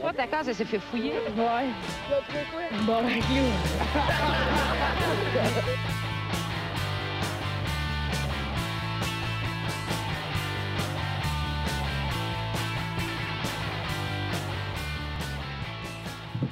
[0.00, 1.12] Toi, ta case, elle s'est fait fouiller.
[1.36, 1.66] Ouais.
[2.86, 3.44] Bon, clou.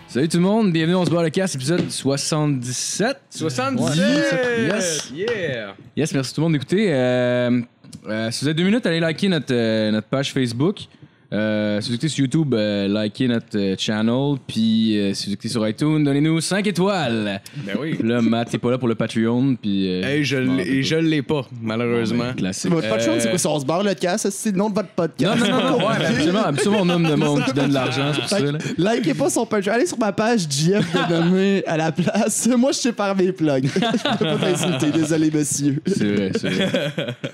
[0.08, 3.18] Salut tout le monde, bienvenue dans ce bar le casse, épisode 77.
[3.30, 4.40] 77!
[4.60, 5.12] Yes.
[5.14, 5.74] Yeah!
[5.94, 6.86] Yes, merci tout le monde d'écouter.
[6.90, 7.60] Euh,
[8.08, 10.88] euh, si vous avez deux minutes, allez liker notre, euh, notre page Facebook.
[11.32, 14.36] Euh, si vous écoutez sur YouTube, euh, likez notre euh, channel.
[14.46, 17.40] Puis euh, si vous écoutez sur iTunes, donnez-nous 5 étoiles.
[17.66, 17.96] Ben oui.
[18.02, 19.56] Là, Matt, t'es pas là pour le Patreon.
[19.60, 19.88] Puis.
[19.90, 22.32] euh, Hey, je l'ai- je l'ai pas, malheureusement.
[22.36, 22.70] Classique.
[22.70, 23.38] Votre patron, c'est quoi?
[23.38, 25.40] Si on se barre le casse, c'est le nom de votre podcast.
[25.40, 25.76] Non, non, non, non.
[25.86, 28.40] Ouais, mais absolument, absolument, on nomme de monde qui donne de l'argent, c'est pour ça.
[28.40, 28.94] Là.
[28.96, 29.72] Likez pas son Patreon.
[29.74, 32.48] Allez sur ma page JF de nommer à la place.
[32.56, 33.66] Moi, je sais faire mes plugs.
[33.74, 34.90] je peux pas t'insulter.
[34.96, 35.80] Désolé, monsieur.
[35.86, 36.92] C'est vrai, c'est vrai.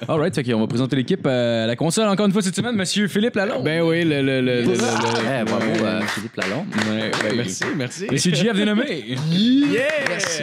[0.09, 3.35] Alright, qu'on va présenter l'équipe à la console encore une fois cette semaine, monsieur Philippe
[3.37, 3.65] Lalonde.
[3.65, 4.23] Ben oui, le.
[4.23, 6.67] le, le, le, le- le- Eh, bravo, euh, Philippe Lalonde.
[6.91, 8.07] Ouais, ben merci, merci.
[8.11, 9.17] Monsieur JF dénommé.
[9.31, 10.43] Yes!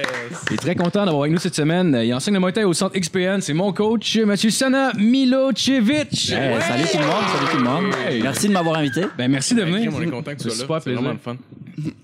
[0.49, 1.99] Il est très content d'avoir avec nous cette semaine.
[2.03, 3.41] Il enseigne le Muay Thai au centre XPN.
[3.41, 6.13] C'est mon coach, Mathieu Sana Milocevic.
[6.13, 7.93] Salut tout le monde, salut tout le monde.
[8.07, 8.21] Hey.
[8.21, 9.01] Merci de m'avoir invité.
[9.17, 9.91] Ben, merci de venir.
[9.95, 10.81] On est content que tu sois super là.
[10.81, 11.01] C'est plaisir.
[11.01, 11.37] vraiment le fun.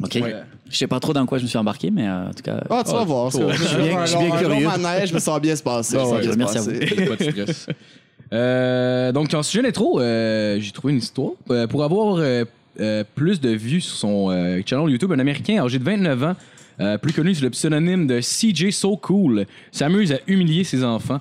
[0.03, 0.15] OK.
[0.23, 0.35] Ouais.
[0.69, 2.59] Je sais pas trop dans quoi je me suis embarqué, mais euh, en tout cas.
[2.69, 3.31] Ah, tu vas voir.
[3.31, 3.53] cool.
[3.53, 4.65] Je suis bien- je suis bien curieux.
[4.67, 5.95] manège, je me sens bien se passer.
[5.97, 7.05] Ah je sens ouais, bien se merci à passer.
[7.05, 7.67] Pas de stress.
[8.33, 11.31] Euh, donc, en sujet d'intro, euh, j'ai trouvé une histoire.
[11.49, 15.83] Euh, pour avoir euh, plus de vues sur son channel YouTube, un Américain âgé de
[15.83, 16.35] 29 ans,
[17.01, 21.19] plus connu sous le pseudonyme de CJ So Cool, s'amuse à humilier ses enfants.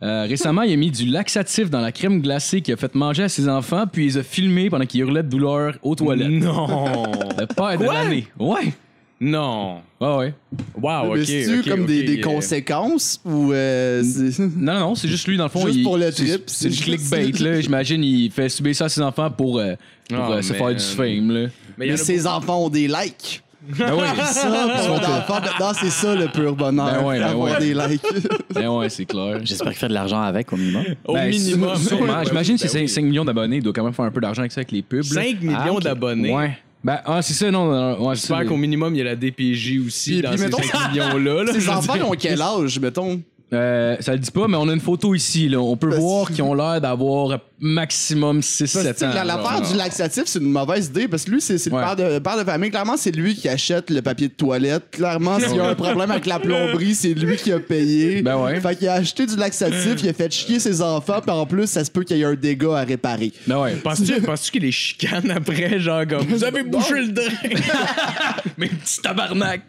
[0.00, 3.28] Récemment, il a mis du laxatif dans la crème glacée qu'il a fait manger à
[3.28, 6.28] ses enfants, puis il les a filmés pendant qu'ils hurlaient de douleur aux toilettes.
[6.30, 7.04] Non!
[7.38, 8.26] Le père de l'année.
[8.38, 8.72] Ouais.
[9.20, 9.80] Non!
[10.00, 10.34] Ouais, ouais.
[10.80, 11.24] Wow, ok.
[11.24, 15.36] C'est-tu ok, comme des, des euh, conséquences ou euh, c'est- Non, non, c'est juste lui,
[15.36, 15.64] dans le fond.
[15.66, 17.60] Juste il- pour le c'est- trip, C'est du c'est clickbait, là.
[17.60, 19.74] J'imagine, il fait subir ça à ses enfants pour, euh,
[20.08, 21.48] pour Ah, euh, se faire du fame, là.
[21.78, 23.40] Mais ses enfants ont des likes.
[23.78, 27.00] Ben ouais, Ça, pour un enfant, maintenant, c'est ça le pur bonheur.
[27.00, 27.60] Ben ouais, ben avoir ouais.
[27.60, 28.02] des likes.
[28.54, 29.40] ben ouais, c'est clair.
[29.42, 30.84] J'espère qu'il fait de l'argent avec au minimum.
[31.06, 31.74] Au Ben, minimum.
[31.76, 32.22] sûrement.
[32.26, 32.88] J'imagine que ben c'est oui.
[32.90, 33.56] 5 millions d'abonnés.
[33.56, 35.02] Il doit quand même faire un peu d'argent avec ça, avec les pubs.
[35.14, 35.22] là.
[35.22, 36.34] 5 millions Ah, d'abonnés.
[36.34, 36.58] Ouais.
[36.84, 37.64] Ben, ah, c'est ça, non.
[37.66, 40.44] non, ouais, J'espère qu'au minimum, il y a la DPJ aussi Puis- dans puis ces
[40.44, 41.42] mettons- 5 millions-là.
[41.44, 41.52] là.
[41.54, 43.22] Veux enfants, ont quel âge, mettons?
[43.52, 45.48] Euh, ça le dit pas, mais on a une photo ici.
[45.48, 45.60] Là.
[45.60, 49.10] On peut Ben, voir qu'ils ont l'air d'avoir maximum Parce que, 6-7 tu sais, ans.
[49.14, 51.82] la- L'affaire du laxatif, c'est une mauvaise idée parce que lui, c'est c'est le Ouais.
[51.82, 52.70] père de, le père de famille.
[52.70, 54.84] Clairement, c'est lui qui achète le papier de toilette.
[54.90, 58.22] Clairement, s'il y a un problème avec la plomberie, c'est lui qui a payé.
[58.22, 58.60] Ben ouais.
[58.60, 61.66] Fait qu'il a acheté du laxatif, il a fait chier ses enfants, puis en plus,
[61.68, 63.32] ça se peut qu'il y ait un dégât à réparer.
[63.46, 63.76] Ben ouais.
[63.76, 67.24] Penses-tu qu'il les chicane après, genre comme Vous avez bouché le drain?
[68.58, 69.62] Mais petit tabarnak!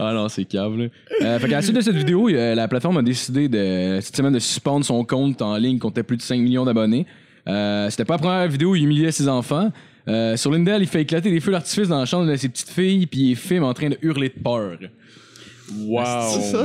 [0.00, 0.68] ah non, c'est là.
[1.22, 4.32] Euh, fait qu'à la suite de cette vidéo, la plateforme a décidé de, cette semaine
[4.32, 7.06] de suspendre son compte en ligne qui comptait plus de 5 millions d'abonnés.
[7.48, 9.70] Euh, C'était pas la première vidéo où il humiliait ses enfants.
[10.06, 12.68] Euh, sur Lindell, il fait éclater des feux d'artifice dans la chambre de ses petites
[12.70, 14.78] filles, puis il filme en train de hurler de peur.
[15.86, 16.04] Wow!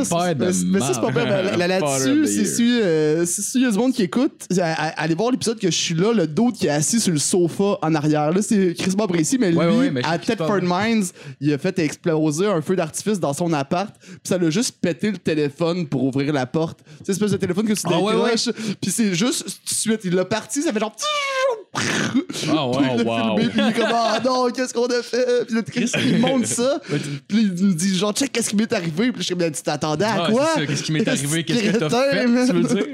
[0.03, 1.57] Ça, de mais, mais ça, c'est pas pire.
[1.57, 5.31] Là-dessus, si, euh, si- s'il y a du monde qui écoute, à- à- allez voir
[5.31, 8.31] l'épisode que je suis là, le d'autre qui est assis sur le sofa en arrière.
[8.31, 11.05] Là, c'est Chris précis, mais lui, Ouais, ouais, mais à Thetford Mines,
[11.39, 15.11] il a fait exploser un feu d'artifice dans son appart, puis ça l'a juste pété
[15.11, 16.79] le téléphone pour ouvrir la porte.
[16.99, 18.49] C'est une espèce de téléphone que tu Ah, ouais, décroches,
[18.81, 20.93] puis c'est juste tout de suite, il l'a parti, ça fait genre.
[22.51, 23.37] Ah ouais, wow.
[23.37, 25.45] filmé, puis il est comme ah non, qu'est-ce qu'on a fait?
[25.45, 26.79] Puis là, Chris, il monte ça,
[27.27, 29.61] puis il nous dit genre check qu'est-ce qui m'est arrivé, puis je suis comme tu
[29.61, 30.47] t'attendais à Ah, quoi?
[30.65, 31.43] Qu'est-ce qui m'est arrivé?
[31.43, 32.27] Qu'est-ce que t'as fait?
[32.27, 32.47] man?
[32.47, 32.85] Tu veux dire?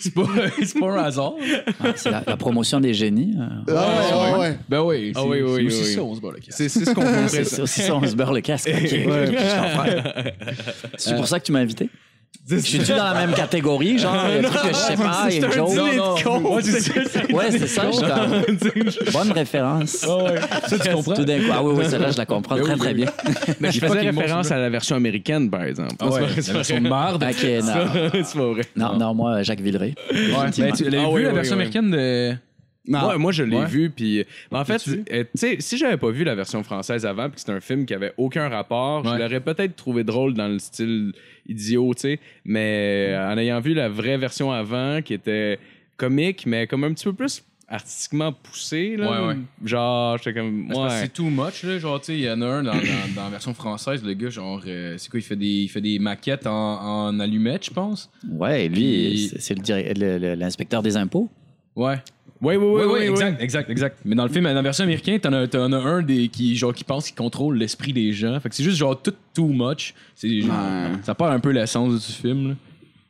[0.00, 0.22] C'est pas,
[0.64, 1.34] c'est pas un hasard.
[1.80, 3.34] Ah, c'est la, la promotion des génies.
[3.38, 3.74] euh.
[3.74, 4.58] Ah ouais, ouais, ouais.
[4.68, 5.12] Ben oui.
[5.14, 5.94] Ah c'est- oui, oui, c'est aussi oui.
[5.94, 6.52] ça, on se bat le casque.
[6.56, 7.28] C'est ce qu'on comprend.
[7.28, 8.70] c'est ça, on se beurre le casque.
[10.98, 11.88] C'est pour ça que tu m'as invité?
[12.46, 13.98] Je suis-tu dans la même catégorie?
[13.98, 16.44] Genre, des trucs que je sais pas, il y a une joke?
[16.44, 20.04] Ouais, c'est ça, c'est- Ouais, c'est ça, je Bonne référence.
[20.06, 20.34] Ah ouais.
[20.68, 21.14] Ça, tu comprends?
[21.14, 23.06] Tout d'un coup, ah oui, oui, celle-là, je la comprends Ben très, très ben bien.
[23.60, 25.94] Mais je faisais référence à la version américaine, par exemple.
[26.00, 27.22] Ah ouais, C'est la pas version de marde.
[27.24, 27.84] Ok, non.
[27.86, 28.10] vrai.
[28.24, 28.62] C'est pas vrai.
[28.76, 29.94] Non, non, moi, Jacques Villeray.
[30.12, 30.50] Ouais.
[30.58, 32.34] Ben, tu l'as Ah vu, oui, la version américaine de...
[32.86, 33.00] Non.
[33.00, 33.66] Moi, moi, je l'ai Ouais.
[33.66, 37.24] vu, puis en fait, euh, tu sais, si j'avais pas vu la version française avant,
[37.28, 39.12] puis que c'était un film qui avait aucun rapport, Ouais.
[39.12, 41.12] je l'aurais peut-être trouvé drôle dans le style
[41.48, 42.20] idiot, tu sais.
[42.44, 45.58] Mais euh, en ayant vu la vraie version avant, qui était
[45.96, 49.10] comique, mais comme un petit peu plus artistiquement poussée, là.
[49.22, 49.36] Ouais, ouais.
[49.64, 51.08] Genre, j'étais comme, C'est ouais.
[51.08, 51.78] Too much, là.
[51.78, 54.12] Genre, tu sais, il y en a un dans, dans, dans la version française, le
[54.12, 56.52] gars, genre, euh, c'est quoi, il fait des, il fait des maquettes en,
[57.06, 58.10] en allumettes, je pense.
[58.30, 61.30] Ouais, lui, Puis- c'est- c'est le dir- le- le- l'inspecteur des impôts.
[61.74, 61.96] Ouais.
[62.44, 63.12] Oui, oui, oui, Oui, oui, oui, oui.
[63.12, 63.98] exact, exact, exact.
[64.04, 66.54] Mais dans le film, dans la version américaine, t'en as, t'en as un des, qui,
[66.56, 68.38] genre, qui pense qu'il contrôle l'esprit des gens.
[68.40, 69.94] Fait que c'est juste, genre, tout too much.
[70.14, 70.54] C'est, genre,
[71.02, 72.54] Ça perd un peu l'essence du film, là.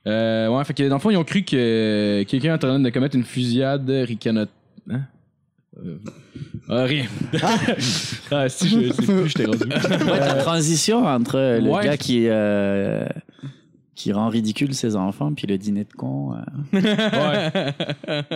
[0.06, 2.78] Euh, ouais, fait que dans le fond, ils ont cru que quelqu'un est en train
[2.78, 4.46] de commettre une fusillade ricanot...
[4.90, 5.00] Hein?
[5.82, 5.96] Euh,
[6.70, 7.06] euh, rien.
[8.30, 9.58] ah, si, je sais plus, je t'ai rendu.
[10.10, 11.84] Ouais, ta transition entre le Ouais.
[11.84, 13.04] gars qui, euh,
[13.94, 16.32] qui rend ridicule ses enfants puis le dîner de con.
[16.34, 16.36] euh,
[16.72, 17.72] Ouais.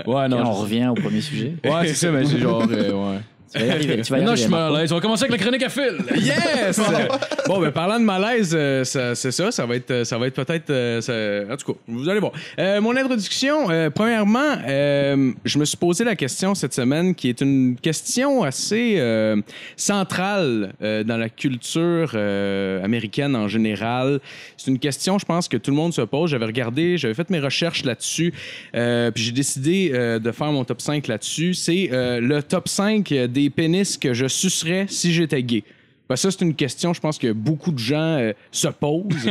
[0.06, 0.42] Ouais, et non.
[0.46, 1.56] on revient au premier sujet.
[1.64, 2.64] je- Ouais, c'est ça, mais c'est genre.
[2.70, 3.20] euh, ouais.
[3.52, 4.02] Tu vas y arriver.
[4.02, 4.92] Tu vas y Non, je suis mal à l'aise.
[4.92, 5.96] On va commencer avec la chronique à fil.
[6.16, 6.80] Yes!
[7.46, 10.34] bon, ben parlant de malaise, euh, ça- c'est ça, ça va être, ça va être
[10.42, 12.32] peut-être, euh, ça- en tout cas, vous allez voir.
[12.58, 17.28] Euh, mon introduction, euh, premièrement, euh, je me suis posé la question cette semaine, qui
[17.30, 19.36] est une question assez euh,
[19.76, 24.20] centrale euh, dans la culture euh, américaine en général.
[24.56, 26.30] C'est une question, je pense que tout le monde se pose.
[26.30, 28.34] J'avais regardé, j'avais fait mes recherches là-dessus,
[28.74, 31.54] euh, puis j'ai décidé euh, de faire mon top 5 là-dessus.
[31.54, 35.64] C'est euh, le top 5 des pénis que je sucerais si j'étais gay.
[36.08, 39.04] Ben, ça, c'est une question, je pense que beaucoup de gens euh, se posent.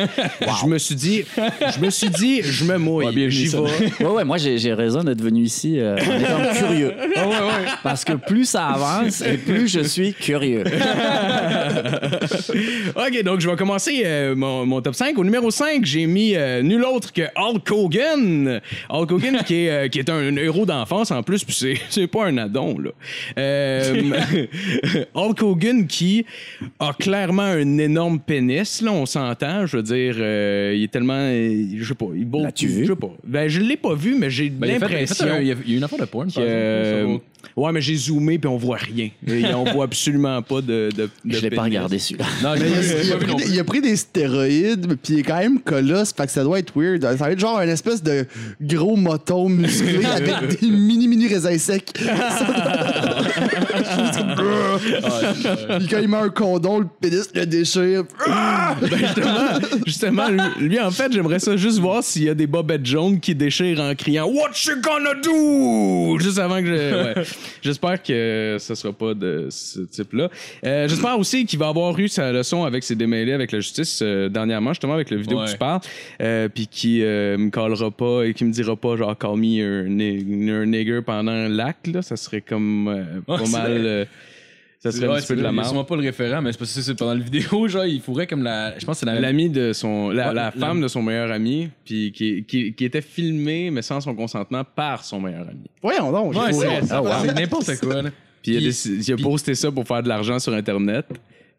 [0.61, 3.57] Je me suis dit, je me suis dit, je me mouille, Ouais, j'y vais.
[3.99, 6.93] Ouais, ouais, moi j'ai raison d'être venu ici euh, en étant curieux.
[7.83, 10.63] Parce que plus ça avance et plus je suis curieux.
[12.95, 15.17] OK, donc je vais commencer euh, mon, mon top 5.
[15.17, 18.61] Au numéro 5, j'ai mis nul autre que Hulk Hogan.
[18.89, 22.37] Hulk Hogan qui est, qui est un, héros d'enfance en plus, puis c'est, pas un
[22.37, 22.91] addon, là.
[25.15, 26.25] Hulk Hogan qui
[26.79, 29.65] a clairement un énorme pénis, là, on s'entend.
[29.65, 31.13] Je veux dire, euh, il est tellement...
[31.17, 32.43] euh, je sais pas, il beau...
[32.43, 32.85] L'as-tu vu?
[32.85, 33.11] Je sais pas.
[33.25, 35.25] Ben, je l'ai pas vu, mais j'ai Ben, il, l'impression...
[35.39, 37.21] il y a il y a une affaire de porn, par exemple.
[37.55, 39.09] ouais, mais j'ai zoomé puis on voit rien.
[39.27, 40.89] Et on voit absolument pas de.
[40.95, 42.25] de, de Je l'ai pas regardé celui-là.
[42.43, 42.69] Non, je Mais
[43.05, 43.53] il, a, pris, des- plus.
[43.53, 46.59] il a pris des stéroïdes, puis il est quand même colosse, fait que ça doit
[46.59, 47.01] être weird.
[47.01, 48.25] Ça va être genre un espèce de
[48.61, 51.91] gros moton musclé avec des mini mini raisins secs.
[54.79, 58.03] Puis quand il met un condom, le pénis le déchire.
[58.25, 62.47] Ben, justement, justement, lui, lui, en fait, j'aimerais ça juste voir s'il y a des
[62.47, 66.19] bobettes jaunes qui déchirent en criant What you gonna do?
[66.19, 66.71] Juste avant que je.
[67.19, 67.23] ouais.
[67.61, 70.29] J'espère que ce sera pas de ce type-là.
[70.65, 73.99] Euh, J'espère aussi qu'il va avoir eu sa leçon avec ses démêlés avec la justice
[74.01, 75.45] euh, dernièrement, justement, avec la vidéo Ouais.
[75.45, 75.81] que tu parles.
[76.21, 79.83] Euh, Puis qui euh, me callera pas et qui me dira pas, genre, call me
[79.83, 82.01] a nigger pendant l'acte, là.
[82.01, 84.07] Ça serait comme euh, pas Ouais, mal.
[84.85, 85.67] Euh, ça serait Ouais, un petit peu de c'est la merde.
[85.67, 88.27] sûrement pas le référent, mais c'est parce que c'est pendant la vidéo, genre, il faudrait
[88.27, 88.77] comme la.
[88.77, 89.19] Je pense que c'est la.
[89.19, 90.09] L'ami de son.
[90.09, 93.71] La, Ouais, la la- femme de son meilleur ami, puis qui, qui, qui était filmée,
[93.71, 95.65] mais sans son consentement, par son meilleur ami.
[95.81, 96.33] Voyons donc.
[96.35, 97.09] Ouais, c'est Ah, wow.
[97.25, 98.09] c'est n'importe quoi, là.
[98.43, 100.53] Puis il a, Puis- décidé- il a puis- posté ça pour faire de l'argent sur
[100.53, 101.05] Internet.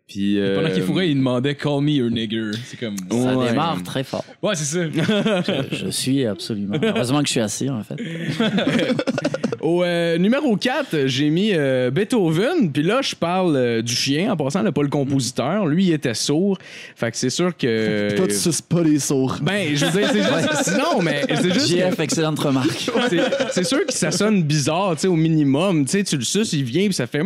[0.06, 0.38] Puis.
[0.38, 2.52] euh, Pendant qu'il fourrait, il demandait Call me your nigger.
[2.64, 2.96] C'est comme.
[3.10, 3.50] Ça Ouais.
[3.50, 4.24] démarre très fort.
[4.42, 4.88] Ouais, c'est ça.
[4.88, 6.76] Je, je suis absolument.
[6.80, 7.96] Heureusement que je suis assis, en fait.
[9.60, 12.70] Au euh, numéro 4, j'ai mis euh, Beethoven.
[12.72, 15.66] Puis là, je parle euh, du chien en passant, là, pas le compositeur.
[15.66, 16.58] Lui, il était sourd.
[16.96, 18.14] Fait que c'est sûr que.
[18.16, 19.38] Toi, tu suces pas les sourds.
[19.43, 20.22] Ben, je veux dire, c'est
[20.64, 20.78] juste.
[20.78, 21.75] Non, mais c'est juste.
[21.76, 22.69] que- excellente remarque.
[23.08, 23.19] C'est-
[23.52, 25.84] c'est sûr que ça sonne bizarre, tu sais, au minimum.
[25.84, 27.22] Tu sais, tu le suces, il vient, puis ça fait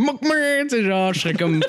[0.69, 1.61] tu sais, genre, je serais comme,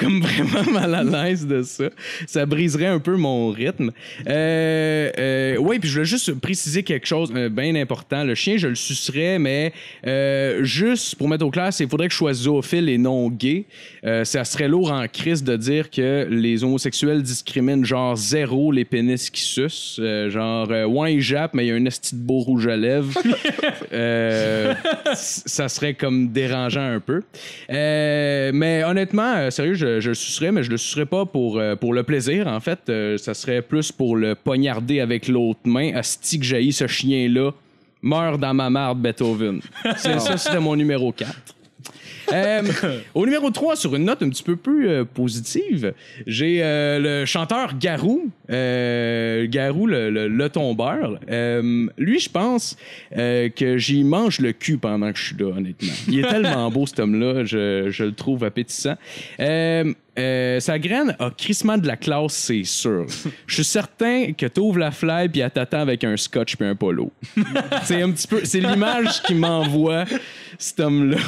[0.00, 1.84] comme vraiment mal à l'aise de ça.
[2.26, 3.92] Ça briserait un peu mon rythme.
[4.26, 8.24] Euh, euh, oui, puis je voulais juste préciser quelque chose euh, bien important.
[8.24, 9.72] Le chien, je le sucerais, mais
[10.62, 13.66] juste pour mettre au clair, il faudrait que je sois zoophile et non gay.
[14.02, 19.28] Ça serait lourd en crise de dire que les homosexuels discriminent genre zéro les pénis
[19.28, 20.00] qui sucent.
[20.28, 23.12] Genre, ouais, il jappe, mais il y a un esti de beau rouge à lèvres.
[25.14, 27.22] Ça serait comme dérangeant un peu.
[27.68, 31.92] Mais honnêtement, sérieux, je, je le sucerais, mais je le sucerais pas pour, euh, pour
[31.94, 32.46] le plaisir.
[32.46, 35.92] En fait, Euh, ça serait plus pour le poignarder avec l'autre main.
[35.94, 37.50] Asti que jaillit ce chien-là.
[38.02, 39.60] Meurt dans ma marde, Beethoven.
[39.96, 41.32] C'est ça, c'était mon numéro 4.
[42.32, 42.62] Euh,
[43.14, 45.94] au numéro 3, sur une note un petit peu plus euh, positive,
[46.26, 51.18] j'ai euh, le chanteur Garou, euh, Garou le, le, le tombeur.
[51.30, 52.76] Euh, lui, je pense
[53.16, 55.92] euh, que j'y mange le cul pendant que je suis là, honnêtement.
[56.08, 58.96] Il est tellement beau, cet homme-là, je, je le trouve appétissant.
[60.18, 63.06] Euh, euh, sa graine a crissement de la classe, c'est sûr.
[63.46, 66.66] Je suis certain que tu ouvres la fly puis elle t'attend avec un scotch puis
[66.66, 67.10] un polo.
[67.84, 70.04] c'est un petit peu, c'est l'image qui m'envoie
[70.58, 71.18] cet homme-là.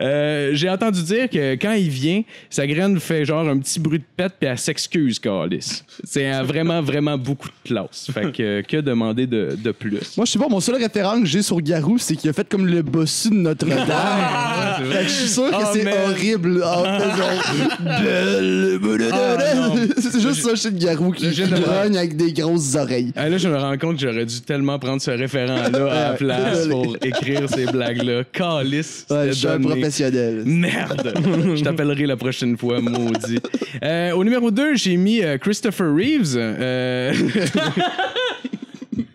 [0.00, 3.98] Euh, J'ai entendu dire que quand il vient, sa graine fait genre un petit bruit
[3.98, 5.82] de pète puis elle s'excuse, Carlis.
[6.04, 8.10] C'est vraiment, vraiment beaucoup de classe.
[8.12, 10.16] Fait que, que demander de, de plus?
[10.16, 12.48] Moi, je sais pas, mon seul référent que j'ai sur Garou, c'est qu'il a fait
[12.48, 13.86] comme le bossu de Notre-Dame.
[14.90, 15.94] Fait que je suis sûr que Ah, c'est man.
[16.06, 16.62] horrible.
[16.64, 16.98] Ah,
[19.12, 19.36] Ah,
[19.98, 23.12] c'est juste ça chez Garou qui, grogne avec des grosses oreilles.
[23.16, 26.16] Ah, là, je me rends compte que j'aurais dû tellement prendre ce référent-là à la
[26.16, 28.24] place pour écrire ces blagues-là.
[28.32, 29.06] Calice.
[29.10, 30.42] Je suis un professionnel.
[30.44, 31.12] Merde!
[31.56, 33.38] je t'appellerai la prochaine fois, maudit.
[33.82, 36.36] Euh, au numéro 2, j'ai mis euh, Christopher Reeves.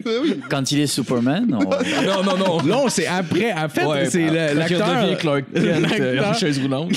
[0.07, 1.59] Euh, Quand il est Superman, on-
[2.05, 2.61] Non, non, non.
[2.63, 3.51] Non, c'est après.
[3.53, 5.03] En fait, Ouais, c'est le- quand il l'acteur.
[5.03, 6.91] devient Clark Kent, euh, l'acteur- en chaise roulante.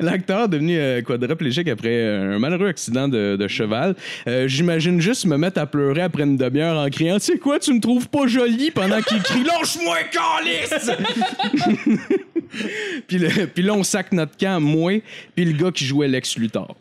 [0.00, 3.94] L'acteur devenu euh, quadriplégique après euh, un malheureux accident de, de cheval.
[4.26, 7.72] Euh, J'imagine juste me mettre à pleurer après une demi-heure en criant C'est quoi, tu
[7.72, 9.44] me trouves pas jolie pendant qu'il crie?
[9.44, 10.90] Lâche-moi, calice
[13.06, 15.00] puis, le- puis là, on sac notre camp, moi,
[15.34, 16.74] puis le gars qui jouait Lex Luthor.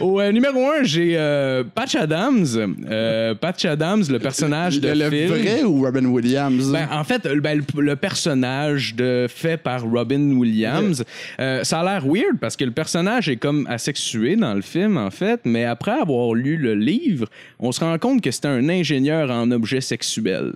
[0.00, 2.46] Au euh, numéro 1, j'ai euh, Patch Adams.
[2.90, 6.70] Euh, Patch Adams, le personnage de Le, le vrai ou Robin Williams?
[6.70, 11.04] Ben, en fait, euh, ben, le, le personnage de, fait par Robin Williams,
[11.40, 14.96] euh, ça a l'air weird parce que le personnage est comme asexué dans le film,
[14.96, 18.68] en fait, mais après avoir lu le livre, on se rend compte que c'est un
[18.68, 20.52] ingénieur en objets sexuels.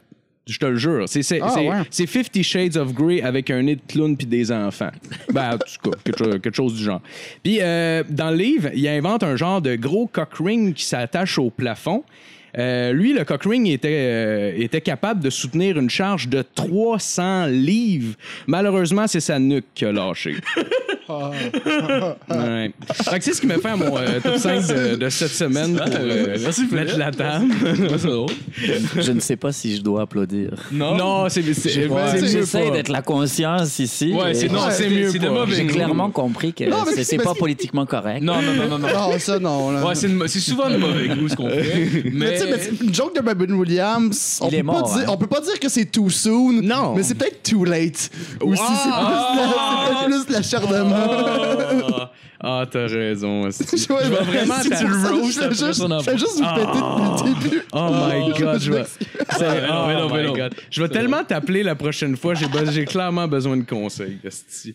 [0.48, 1.04] Je te le jure.
[1.08, 2.06] C'est c'est- Ah, c'est- ouais.
[2.06, 4.90] Fifty Shades of Grey avec un nez de clown puis des enfants.
[5.32, 7.02] Ben, en tout cas, quelque, chose- quelque chose du genre.
[7.42, 11.38] Puis, euh, dans le livre, il invente un genre de gros cock ring qui s'attache
[11.38, 12.02] au plafond.
[12.56, 17.44] Euh, lui, le cock ring était, euh, était capable de soutenir une charge de 300
[17.46, 18.14] livres.
[18.46, 20.34] Malheureusement, c'est sa nuque qui a lâché.
[21.08, 22.72] Ouais.
[23.20, 25.86] C'est ce qui m'a fait à mon euh, top 5 de, de cette semaine pour
[25.94, 26.36] euh,
[26.72, 27.46] mettre la table.
[28.96, 30.50] je ne sais pas si je dois applaudir.
[30.72, 32.20] Non, c'est c'est- Ouais.
[32.20, 34.12] mieux J'essaie d'être la conscience ici.
[34.12, 35.10] Ouais, et c'est non, c'est mieux.
[35.50, 38.22] J'ai clairement compris que Non, c'est pas que- politiquement correct.
[38.22, 38.88] Non, non, non, non, non.
[38.88, 39.70] Non, ça, non.
[39.70, 39.84] Là.
[39.86, 42.02] Ouais, c'est souvent de mauvais goût ce qu'on fait.
[42.04, 42.32] Mais Mais.
[42.34, 45.12] tu sais, une joke de Robin Williams, on peut, mort, pas dire, hein.
[45.12, 46.60] on peut pas dire que c'est too soon.
[46.62, 46.94] Non.
[46.96, 48.10] Mais c'est peut-être too late.
[48.40, 50.97] Aussi, c'est plus, la- c'est peut-être plus l'acharnement.
[50.98, 53.46] Ah, ah, t'as raison.
[53.48, 53.64] esti.
[53.76, 57.50] Je vais vraiment si tu le roast je juste, je juste vous péter depuis le
[57.50, 57.62] début.
[57.72, 58.84] Oh my god, je vais.
[59.40, 60.32] Oh my non.
[60.34, 60.54] God.
[60.70, 62.34] Je vais tellement t'appeler la prochaine fois.
[62.34, 64.18] J'ai clairement besoin de conseils.
[64.22, 64.72] tout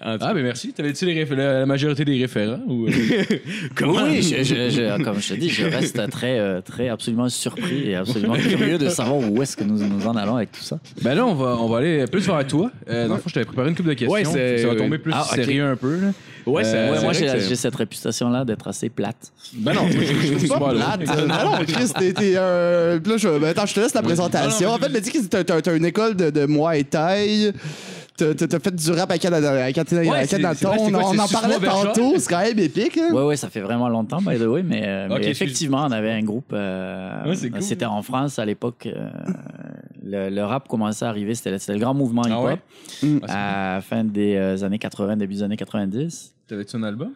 [0.00, 0.72] Ah, mais merci.
[0.72, 2.86] T'avais-tu la, la majorité des référents ou...
[2.86, 2.90] euh?
[3.74, 4.04] Comment?
[4.04, 7.90] Oui, je- je- je- comme je te dis, je reste très, euh, très absolument surpris
[7.90, 10.78] et absolument curieux de savoir où est-ce que nous, nous en allons avec tout ça.
[11.02, 12.70] Ben là, on va, on va aller plus vers toi.
[12.88, 14.12] Euh, dans le fond, je t'avais préparé une couple de questions.
[14.12, 15.34] Ouais, ça va tomber plus Ah, ok.
[15.36, 15.96] sérieux un peu.
[16.00, 16.08] Là.
[16.46, 18.88] Ouais, c'est- Euh, Ouais, moi, vrai j'ai que la- c'est- j'ai cette réputation-là d'être assez
[18.88, 19.32] plate.
[19.54, 19.98] Ben non, je,
[20.38, 21.08] je, Pas plate.
[21.18, 22.12] Euh, Non, non, Chris, t'es.
[22.12, 24.66] t'es, euh, là, je, ben, attends, je te laisse la présentation.
[24.68, 26.84] Non, non, en fait, mais dis que t'as, t'as- t'as une école de, de Muay
[26.84, 27.52] Thai.
[28.16, 29.64] T'as, t'as- t'as fait du rap à Canada.
[29.64, 30.54] À Canada, Ouais, à c'est- Canada.
[30.56, 32.14] c'est vrai, c'est on, quoi, on c'est en parlait tantôt.
[32.16, 32.96] C'est quand même épique.
[32.96, 33.12] Hein?
[33.12, 36.12] Ouais, ouais, ça fait vraiment longtemps, by the way, mais, euh, mais effectivement, on avait
[36.12, 36.52] un groupe.
[36.52, 37.60] euh, Ouais, c'est cool.
[37.62, 38.86] C'était en France à l'époque.
[38.86, 39.08] euh,
[40.06, 41.34] le, le rap commençait à arriver.
[41.34, 42.58] C'était le, c'était le grand mouvement Ah hip-hop
[43.02, 43.20] ouais?
[43.28, 46.33] à la fin des euh, années 80, début des années 90.
[46.46, 47.12] T'avais-tu un album?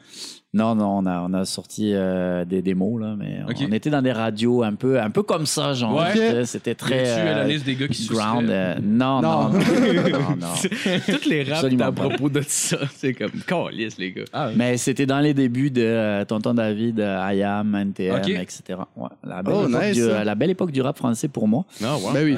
[0.54, 4.00] Non, non, on a, on a sorti euh, des démos, là, mais on était dans
[4.00, 5.94] des radios un peu, un peu comme ça, genre.
[5.96, 6.44] Ouais.
[6.46, 7.02] C'était- très.
[7.04, 8.48] Très, à la euh, liste des gars qui se ground.
[8.48, 9.58] euh, non, non, Non.
[9.58, 10.46] non, non, non.
[11.06, 14.24] Toutes les raps à propos de ça, c'est comme calice, les gars.
[14.32, 18.28] Ah, Mais c'était dans les débuts de euh, Tonton David, euh, IAM, NTM, Ok.
[18.30, 18.78] etc.
[18.96, 21.66] Ouais, la, belle Oh, nice, du, la belle époque du rap français pour moi.
[21.82, 22.12] Non, ouais.
[22.14, 22.36] Ben oui.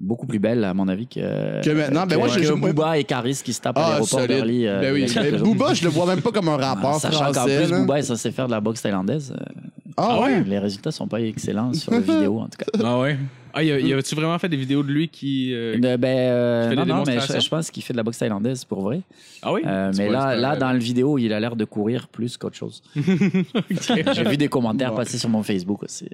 [0.00, 2.54] Beaucoup plus belle, à mon avis, que, Que maintenant, ben que, moi, j'ai- que j'ai-
[2.56, 4.36] Booba et Caris qui se tapent à Ah, l'aéroport solide.
[4.38, 4.66] d'Orly.
[4.66, 5.04] euh, Ben oui.
[5.06, 5.42] quelques Ben.
[5.42, 7.64] Booba, je le vois même pas comme un rappeur Sachant qu'en français.
[7.66, 7.76] plus.
[7.80, 9.34] Booba est censé faire de la boxe thaïlandaise.
[9.38, 9.44] euh,
[9.98, 10.42] Ah ouais?
[10.44, 12.64] Les résultats sont pas excellents sur la vidéo, en tout cas.
[12.82, 13.18] Ah ouais?
[13.52, 15.52] Ah, y a- y a-tu vraiment fait des vidéos de lui qui.
[15.52, 18.16] euh, Euh, ben, euh, non, non, mais je, je pense qu'il fait de la boxe
[18.18, 19.02] thaïlandaise pour vrai.
[19.42, 19.60] Ah oui?
[19.66, 22.82] Euh, mais là, là, dans le vidéo, il a l'air de courir plus qu'autre chose.
[22.96, 26.08] J'ai vu des commentaires passer sur mon Facebook aussi.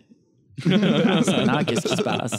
[0.66, 2.32] Non, qu'est-ce qui se passe?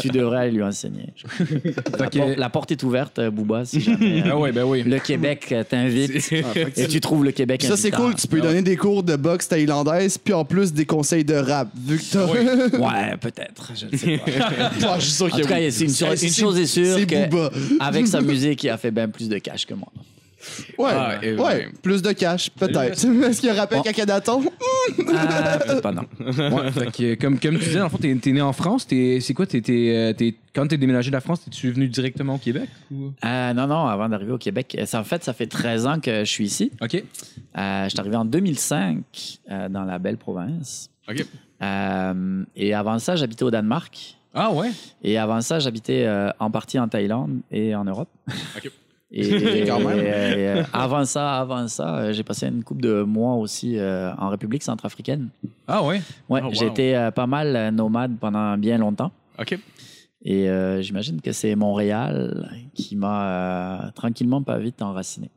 [0.00, 1.12] tu devrais aller lui enseigner.
[1.98, 4.64] La, que- por- la porte est ouverte, euh, Booba, si jamais euh, Ah ouais, ben
[4.64, 4.82] oui.
[4.82, 6.32] le Québec euh, t'invite
[6.76, 8.14] et tu trouves le Québec Ça, c'est cool.
[8.16, 11.34] Tu peux lui donner des cours de boxe thaïlandaise, puis en plus des conseils de
[11.34, 11.68] rap.
[11.76, 12.26] Vu que t'as.
[12.78, 13.72] Ouais, peut-être.
[13.74, 14.70] Je ne sais pas.
[14.84, 17.28] Ah, je suis sûr En qu'il y tout cas, une, chose est sûre C'est que
[17.28, 17.50] Booba.
[17.80, 19.88] avec sa musique, il a fait bien plus de cash que moi.
[20.78, 23.04] Ouais, Ah, et- ouais, plus de cash, peut-être.
[23.24, 23.82] Est-ce qu'il y a rappel Bon.
[23.82, 24.42] Cacadaton?
[25.14, 26.02] Ah, peut-être pas, non.
[26.20, 28.86] Ouais, fait que, comme, comme tu disais, en fait, t'es, t'es né en France.
[28.86, 29.46] T'es, c'est quoi?
[29.46, 32.68] T'es, t'es, euh, t'es- quand t'es déménagé de la France, t'es-tu venu directement au Québec?
[32.92, 33.12] Ou...
[33.24, 34.76] Euh, non, non, avant d'arriver au Québec.
[34.78, 36.70] euh, ça, en fait, ça fait 13 ans que je suis ici.
[36.80, 36.94] OK.
[36.94, 40.90] Euh, je suis arrivé en 2005 euh, dans la belle province.
[41.08, 41.24] OK.
[41.62, 44.16] Euh, et avant ça, j'habitais au Danemark.
[44.34, 44.70] Ah ouais?
[45.02, 48.08] Et avant ça, j'habitais euh, en partie en Thaïlande et en Europe.
[48.56, 48.70] OK.
[49.12, 50.00] Et, Quand même.
[50.00, 50.10] et,
[50.48, 54.28] euh, avant ça, avant ça, euh, j'ai passé une couple de mois aussi euh, en
[54.30, 55.28] République centrafricaine.
[55.68, 56.00] Ah ouais?
[56.28, 56.74] Ouais, Oh, wow.
[56.80, 59.12] euh, pas mal nomade pendant bien longtemps.
[59.38, 59.58] OK.
[60.24, 63.28] Et euh, j'imagine que c'est Montréal qui m'a
[63.86, 65.30] euh, tranquillement pas vite enraciné.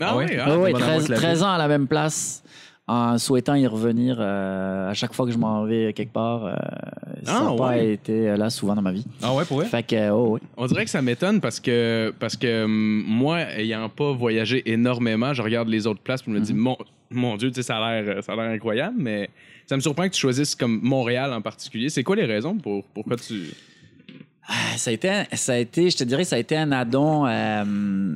[0.00, 0.26] Ah, ouais?
[0.26, 1.14] oui, Ouais, ah, ouais, bon 13, d'avoir clavier.
[1.26, 2.44] 13 ans à la même place
[2.88, 6.46] en souhaitant y revenir euh, à chaque fois que je m'en vais quelque part.
[6.46, 6.54] euh,
[7.22, 7.92] ça n'a Ah, pas ouais.
[7.92, 9.04] été euh, là souvent dans ma vie.
[9.22, 9.66] Ah ouais, pour vrai?
[9.66, 10.40] Fait que, oh, ouais.
[10.56, 15.42] On dirait que ça m'étonne parce que, parce que moi, ayant pas voyagé énormément, je
[15.42, 16.76] regarde les autres places et je me dis, mon,
[17.10, 19.28] mon Dieu, tu sais, ça a l'air ça a l'air incroyable, mais
[19.66, 21.90] ça me surprend que tu choisisses comme Montréal en particulier.
[21.90, 23.50] C'est quoi les raisons pour pourquoi tu.
[24.48, 27.26] Ah, Ça a été, ça a été, je te dirais, ça a été un addon.
[27.26, 28.14] euh,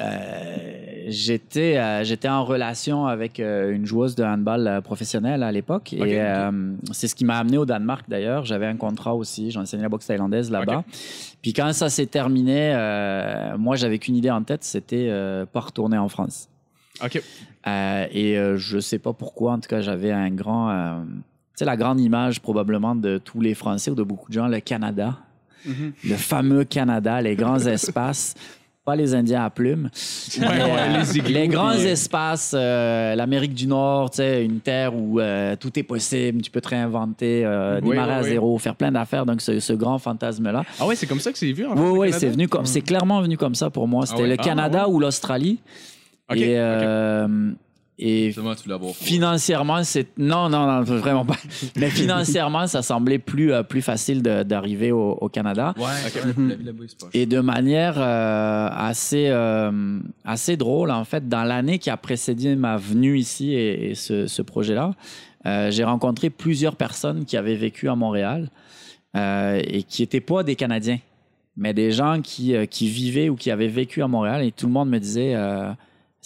[0.00, 5.52] euh, j'étais, euh, j'étais en relation avec euh, une joueuse de handball euh, professionnelle à
[5.52, 6.20] l'époque et
[6.92, 8.44] c'est ce qui m'a amené au Danemark d'ailleurs.
[8.44, 10.84] J'avais un contrat aussi, j'enseignais la boxe thaïlandaise là-bas.
[11.42, 12.72] Puis quand ça s'est terminé,
[13.58, 15.10] moi j'avais qu'une idée en tête, c'était
[15.52, 16.48] pas retourner en France.
[17.02, 17.20] Ok.
[17.66, 21.02] Et je sais pas pourquoi, en tout cas, j'avais un grand.
[21.04, 21.12] tu
[21.56, 24.60] sais, la grande image probablement de tous les Français ou de beaucoup de gens, le
[24.60, 25.18] Canada.
[25.66, 28.34] Le fameux Canada, les grands espaces.
[28.84, 29.88] Pas les Indiens à plumes.
[30.38, 34.60] Ouais, Mais, ouais, euh, les igloos, les grands puis- espaces, euh, l'Amérique du Nord, une
[34.60, 38.22] terre où euh, tout est possible, tu peux te réinventer, euh, Oui, démarrer oui, à
[38.22, 38.28] oui.
[38.28, 39.24] zéro, faire plein d'affaires.
[39.24, 40.64] Donc, ce, ce grand fantasme-là.
[40.78, 42.18] Ah ouais, c'est comme ça que c'est vu en fait, Oui, oui, Canada?
[42.18, 44.04] c'est venu comme, c'est clairement venu comme ça pour moi.
[44.04, 44.28] C'était ouais?
[44.28, 45.60] le Ah, Canada ou l'Australie.
[46.34, 46.58] Et.
[47.98, 48.68] Et Justement, tu.
[49.04, 51.36] Financièrement, c'est non, non, non, vraiment pas.
[51.76, 55.74] Mais financièrement, ça semblait plus euh, plus facile de- d'arriver au, au Canada.
[55.76, 55.84] Ouais,
[56.98, 61.96] pas Et de manière euh, assez euh, assez drôle, en fait, dans l'année qui a
[61.96, 64.90] précédé ma venue ici et, et ce, ce projet-là,
[65.46, 68.50] euh, j'ai rencontré plusieurs personnes qui avaient vécu à Montréal
[69.16, 70.98] euh, et qui n'étaient pas des Canadiens,
[71.56, 74.72] mais des gens qui, qui vivaient ou qui avaient vécu à Montréal et tout le
[74.72, 75.70] monde me disait euh,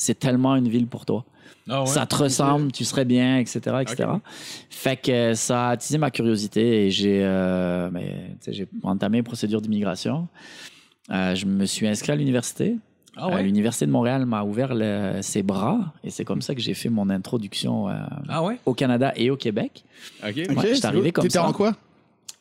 [0.01, 1.25] c'est tellement une ville pour toi
[1.69, 1.87] Ah ouais?
[1.89, 4.09] ça te ressemble, tu serais bien, etc., etc.
[4.71, 8.37] Fait que ça a attisé ma curiosité et j'ai euh, ben,
[8.83, 10.29] entamé une procédure d'immigration.
[11.11, 12.77] Euh, je me suis inscrit à l'université.
[13.17, 13.41] Ah Euh?
[13.43, 16.89] L'université de Montréal m'a ouvert le- ses bras et c'est comme ça que j'ai fait
[16.91, 17.95] mon introduction euh,
[18.29, 18.59] Ah ouais?
[18.65, 19.83] au Canada et au Québec.
[20.23, 20.29] Ok.
[20.29, 21.45] Ok, Ouais, je suis arrivé comme ça.
[21.45, 21.75] en quoi?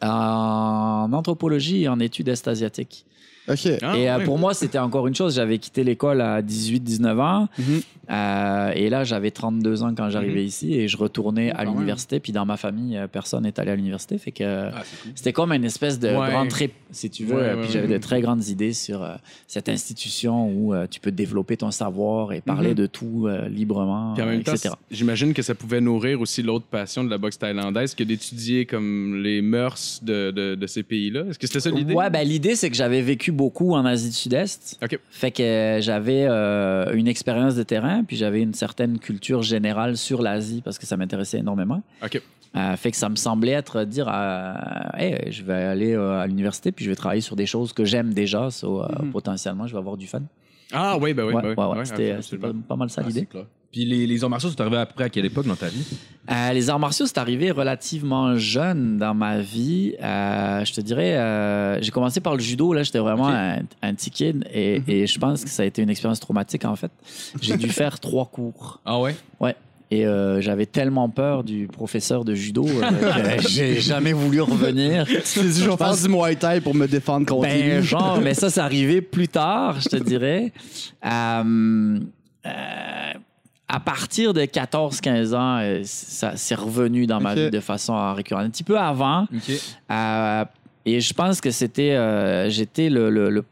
[0.02, 3.06] En anthropologie et en études est-asiatiques.
[3.48, 4.24] Ah, et euh, ouais.
[4.26, 5.36] pour moi, c'était encore une chose.
[5.36, 7.48] J'avais quitté l'école à 18-19 ans.
[7.58, 7.82] Mhm.
[8.10, 10.48] Euh, et là, j'avais 32 ans quand j'arrivais Mhm.
[10.48, 12.20] ici et je retournais à l'université.
[12.20, 14.18] Puis dans ma famille, euh, personne n'est allé à l'université.
[14.18, 15.12] Fait que euh, Ah, cool.
[15.16, 16.30] c'était comme une espèce de Ouais.
[16.32, 17.36] grand trip, si tu veux.
[17.36, 17.68] Ouais, puis ouais.
[17.72, 19.16] j'avais de très grandes idées sur euh,
[19.48, 22.76] cette institution où euh, tu peux développer ton savoir et parler Mhm.
[22.76, 24.74] de tout librement, Puis en même temps, etc.
[24.92, 29.22] j'imagine que ça pouvait nourrir aussi l'autre passion de la boxe thaïlandaise que d'étudier comme
[29.22, 31.24] les mœurs de, de, de ces pays-là.
[31.30, 31.94] Est-ce que c'était ça l'idée?
[31.94, 34.78] Ouais, ben, l'idée, c'est que j'avais vécu beaucoup en Asie du Sud-Est.
[34.84, 35.00] OK.
[35.10, 40.62] Fait que j'avais une expérience de terrain, puis j'avais une certaine culture générale sur l'Asie
[40.62, 41.82] parce que ça m'intéressait énormément.
[42.04, 42.22] OK.
[42.56, 44.54] Euh, fait que ça me semblait être dire euh,
[44.98, 47.86] Hey, je vais aller euh, à l'université puis je vais travailler sur des choses que
[47.86, 48.50] j'aime déjà.
[48.50, 50.22] so, euh, Potentiellement, je vais avoir du fun.
[50.72, 51.34] Ah oui, ben oui.
[51.34, 51.56] ouais, ben oui.
[51.56, 51.86] ouais, ouais, Ouais,
[52.22, 53.28] c'était pas, pas mal ça Ah, l'idée.
[53.78, 55.86] Puis les, les arts martiaux, c'est arrivé après à quelle époque dans ta vie?
[56.32, 59.94] Euh, les arts martiaux, c'est arrivé relativement jeune dans ma vie.
[60.02, 62.74] Euh, je te dirais, euh, j'ai commencé par le judo.
[62.74, 65.84] Là, j'étais vraiment un, un petit kid et, et je pense que ça a été
[65.84, 66.90] une expérience traumatique en fait.
[67.40, 68.80] J'ai dû faire trois cours.
[68.84, 69.16] Ah ouais?
[69.40, 69.56] Ouais.
[69.92, 75.06] Et euh, j'avais tellement peur du professeur de judo euh, que j'ai jamais voulu revenir.
[75.06, 77.84] Tu dit, je vais faire du Muay Thai pour me défendre contre Ben, lui.
[77.86, 80.52] genre, mais ça, c'est arrivé plus tard, je te dirais.
[82.46, 83.14] Euh,
[83.70, 88.46] à partir de 14-15 ans, euh, ça c'est revenu dans ma vie de façon récurrente.
[88.46, 89.52] Un petit peu avant, Ok.
[89.92, 90.46] euh,
[90.96, 93.46] et je pense que c'était, euh, j'étais le, le- le-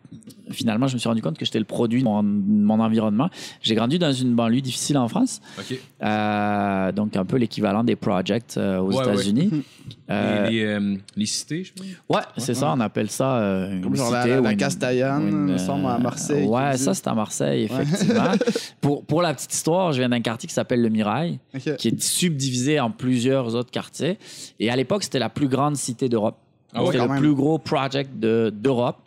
[0.52, 3.30] Finalement, je me suis rendu compte que j'étais le produit de mon, mon environnement.
[3.64, 5.76] J'ai grandi dans une banlieue difficile en France, Ok.
[6.04, 9.14] euh, donc un peu l'équivalent des projects euh, aux Ouais, ouais.
[9.14, 9.50] États-unis.
[10.10, 11.86] Euh, Les, les, euh, les cités, je pense.
[12.10, 14.52] ouais, c'est ça, on appelle ça euh, une Comme genre la, cité la, ou la
[14.52, 16.46] une- Castellane, semble, à Marseille.
[16.48, 18.32] Ouais, ça, c'est à Marseille, effectivement.
[18.82, 21.40] pour, pour la petite histoire, je viens d'un quartier qui s'appelle le Mirail,
[21.80, 24.20] qui est subdivisé en plusieurs autres quartiers.
[24.60, 26.38] Et à l'époque, c'était la plus grande cité d'Europe.
[26.76, 27.20] Ah ouais, c'était le même.
[27.20, 28.98] plus gros project de- d'Europe.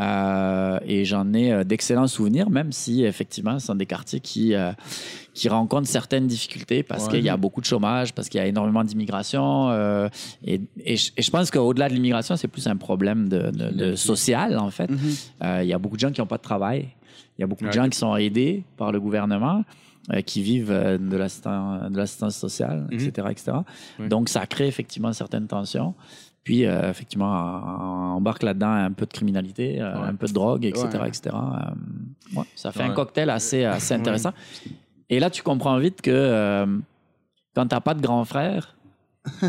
[0.00, 4.54] Euh, et j'en ai euh, d'excellents souvenirs, même si effectivement, ce sont des quartiers qui,
[4.54, 4.72] euh,
[5.34, 7.10] qui rencontrent certaines difficultés parce Ouais.
[7.12, 9.70] qu'il y a beaucoup de chômage, parce qu'il y a énormément d'immigration.
[9.70, 10.08] euh,
[10.44, 13.70] et, et je, et je pense qu'au-delà de l'immigration, c'est plus un problème de, de-
[13.70, 14.90] de social, en fait.
[14.90, 14.98] Mhm.
[15.44, 16.88] Euh, Il y a beaucoup de gens qui n'ont pas de travail.
[17.38, 19.62] Il y a beaucoup de gens qui sont aidés par le gouvernement,
[20.12, 22.98] euh, qui vivent euh, de l'assistan- de l'assistance sociale, Mhm.
[23.00, 23.52] etc., etc.
[24.00, 24.08] Ouais.
[24.08, 25.94] Donc, ça crée effectivement certaines tensions.
[26.44, 30.08] Puis, euh, effectivement, on embarque là-dedans un peu de criminalité, euh, Ouais.
[30.08, 31.08] un peu de drogue, etc., Ouais.
[31.08, 31.30] etc.
[31.34, 34.32] Euh, ouais, ça fait un cocktail assez, assez intéressant.
[35.08, 36.66] Et là, tu comprends vite que euh,
[37.54, 38.74] quand tu n'as pas de grand frère,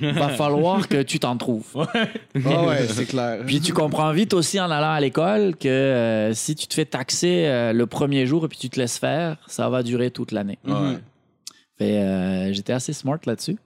[0.00, 1.86] va falloir que tu t'en trouves.
[2.44, 3.42] Ah ouais, c'est clair.
[3.46, 6.84] Puis tu comprends vite aussi en allant à l'école que euh, si tu te fais
[6.84, 10.32] taxer euh, le premier jour et puis tu te laisses faire, ça va durer toute
[10.32, 10.58] l'année.
[11.80, 13.56] Euh, j'étais assez smart là-dessus.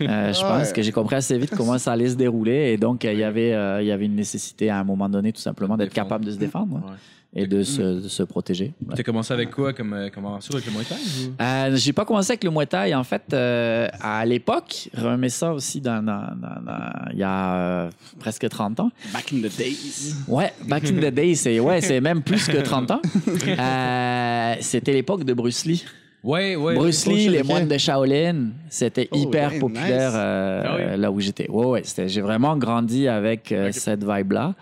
[0.00, 0.48] Euh, je Ouais.
[0.48, 3.22] pense que j'ai compris assez vite comment ça allait se dérouler et donc il y
[3.22, 6.08] avait euh, il y avait une nécessité à un moment donné tout simplement d'être Défendre.
[6.08, 6.74] capable de se défendre.
[6.76, 6.90] ouais.
[6.90, 6.96] Ouais.
[7.34, 8.74] et de se, de se protéger.
[8.86, 8.94] Ouais.
[8.94, 11.94] T'as commencé avec quoi comme, euh, comme aventure avec le Muay Thai ou- Euh, j'ai
[11.94, 12.94] pas commencé avec le Muay Thai.
[12.94, 17.54] En fait, euh, à l'époque, remets ça aussi dans, dans- dans- dans- il y a
[17.54, 18.90] euh, presque 30 ans.
[19.14, 20.14] Back in the days.
[20.28, 23.00] Ouais, back in the day, c'est ouais, c'est même plus que 30 ans.
[23.58, 25.84] Euh, c'était l'époque de Bruce Lee.
[26.24, 26.74] Ouais, ouais.
[26.76, 30.18] Bruce Lee, les moines de Shaolin, c'était Oh, hyper populaire nice.
[30.18, 31.00] euh, Ah oui?
[31.00, 31.50] là où j'étais.
[31.50, 34.54] Ouais, ouais, c'était- j'ai vraiment grandi avec euh, cette vibe-là.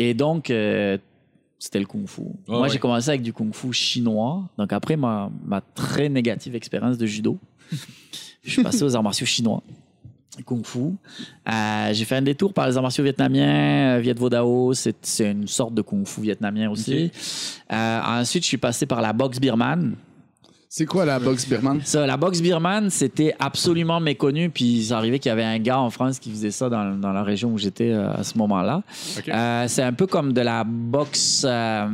[0.00, 0.98] Et donc, euh,
[1.58, 2.22] c'était le kung-fu.
[2.48, 2.68] Moi, ouais.
[2.70, 4.42] j'ai commencé avec du kung-fu chinois.
[4.58, 7.38] Donc, après ma, ma très négative expérience de judo,
[8.42, 9.62] je suis passé aux arts martiaux chinois.
[10.44, 10.78] Kung-fu.
[11.48, 14.94] Euh, j'ai fait un détour par les arts martiaux vietnamiens, euh, Viet Vo Dao, c'est
[15.20, 17.10] une sorte de kung-fu vietnamien aussi.
[17.72, 19.94] Euh, ensuite, je suis passé par la boxe birmane.
[20.78, 21.80] C'est quoi la boxe Birman?
[21.84, 24.50] Ça, la boxe birmane, c'était absolument méconnu.
[24.50, 27.14] Puis il arrivait qu'il y avait un gars en France qui faisait ça dans, dans
[27.14, 28.82] la région où j'étais euh, à ce moment-là.
[29.26, 31.86] Euh, c'est un peu comme de la boxe, euh,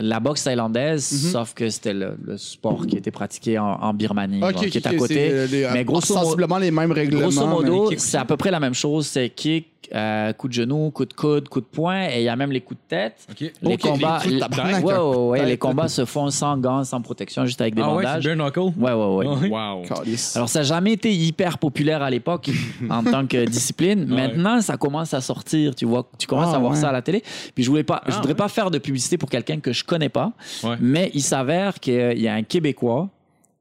[0.00, 4.40] la boxe thaïlandaise, sauf que c'était le, le sport qui était pratiqué en, en Birmanie,
[4.40, 5.14] genre, qui est à côté.
[5.14, 7.28] c'est, les- mais grosso modo- sensiblement les mêmes règlements.
[7.28, 9.06] Grosso modo, mais- c'est à peu près la même chose.
[9.06, 12.28] C'est kick, euh, coup de genou, coup de coude, coup de poing, et il y
[12.28, 13.26] a même les coups de tête.
[13.62, 17.44] Les combats, les coups les- ouais, ouais, ouais, combats se font sans gants, sans protection,
[17.46, 18.24] juste avec des Ah ouais, c'est bandages.
[18.26, 18.78] bare knuckle?
[18.80, 19.26] Ouais, ouais, ouais.
[19.26, 19.48] Ouais.
[19.48, 19.82] Wow.
[19.82, 20.36] Calice.
[20.36, 22.50] Alors, ça n'a jamais été hyper populaire à l'époque
[22.90, 24.04] en tant que discipline.
[24.06, 25.74] Maintenant, ça commence à sortir.
[25.74, 26.78] Tu vois, tu commences Ah, à voir ouais.
[26.78, 27.22] ça à la télé.
[27.54, 28.36] Puis, je voulais pas, je Ah, voudrais ouais.
[28.36, 30.32] pas faire de publicité pour quelqu'un que je connais pas.
[30.62, 30.76] Ouais.
[30.80, 33.08] Mais il s'avère qu'il y a un Québécois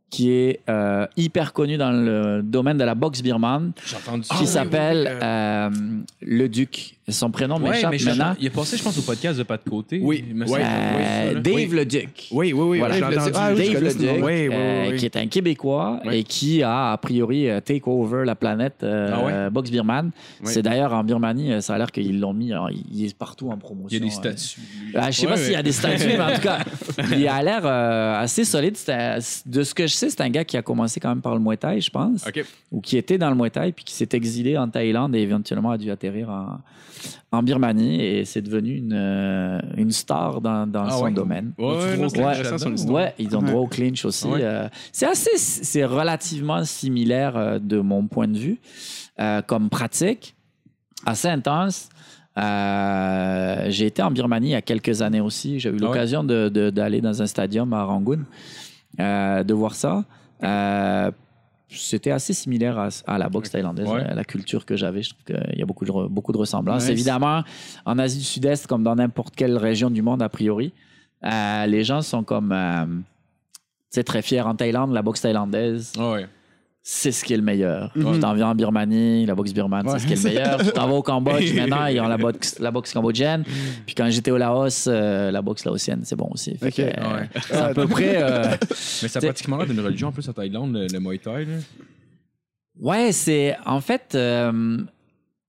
[0.09, 3.71] qui est euh, hyper connu dans le domaine de la boxe birmane,
[4.37, 5.69] qui s'appelle euh,
[6.21, 6.98] Le Duc.
[7.09, 8.35] Son prénom Ouais, m'échappe maintenant.
[8.39, 9.99] il est passé, je pense, au podcast de Pas de côté.
[10.01, 10.45] Oui, me.
[10.45, 11.73] Euh, Oui, Dave.
[11.75, 12.27] Le Duc.
[12.31, 12.79] Oui, oui, oui.
[12.79, 12.99] Voilà.
[12.99, 13.31] Dave le-.
[13.35, 13.97] Ah Dave.
[13.97, 16.17] Duc, Oui, oui, euh, qui est un Québécois Oui.
[16.17, 20.11] et qui a a priori euh, take over la planète euh, Ah birmane.
[20.41, 20.51] Oui.
[20.51, 22.51] C'est d'ailleurs en Birmanie, ça a l'air qu'ils l'ont mis,
[22.91, 23.89] il est partout en promotion.
[23.91, 24.35] Il y a des euh.
[24.35, 24.61] statues.
[24.95, 26.59] Ah, je sais Ouais, pas s'il y a des statues, mais en tout cas,
[27.15, 28.75] il a l'air euh, assez solide.
[29.45, 31.41] De ce que je sais, c'est un gars qui a commencé quand même par le
[31.41, 32.25] Muay Thai, je pense,
[32.71, 35.71] ou qui était dans le Muay Thai, puis qui s'est exilé en Thaïlande et éventuellement
[35.71, 36.59] a dû atterrir en,
[37.31, 41.12] en Birmanie et c'est devenu une, euh, une star dans, dans Ah son ouais?
[41.12, 41.53] domaine.
[41.57, 41.65] Ouais,
[42.93, 44.27] ouais, ils ont droit au clinch aussi.
[44.27, 44.39] Ouais.
[44.41, 48.59] Euh, c'est assez, c'est relativement similaire euh, de mon point de vue
[49.19, 50.35] euh, comme pratique,
[51.05, 51.89] assez intense.
[52.38, 55.59] Euh, j'ai été en Birmanie il y a quelques années aussi.
[55.59, 55.81] J'ai eu Ah ouais?
[55.88, 58.23] l'occasion de- de- d'aller dans un stadium à Rangoon,
[58.99, 60.03] euh, de voir ça.
[61.71, 64.01] Euh, c'était assez similaire à, à la boxe thaïlandaise, Ouais.
[64.01, 65.01] à la culture que j'avais.
[65.03, 66.89] Je trouve qu'il y a beaucoup de, beaucoup de ressemblances.
[66.89, 67.43] Évidemment,
[67.86, 70.73] en Asie du Sud-Est, comme dans n'importe quelle région du monde, a priori,
[71.23, 72.51] euh, les gens sont comme.
[72.51, 72.86] euh,
[73.91, 74.41] tu sais, très fiers.
[74.41, 76.17] En Thaïlande, la boxe thaïlandaise, Ah.
[76.91, 77.91] C'est ce qui est le meilleur.
[77.95, 78.13] Mhm.
[78.15, 79.93] Tu t'en viens en Birmanie, la boxe birmane, Ouais.
[79.93, 80.58] c'est ce qui est le meilleur.
[80.65, 83.43] tu t'en vas au Cambodge, maintenant, ils ont la boxe, la boxe cambodgienne.
[83.86, 86.56] Puis quand j'étais au Laos, euh, la boxe laotienne, c'est bon aussi.
[86.58, 86.73] Fait Ok.
[86.75, 87.30] que, euh, Ouais.
[87.45, 88.15] c'est à peu près.
[88.15, 88.43] euh,
[89.04, 91.45] Mais ça a pratiquement l'air d'une religion en plus en Thaïlande, le, le Muay Thai.
[91.45, 91.52] Là.
[92.80, 94.78] Ouais, c'est en fait euh,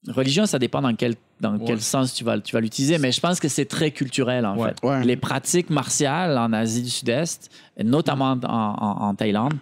[0.09, 1.65] religion, ça dépend dans quel dans Ouais.
[1.67, 4.57] quel sens tu vas tu vas l'utiliser, mais je pense que c'est très culturel en
[4.59, 4.69] Ouais.
[4.79, 4.87] fait.
[4.87, 5.05] Ouais.
[5.05, 9.55] Les pratiques martiales en Asie du Sud-Est, et notamment en, en- en Thaïlande,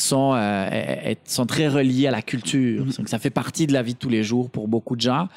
[0.00, 2.84] sont euh, est- est- sont très reliées à la culture.
[2.84, 5.28] Donc ça fait partie de la vie de tous les jours pour beaucoup de gens.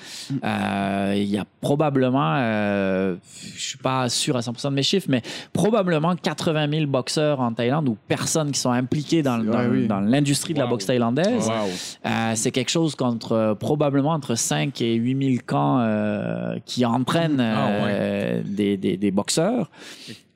[0.43, 3.15] Euh, Il y a probablement, euh,
[3.56, 5.21] je suis pas sûr à 100% de mes chiffres, mais
[5.54, 9.88] probablement 80 000 boxeurs en Thaïlande ou personnes qui sont impliquées dans, Ouais, dans- oui.
[9.88, 11.47] dans l'industrie de la boxe thaïlandaise.
[11.47, 11.69] Wow.
[12.06, 16.86] Euh, c'est quelque chose contre euh, probablement entre 5 et 8 000 camps euh, qui
[16.86, 19.69] entraînent Ah, euh, des, des- des boxeurs.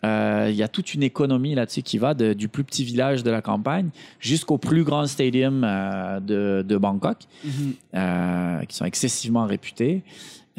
[0.05, 3.23] Euh, Il y a toute une économie là-dessus qui va de- du plus petit village
[3.23, 7.17] de la campagne jusqu'au plus grand stadium euh, de, de Bangkok,
[7.95, 10.03] euh, qui sont excessivement réputés.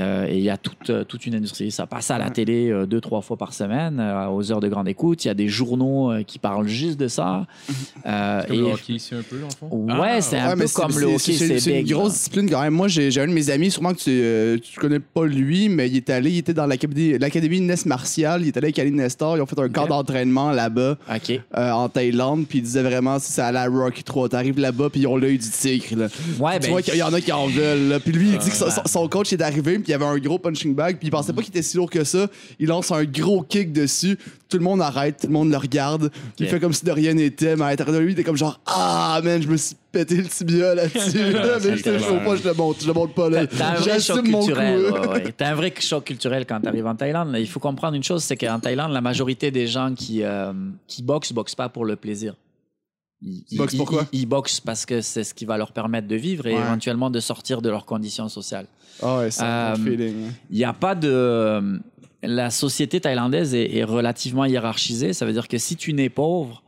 [0.00, 1.70] Euh, et il y a toute, euh, toute une industrie.
[1.70, 4.68] Ça passe à la télé euh, deux, trois fois par semaine, euh, aux heures de
[4.68, 5.24] grande écoute.
[5.24, 7.46] Il y a des journaux euh, qui parlent juste de ça.
[8.06, 9.68] Euh, Comme et- le hockey ici un peu, le fond.
[9.70, 11.86] Ouais, Ah, c'est Ouais, un peu c'est- comme c'est- le hockey, c'est- c'est C'est une
[11.88, 12.72] grosse discipline quand même.
[12.72, 15.68] Moi, j'ai j'ai un de mes amis, sûrement que tu, euh, tu connais pas lui,
[15.68, 18.78] mais il est allé, il était dans l'académie l'académie Ness Martial, il est allé avec
[18.78, 20.96] Ali Nestor, ils ont fait un camp d'entraînement là-bas
[21.56, 25.00] euh, en Thaïlande, puis il disait vraiment, c'est à la Rocky 3, t'arrives là-bas, puis
[25.02, 25.96] ils ont l'œil du tigre.
[25.96, 26.06] Là.
[26.40, 27.88] Ouais, tu ben, vois qu'il y en a qui en veulent.
[27.88, 28.00] là.
[28.00, 30.18] Puis lui, il dit que son, son- son coach est arrivé, puis il y avait
[30.18, 32.26] un gros punching bag, puis il pensait pas qu'il était si lourd que ça.
[32.58, 34.18] Il lance un gros kick dessus,
[34.50, 37.14] tout le monde arrête, tout le monde le regarde, il fait comme si de rien
[37.14, 39.76] n'était, mais à l'intérieur de lui, il était comme genre Ah, man, je me suis
[39.90, 41.16] pété le tibia là-dessus.
[41.64, 43.46] mais je te faut pas, je le montre, je le montre pas là.
[43.82, 44.46] J'assume mon coup.
[44.46, 44.80] culturel.
[44.92, 45.32] ouais, ouais.
[45.36, 47.34] T'as un vrai choc culturel quand t'arrives en Thaïlande.
[47.38, 50.52] Il faut comprendre une chose, c'est qu'en Thaïlande, la majorité des gens qui, euh,
[50.86, 52.34] qui boxent, boxent pas pour le plaisir.
[53.22, 54.06] Ils, ils- Boxent pourquoi?
[54.12, 56.60] ils, ils boxent parce que c'est ce qui va leur permettre de vivre et Ouais.
[56.60, 58.66] éventuellement de sortir de leurs conditions sociales.
[59.02, 60.30] Ah ouais, c'est un Euh, feeling.
[60.50, 61.80] Il n'y a pas de.
[62.22, 65.12] la société thaïlandaise est, est relativement hiérarchisée.
[65.12, 66.62] Ça veut dire que si tu nais pauvre,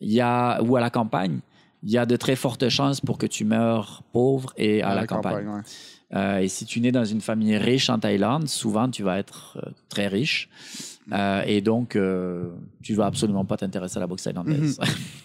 [0.00, 1.40] y a ou à la campagne,
[1.84, 5.06] il y a de très fortes chances pour que tu meurs pauvre et à, la,
[5.06, 5.48] campagne.
[5.48, 5.60] ouais.
[6.14, 9.58] Euh, et si tu nais dans une famille riche en Thaïlande, souvent tu vas être
[9.64, 10.48] euh, très riche.
[11.12, 14.78] Euh, et donc, euh, tu vas absolument pas t'intéresser à la boxe thaïlandaise.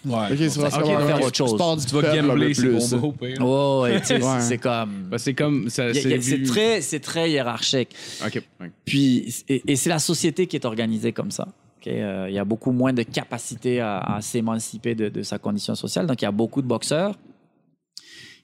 [0.04, 0.12] Ouais.
[0.32, 1.50] Ok, c'est vrai, c'est Ok, vraiment faire un autre chose.
[1.54, 2.94] sport du Tu vas gambler, c'est plus.
[2.94, 4.40] bon, oh, et tu sais, Ouais.
[4.40, 5.04] c'est comme.
[5.10, 5.68] Ben, c'est comme.
[5.68, 7.90] C'est très, c'est très hiérarchique.
[8.26, 8.42] Ok.
[8.60, 8.70] ok.
[8.84, 11.46] Puis, et, et c'est la société qui est organisée comme ça.
[11.80, 11.86] ok?
[11.86, 15.76] Euh, il y a beaucoup moins de capacité à, à s'émanciper de, de sa condition
[15.76, 16.06] sociale.
[16.08, 17.14] Donc, il y a beaucoup de boxeurs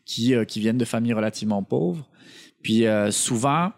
[0.05, 2.07] qui, euh, qui viennent de familles relativement pauvres.
[2.63, 3.73] Puis, euh, souvent,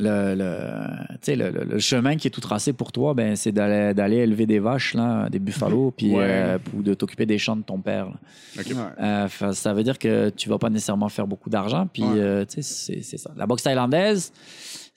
[0.00, 0.56] le, le,
[1.12, 4.16] tu sais, le, le- chemin qui est tout tracé pour toi, ben, c'est d'aller, d'aller
[4.18, 6.24] élever des vaches, là, des buffalo, puis Ouais.
[6.26, 8.08] euh, ou de t'occuper des champs de ton père.
[9.00, 11.86] Euh, ça veut dire que tu vas pas nécessairement faire beaucoup d'argent.
[11.92, 12.18] Puis, Ouais.
[12.18, 13.30] euh, tu sais, c'est c'est ça.
[13.36, 14.32] La boxe thaïlandaise,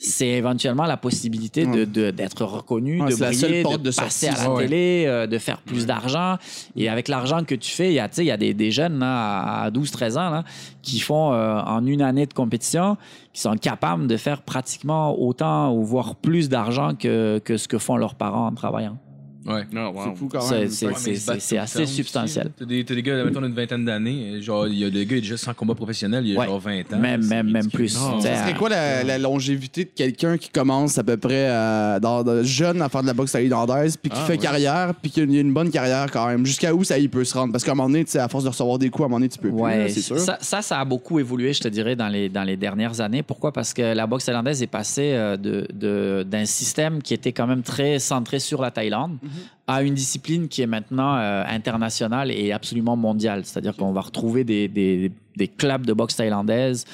[0.05, 3.81] c'est éventuellement la possibilité de- de- d'être reconnu, Ouais, de c'est la seule briller, porte
[3.81, 4.41] de, de passer sortie.
[4.41, 4.63] à la Ouais.
[4.65, 6.37] télé, euh, de faire plus d'argent.
[6.75, 8.53] Et avec l'argent que tu fais, il y a, tu sais, il y a des,
[8.53, 10.43] des jeunes là, à 12-13 ans là,
[10.81, 12.97] qui font euh, en une année de compétition,
[13.31, 17.77] qui sont capables de faire pratiquement autant ou voire plus d'argent que, que ce que
[17.77, 18.97] font leurs parents en travaillant.
[19.45, 19.63] Ouais.
[19.71, 20.01] Non, wow.
[20.05, 20.69] C'est fou quand même.
[20.69, 22.51] c'est- Ouais, assez substantiel.
[22.57, 24.41] T'as des, t'as des gars, mettons, d'une vingtaine d'années.
[24.41, 26.45] Genre, il y a des gars, déjà sans combat professionnel, il y a Ouais.
[26.47, 26.97] genre 20 ans.
[26.99, 27.89] Même- même- même plus.
[27.89, 31.99] Sais, Ça serait quoi la, la longévité de quelqu'un qui commence à peu près à-
[31.99, 34.37] dans, dans- jeune à faire de la boxe thaïlandaise, puis qui Ah, fait ouais.
[34.37, 36.45] carrière, puis qui a une, une bonne carrière quand même?
[36.45, 37.51] Jusqu'à où ça il peut se rendre?
[37.51, 39.29] Parce qu'à un moment donné, à force de recevoir des coups, à un moment donné,
[39.29, 40.19] tu peux plus, c'est sûr.
[40.19, 43.23] ça, ça, ça a beaucoup évolué, je te dirais, dans les, dans les dernières années.
[43.23, 43.51] Pourquoi?
[43.51, 47.47] Parce que la boxe thaïlandaise est passée euh, de, de- d'un système qui était quand
[47.47, 49.17] même très centré sur la Thaïlande
[49.67, 53.45] à une discipline qui est maintenant euh, internationale et absolument mondiale.
[53.45, 56.85] C'est-à-dire qu'on va retrouver des, des, des clubs de boxe thaïlandaise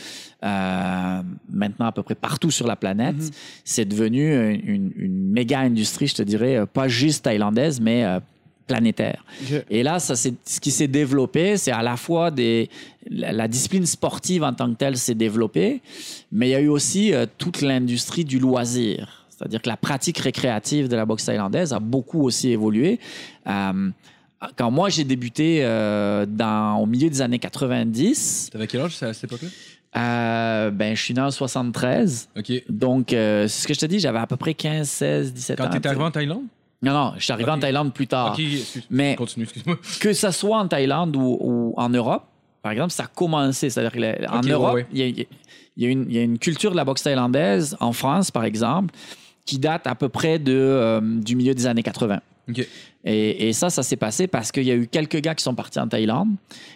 [0.43, 1.21] euh,
[1.51, 3.31] maintenant à peu près partout sur la planète.
[3.63, 8.19] C'est devenu une, une méga industrie, je te dirais, euh, pas juste thaïlandaise, mais euh,
[8.67, 9.25] planétaire.
[9.71, 12.69] Et là, ça, c'est ce qui s'est développé, c'est à la fois des,
[13.09, 15.81] la, la discipline sportive en tant que telle s'est développée,
[16.31, 19.18] mais il y a eu aussi euh, toute l'industrie du loisir.
[19.39, 22.99] C'est-à-dire que la pratique récréative de la boxe thaïlandaise a beaucoup aussi évolué.
[23.47, 23.89] Euh,
[24.57, 29.13] quand moi j'ai débuté euh, dans, au milieu des années 90, T'avais quel âge à
[29.13, 29.47] cette époque-là?
[29.97, 32.29] euh, ben, je suis né en 73.
[32.37, 32.51] Ok.
[32.69, 35.57] Donc, euh, c'est ce que je te dis, j'avais à peu près 15, 16, 17
[35.57, 35.69] Quand ans.
[35.69, 35.87] t'es tu sais.
[35.89, 36.43] arrivé en Thaïlande?
[36.81, 38.33] Non, non, je suis arrivé en Thaïlande plus tard.
[38.33, 38.83] Ok, excuse.
[38.89, 39.77] Mais- Continue, excuse-moi.
[40.01, 42.23] que ça soit en Thaïlande ou, ou en Europe,
[42.61, 43.69] par exemple, ça a commencé.
[43.69, 43.93] C'est-à-dire
[44.29, 44.87] qu'en Europe, ouais.
[44.93, 45.27] y, y
[45.77, 48.93] il y a une culture de la boxe thaïlandaise, en France, par exemple,
[49.49, 52.21] qui date à peu près euh, du milieu des années 80.
[52.49, 52.67] Ok.
[53.05, 55.55] Et, et ça, ça s'est passé parce qu'il y a eu quelques gars qui sont
[55.55, 56.27] partis en Thaïlande.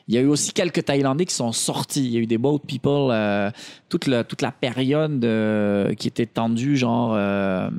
[0.08, 2.06] Il y a eu aussi quelques Thaïlandais qui sont sortis.
[2.06, 3.52] Il y a eu des boat people, euh,
[3.90, 7.70] toute, la, toute la période euh, qui était tendue, genre, euh,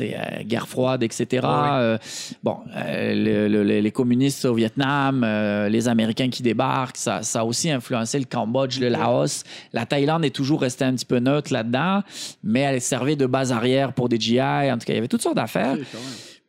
[0.00, 1.40] euh, guerre froide, etc.
[2.44, 5.22] Bon, le- le- le- les communistes au Vietnam,
[5.68, 9.42] les Américains qui débarquent, ça, ça a aussi influencé le Cambodge, le Laos.
[9.72, 12.02] La Thaïlande est toujours restée un petit peu neutre là-dedans,
[12.44, 14.40] mais elle servait de base arrière pour des GI.
[14.40, 15.76] En tout cas, il y avait toutes sortes d'affaires.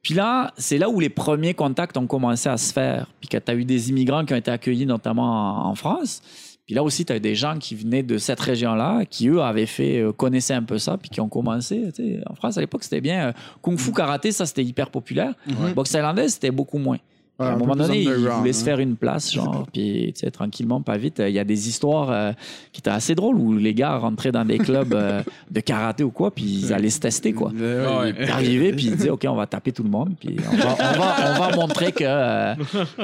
[0.08, 3.08] Puis là, c'est là où les premiers contacts ont commencé à se faire.
[3.20, 6.22] Puis que tu as eu des immigrants qui ont été accueillis notamment en, en France.
[6.66, 9.42] Puis là aussi, tu as eu des gens qui venaient de cette région-là, qui eux
[9.42, 11.90] avaient fait, euh, connaissaient un peu ça, puis qui ont commencé.
[12.26, 13.28] En France, à l'époque, c'était bien.
[13.28, 15.34] euh, Kung Fu, karaté, ça, c'était hyper populaire.
[15.76, 17.00] Boxe thaïlandaise, c'était beaucoup moins.
[17.40, 18.66] Ouais, à un moment donné, ils voulaient se hein.
[18.66, 21.22] faire une place, genre, puis tu sais, tranquillement, pas vite.
[21.26, 22.32] Il y a des histoires euh,
[22.74, 25.22] qui étaient assez drôles où les gars rentraient dans des clubs euh,
[25.52, 27.52] de karaté ou quoi, puis ils allaient se tester, quoi.
[27.60, 30.38] Euh, ouais, Ils arrivaient, puis ils disaient, OK, on va taper tout le monde, puis
[30.52, 32.56] on va, on va, on va montrer que, euh,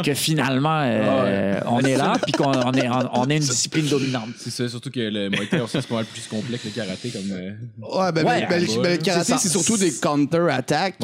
[0.04, 4.30] que finalement, euh, on est là, puis qu'on on est, on est une discipline dominante.
[4.38, 7.10] C'est ça, surtout que le Muay Thai, c'est pas mal plus complet que le karaté.
[7.10, 10.96] Comme, euh, Ouais, ben, Ouais, ben, ben, ben, le karaté, C'est surtout des counter-attaques.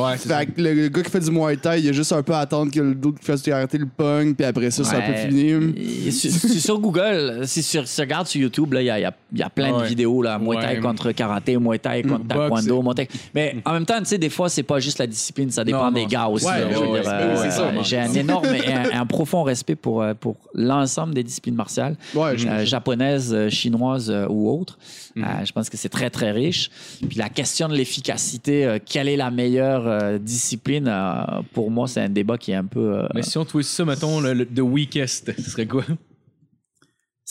[0.57, 2.79] Le gars qui fait du Muay Thai, il a juste un peu à attendre que
[2.79, 5.27] l'autre qui fasse du karaté le pogne, puis après ça, c'est un peu Ouais.
[5.27, 6.07] fini.
[6.07, 9.13] Et sur, Google, si tu regardes sur YouTube, là, il y a, il y a-
[9.35, 9.87] y a plein de Ouais.
[9.87, 10.79] vidéos, là, Muay Thai Ouais.
[10.79, 13.07] contre karaté, Muay Thai contre taekwondo, Muay Thai.
[13.35, 15.85] Mais en même temps, tu sais, des fois, c'est pas juste la discipline, ça dépend
[15.85, 16.07] Non, des non.
[16.07, 16.45] gars aussi.
[16.45, 17.71] Ouais, ouais, ouais, euh, c'est ça.
[17.83, 21.95] J'ai un énorme et un, un profond respect pour, euh, pour l'ensemble des disciplines martiales,
[22.15, 24.77] Ouais, euh, japonaises, euh, chinoises euh, ou autres.
[25.17, 26.69] Euh, je pense que c'est très, très riche.
[27.09, 31.87] Puis la question de l'efficacité, euh, quelle est la meilleure euh, discipline, euh, pour moi,
[31.87, 33.05] c'est un débat qui est un peu...
[33.13, 35.83] Mais si on twist ça, mettons, le, le- the weakest, ce serait quoi?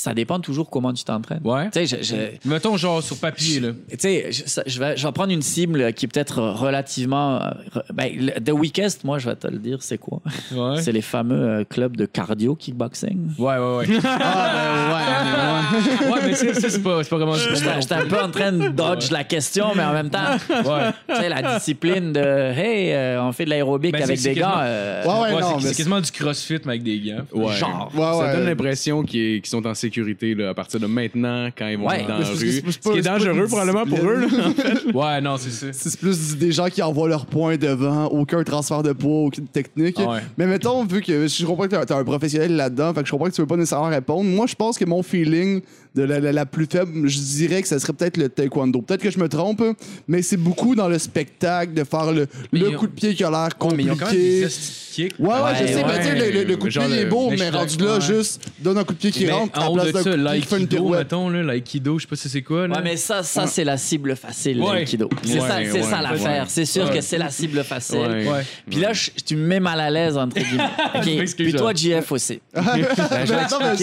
[0.00, 1.40] Ça dépend toujours comment tu t'entraînes.
[1.42, 1.70] Ouais.
[1.70, 2.04] Tu sais, je-
[2.44, 3.70] je- Mettons, genre, sur papier, là.
[3.90, 7.42] tu sais, je, ça- je vais, je vais prendre une cible qui est peut-être relativement.
[7.42, 7.50] euh,
[7.92, 10.20] Ben, The Weakest, moi, je vais te le dire, c'est quoi?
[10.54, 10.76] Ouais.
[10.82, 13.32] C'est les fameux euh, clubs de cardio kickboxing.
[13.40, 13.86] Ouais, ouais, ouais.
[14.04, 16.10] Ah, ben, ouais.
[16.12, 17.34] ouais, mais c'est ça, c'est pas, c'est pas vraiment.
[17.34, 20.90] J'étais j'étais un peu en train de dodge la question, mais en même temps, Ouais.
[21.08, 24.60] tu sais, la discipline de Hey, euh, on fait de l'aérobic Ben, avec des gars.
[24.60, 27.24] euh, Ouais, ouais, Ouais, non, c'est- mais c'est quasiment du crossfit, mais avec des gants.
[27.32, 27.52] Ouais.
[27.56, 27.90] Genre.
[27.94, 28.32] Ouais, ça ouais.
[28.36, 29.87] donne l'impression qu'ils qu'ils sont en sécurité
[30.34, 32.00] là, à partir de maintenant quand ils vont Ouais.
[32.00, 32.62] être dans la rue.
[32.62, 34.26] pas- Ce qui est dangereux probablement pour eux.
[34.94, 35.66] Ouais, non, c'est ça.
[35.72, 39.98] C'est plus des gens qui envoient leurs points devant, aucun transfert de poids, aucune technique.
[39.98, 40.20] Ouais.
[40.36, 43.06] Mais mettons, vu que je comprends que t'es un- t'es un professionnel là-dedans, fait que
[43.06, 44.28] je comprends que tu veux pas nécessairement répondre.
[44.28, 45.60] Moi, je pense que mon feeling
[45.98, 48.80] de la, la- la plus faible, je dirais que ça serait peut-être le taekwondo.
[48.82, 49.62] Peut-être que je me trompe,
[50.06, 53.14] mais c'est beaucoup dans le spectacle de faire le, Mais le ont- coup de pied
[53.14, 54.44] qui a l'air Mais ils ont quand même des compliqué.
[54.44, 54.48] de
[54.94, 55.14] kicks.
[55.18, 55.98] Ouais, ouais, je Ouais, sais, mais ouais.
[55.98, 58.00] tu sais, le, le- le coup de pied est beau, mais mais, rendu là, ouais.
[58.00, 60.10] juste donne un coup de pied qui Mais rentre, à en place de d'un ça,
[60.10, 62.66] coup de pied qui fait une l'aïkido, mettons, l'aïkido, je sais pas si c'est quoi,
[62.68, 62.76] là.
[62.76, 64.74] Ouais, mais ça, ça c'est la cible facile, Ouais.
[64.74, 65.08] l'aïkido.
[65.24, 66.42] C'est Ouais, ça, c'est ouais, ça l'affaire.
[66.42, 66.48] ouais.
[66.48, 66.94] C'est sûr Ouais.
[66.96, 67.98] que c'est la cible facile.
[67.98, 68.28] Ouais.
[68.28, 68.44] Ouais.
[68.68, 71.24] Puis là, je- tu me mets mal à l'aise, entre guillemets.
[71.36, 71.72] Puis toi.
[71.74, 72.40] JF aussi.
[72.54, 72.62] Mais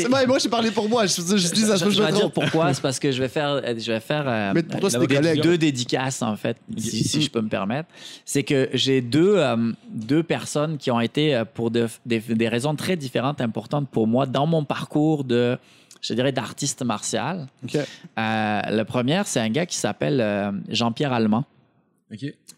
[0.09, 1.05] mais ouais, moi, j'ai parlé pour moi.
[1.05, 2.73] Je, dis, ça Je, vais dire pourquoi.
[2.73, 4.97] C'est parce que je vais faire, euh, je vais faire euh, Mais pour toi, c'est
[4.97, 5.41] euh, des collègues.
[5.41, 7.89] deux dédicaces, en fait, si, si je peux me permettre.
[8.25, 12.47] C'est que j'ai deux, euh, deux personnes qui ont été, euh, pour de- des, des
[12.47, 15.57] raisons très différentes, importantes pour moi, dans mon parcours de,
[16.01, 17.47] je dirais, d'artiste martial.
[17.63, 17.75] Ok.
[17.75, 17.81] Euh,
[18.17, 21.45] le premier, c'est un gars qui s'appelle euh, Jean-Pierre Allemand.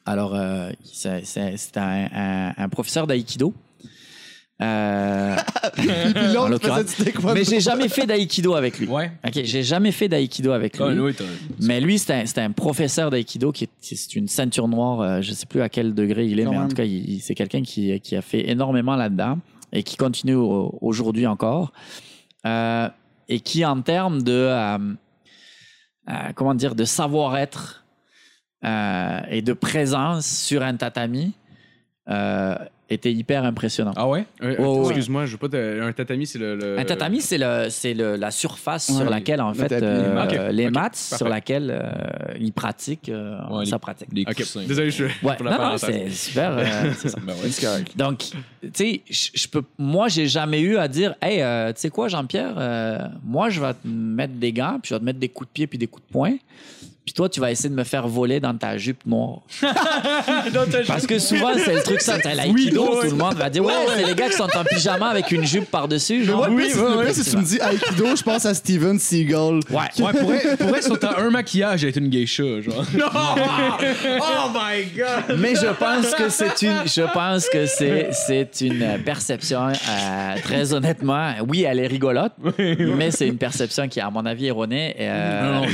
[0.06, 3.54] Alors, euh, c'est c'est- c'est un, un- un professeur d'aïkido.
[4.62, 5.36] Euh,
[6.38, 8.88] En mais j'ai jamais fait d'aïkido avec lui.
[8.88, 9.12] Ouais.
[9.26, 10.84] Ok, j'ai jamais fait d'aïkido avec lui.
[10.88, 11.24] Ah, oui, t'as-
[11.62, 15.02] Mais lui, c'est un, professeur d'aïkido qui est, c'est une ceinture noire.
[15.02, 16.86] euh, je sais plus à quel degré il est, Quand mais en tout cas,
[17.22, 19.38] c'est quelqu'un qui, qui a fait énormément là-dedans
[19.72, 21.72] et qui continue au- aujourd'hui encore.
[22.46, 22.89] Euh,
[23.30, 24.78] et qui, en termes de, euh,
[26.10, 27.84] euh, comment dire, de savoir-être
[28.63, 31.34] euh, et de présence sur un tatami,
[32.10, 32.56] euh,
[32.89, 33.91] était hyper impressionnant.
[33.95, 34.26] Ah ouais?
[34.41, 34.86] Euh, Oh, oui.
[34.88, 37.93] Excuse-moi, je veux pas te- un tatami c'est le, le- Un tatami, c'est le, c'est
[37.93, 41.15] le, la surface sur Ouais, laquelle, en le fait, euh, les ok, mats parfait.
[41.17, 44.13] sur laquelle euh, ils pratiquent euh, Ouais, sa les- pratique.
[44.13, 44.63] Des Ok, coussins.
[44.65, 46.58] désolé, je Ouais, pour la non, non, c'est super.
[46.58, 47.17] euh, c'est ça.
[47.26, 47.84] Ben ouais.
[47.95, 48.34] Donc, tu
[48.73, 52.08] sais, je je peux, moi, j'ai jamais eu à dire, hey, euh, tu sais quoi,
[52.08, 55.30] Jean-Pierre, euh, moi, je vais te mettre des gants, puis je vais te mettre des
[55.30, 56.36] coups de pied, puis des coups de poing.
[57.08, 59.39] Puis toi, tu vas essayer de me faire voler dans ta jupe noire.
[60.88, 62.20] Parce que souvent, c'est le truc ça.
[62.20, 64.63] T'as l'aïkido, Oui, tout le monde va dire, ouais, c'est les gars qui sont en
[64.65, 66.17] pyjama avec une jupe par-dessus.
[66.20, 66.38] Mais genre.
[66.39, 66.70] moi, Oui,
[67.06, 69.62] plus, si tu me dis Aikido, je pense à Steven Seagal.
[69.70, 70.04] Ouais.
[70.04, 72.84] Ouais, pour si t'as un maquillage, elle est une geisha, genre.
[74.20, 75.38] Oh my god!
[75.39, 80.74] Mais je pense que c'est une, je pense que c'est, c'est une perception euh, très
[80.74, 81.32] honnêtement.
[81.48, 84.96] Oui, elle est rigolote, mais c'est une perception qui, à mon avis, erronée.
[85.00, 85.67] euh, Non, non,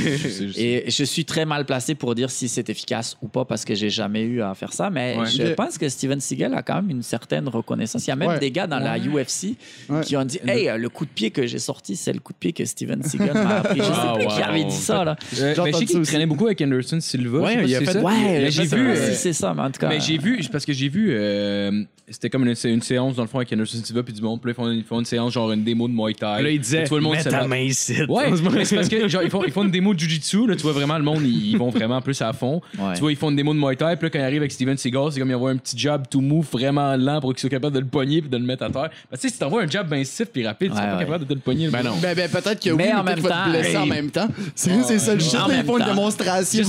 [0.56, 3.74] et je suis très mal placé pour dire si c'est efficace ou pas parce que
[3.74, 4.90] j'ai jamais eu à faire ça.
[4.90, 5.26] Mais Ouais.
[5.26, 8.06] je pense que Steven Seagal a quand même une certaine reconnaissance.
[8.06, 8.38] Il y a même Ouais.
[8.38, 9.56] des gars dans la UFC
[9.88, 10.00] Ouais.
[10.02, 12.38] qui ont dit Hey, le coup de pied que j'ai sorti, c'est le coup de
[12.38, 13.78] pied que Steven Seagal m'a appris.
[13.78, 15.04] Je sais Ah, plus qui avait dit ça.
[15.04, 15.16] Là.
[15.40, 17.38] Euh, J'ai mais je sais qu'il traînait beaucoup avec Anderson Silva.
[17.40, 18.50] Ouais, sais il a fait- ça.
[18.50, 18.68] J'ai vu.
[18.96, 19.88] si euh, c'est ça, mais en tout cas.
[19.88, 23.28] Mais j'ai vu, parce que j'ai vu, euh, c'était comme une, une séance dans le
[23.28, 24.40] fond avec Anderson Silva puis du monde.
[24.40, 26.42] Puis là, ils font, ils font une séance, genre une démo de Muay Thai.
[26.42, 27.94] Là, il disait, tout le monde mets ta main ici.
[28.08, 28.30] Ouais,
[28.64, 30.72] c'est parce que genre, ils, font, ils font une démo de Jiu-Jitsu, là, tu vois
[30.72, 32.60] vraiment le monde, ils, ils vont vraiment plus à fond.
[32.78, 32.94] Ouais.
[32.94, 34.52] Tu vois, ils font une démo de Muay Thai, puis là, quand ils arrivent avec
[34.52, 37.40] Steven Seagal, c'est comme ils envoient un petit jab tout mou, vraiment lent pour qu'ils
[37.40, 38.90] soient capables de le pogner puis de le mettre à terre.
[39.10, 40.98] Ben, tu sais, si t'envoies un jab bien stiff puis rapide, tu Ouais, seras pas
[40.98, 41.04] ouais.
[41.06, 41.68] capable de te le pogner.
[41.68, 41.96] Ben non.
[42.02, 44.28] Ben, ben peut-être que Mais oui, en mais même temps, blesser en même temps.
[44.54, 45.20] C'est c'est ça le.
[45.22, 46.64] En Ils font une démonstration.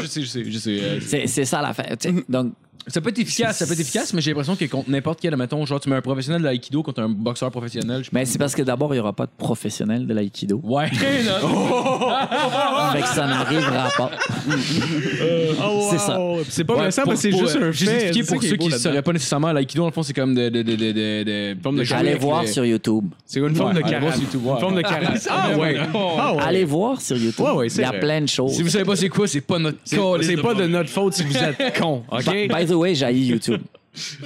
[0.00, 1.94] Je sais, je sais, je sais, euh, C'est, c'est ça l'affaire.
[1.98, 2.14] tu sais.
[2.28, 2.52] Donc,
[2.88, 5.36] ça peut être efficace, ça peut être efficace, mais j'ai l'impression que contre n'importe quel,
[5.36, 8.02] mettons, genre, tu mets un professionnel de l'aïkido contre un boxeur professionnel.
[8.12, 10.60] mais c'est parce que d'abord, il n'y aura pas de professionnel de l'aïkido.
[10.64, 10.88] Ouais.
[12.92, 14.10] Fait que ça n'arrivera pas.
[15.90, 16.18] C'est ça.
[16.48, 18.12] C'est pas Ouais, méchant, pour- mais c'est pour, juste un fait.
[18.12, 20.34] c'est ça pour ceux qui ne sauraient pas nécessairement, l'aïkido, dans le fond, c'est comme
[20.34, 20.48] de.
[20.48, 23.04] de, de, de, de, de Forme de de- Allez voir sur YouTube.
[23.26, 24.12] C'est une forme de allez voir karaté.
[24.16, 24.52] sur YouTube, ouais.
[24.54, 25.28] Une forme de karaté.
[25.30, 25.76] Ah ouais.
[26.18, 26.42] Ah ouais.
[26.42, 27.44] Allez voir sur YouTube.
[27.44, 28.00] Ouais, ouais, il y a vrai.
[28.00, 28.52] plein de choses.
[28.52, 30.66] Si vous savez pas c'est quoi, c'est pas notre C'est calice c'est de pas de
[30.66, 32.24] notre faute si vous êtes con, OK?
[32.24, 33.60] By, by the way, j'ai YouTube.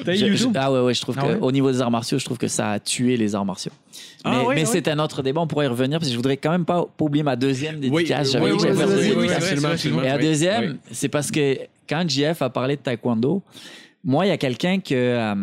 [0.05, 0.53] T'as YouTube?
[0.55, 1.39] ah ouais, ouais, je trouve Ah que ouais?
[1.41, 3.73] au niveau des arts martiaux, je trouve que ça a tué les arts martiaux.
[4.23, 4.67] Ah mais ouais, mais ouais.
[4.67, 6.85] c'est un autre débat, on pourrait y revenir parce que je voudrais quand même pas,
[6.85, 8.33] pas oublier ma deuxième dédicace.
[8.33, 10.05] J'avais dit que.
[10.05, 13.43] Et la deuxième, c'est parce que quand JF a parlé de taekwondo,
[14.05, 15.35] moi, il y a quelqu'un que, euh,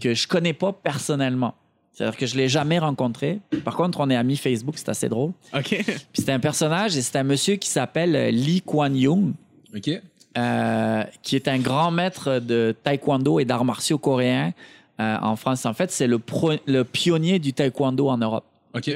[0.00, 1.54] que je connais pas personnellement.
[1.92, 3.38] C'est-à-dire que je l'ai jamais rencontré.
[3.64, 5.30] Par contre, on est amis Facebook, c'est assez drôle.
[5.56, 5.62] OK.
[5.84, 9.32] Puis c'est un personnage et c'est un monsieur qui s'appelle euh, Lee Kuan Yew,
[9.76, 9.90] Ok.
[10.36, 14.52] Euh, qui est un grand maître de taekwondo et d'arts martiaux coréens
[15.00, 15.66] euh, en France.
[15.66, 16.18] En fait, c'est le,
[16.84, 18.44] pionnier du taekwondo en Europe.
[18.74, 18.90] OK.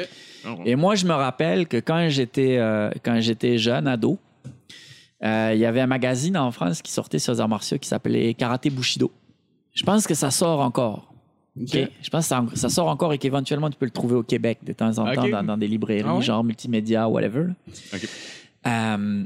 [0.64, 4.18] Et moi, je me rappelle que quand j'étais euh, quand j'étais jeune, ado,
[5.22, 8.34] il y avait un magazine en France qui sortait sur les arts martiaux qui s'appelait
[8.34, 9.12] Karaté Bushido.
[9.74, 11.12] Je pense que ça sort encore.
[11.60, 11.78] OK?
[12.02, 14.72] Je pense que ça, sort encore et qu'éventuellement, tu peux le trouver au Québec de
[14.72, 16.22] temps en temps dans, dans des librairies, Ah ouais?
[16.22, 17.46] genre multimédia, whatever.
[18.66, 19.24] Euh,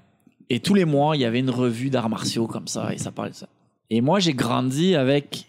[0.52, 3.10] et tous les mois, il y avait une revue d'arts martiaux comme ça et ça
[3.10, 3.48] parlait de ça.
[3.88, 5.46] Et moi, j'ai grandi avec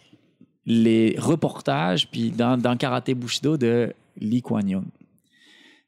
[0.65, 4.81] les reportages puis dans, dans Karaté Bushido de Lee Kuan Yew.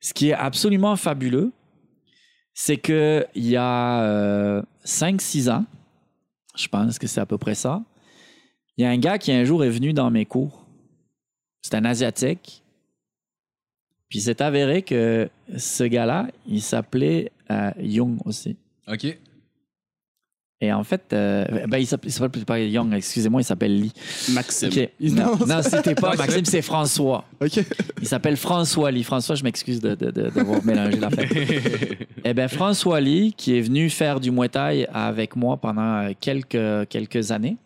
[0.01, 1.53] Ce qui est absolument fabuleux,
[2.53, 5.65] c'est que il y a 5-6 ans,
[6.57, 7.81] je pense que c'est à peu près ça,
[8.75, 10.65] il y a un gars qui un jour est venu dans mes cours.
[11.61, 12.63] C'est un Asiatique.
[14.09, 17.71] Puis c'est avéré que ce gars-là, il s'appelait euh,
[18.25, 18.57] aussi.
[18.91, 19.17] OK.
[20.61, 23.91] Et en fait, euh, ben, il s'appelle s'appelle pas Young, excusez-moi, il s'appelle Lee.
[24.31, 24.69] Maxime.
[24.69, 24.89] OK.
[25.01, 27.25] Non, Non, c'était pas Maxime, c'est François.
[27.41, 27.59] OK.
[28.01, 29.03] Il s'appelle François Lee.
[29.03, 32.07] François, je m'excuse de, de, de- d'avoir mélangé la fête.
[32.23, 36.87] eh bien, François Lee, qui est venu faire du Muay Thai avec moi pendant quelques,
[36.87, 37.57] quelques années,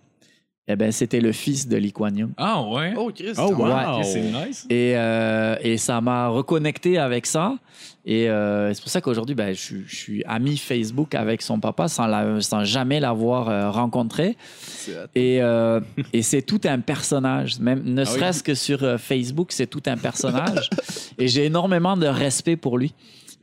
[0.71, 2.29] eh ben, c'était le fils de Lee Kuan Yew.
[2.37, 2.93] Ah, ouais.
[2.95, 3.33] Oh, Chris.
[3.37, 3.97] Oh, wow.
[3.97, 4.65] Ouais, c'est nice.
[4.69, 7.55] Et, euh, et ça m'a reconnecté avec ça.
[8.05, 11.59] Et euh, c'est pour ça qu'aujourd'hui, ben, je, suis- je suis ami Facebook avec son
[11.59, 14.37] papa sans, la- sans jamais l'avoir euh, rencontré.
[15.15, 15.79] Et, euh,
[16.13, 17.59] et c'est tout un personnage.
[17.59, 18.07] Même, ne oui?
[18.07, 20.69] serait-ce que sur Facebook, c'est tout un personnage.
[21.17, 22.93] et j'ai énormément de respect pour lui.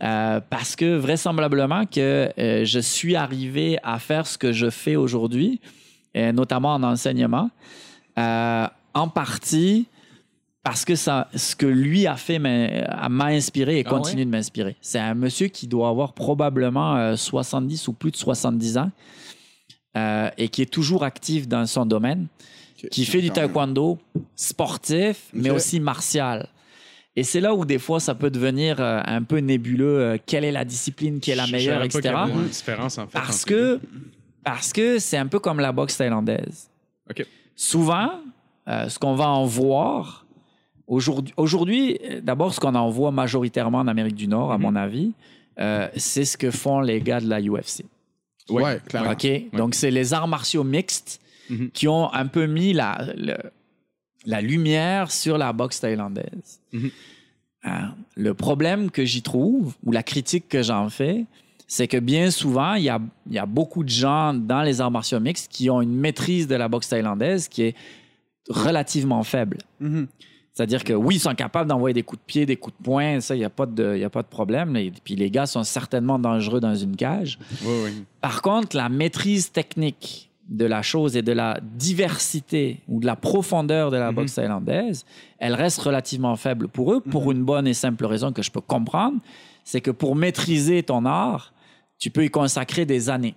[0.02, 4.94] Euh, parce que vraisemblablement que euh, je suis arrivé à faire ce que je fais
[4.94, 5.68] aujourd'hui, euh,
[6.32, 7.50] notamment en enseignement,
[8.18, 9.86] euh, en partie
[10.62, 14.74] parce que ça, ce que lui a fait m'a inspiré et Ah continue de m'inspirer.
[14.80, 18.90] C'est un monsieur qui doit avoir probablement euh, 70 ou plus de 70 ans
[19.96, 22.26] euh, et qui est toujours actif dans son domaine,
[22.90, 23.98] qui fait du taekwondo
[24.34, 26.48] sportif, mais aussi martial.
[27.14, 29.98] Et c'est là où des fois ça peut devenir euh, un peu nébuleux.
[30.00, 32.14] euh, quelle est la discipline qui est la Je meilleure, pas y etc.
[32.28, 33.12] une différence, en fait.
[33.12, 33.80] Parce que
[34.46, 36.70] parce que c'est un peu comme la boxe thaïlandaise.
[37.56, 38.10] Souvent,
[38.68, 40.24] euh, ce qu'on va en voir
[40.86, 45.12] aujourd'hui, aujourd'hui, d'abord, ce qu'on en voit majoritairement en Amérique du Nord, à mon avis,
[45.58, 47.84] euh, c'est ce que font les gars de la UFC.
[48.48, 49.10] Ouais, clairement.
[49.12, 49.26] OK?
[49.52, 51.20] Donc, c'est les arts martiaux mixtes
[51.50, 51.70] Mhm.
[51.72, 53.50] qui ont un peu mis la, le-
[54.26, 56.60] la lumière sur la boxe thaïlandaise.
[56.72, 56.90] Mhm.
[57.66, 57.68] Euh,
[58.16, 61.24] le problème que j'y trouve, ou la critique que j'en fais,
[61.66, 64.80] c'est que bien souvent, il y a, il y a beaucoup de gens dans les
[64.80, 67.74] arts martiaux mixtes qui ont une maîtrise de la boxe thaïlandaise qui est
[68.48, 69.58] relativement faible.
[69.80, 70.06] Mhm.
[70.52, 73.20] C'est-à-dire que oui, ils sont capables d'envoyer des coups de pied, des coups de poing,
[73.20, 74.74] ça, il n'y a, pas de- y a pas de problème.
[74.76, 77.38] Et puis les gars sont certainement dangereux dans une cage.
[77.62, 78.04] Oui, oui.
[78.22, 83.16] Par contre, la maîtrise technique de la chose et de la diversité ou de la
[83.16, 85.04] profondeur de la boxe thaïlandaise,
[85.38, 88.60] elle reste relativement faible pour eux, pour une bonne et simple raison que je peux
[88.60, 89.18] comprendre,
[89.64, 91.52] c'est que pour maîtriser ton art,
[91.98, 93.34] tu peux y consacrer des années.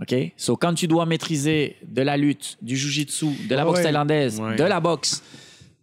[0.00, 0.14] OK?
[0.36, 3.82] So, quand tu dois maîtriser de la lutte, du jujitsu, de la boxe ouais.
[3.84, 4.54] thaïlandaise, Ouais.
[4.56, 5.22] de la boxe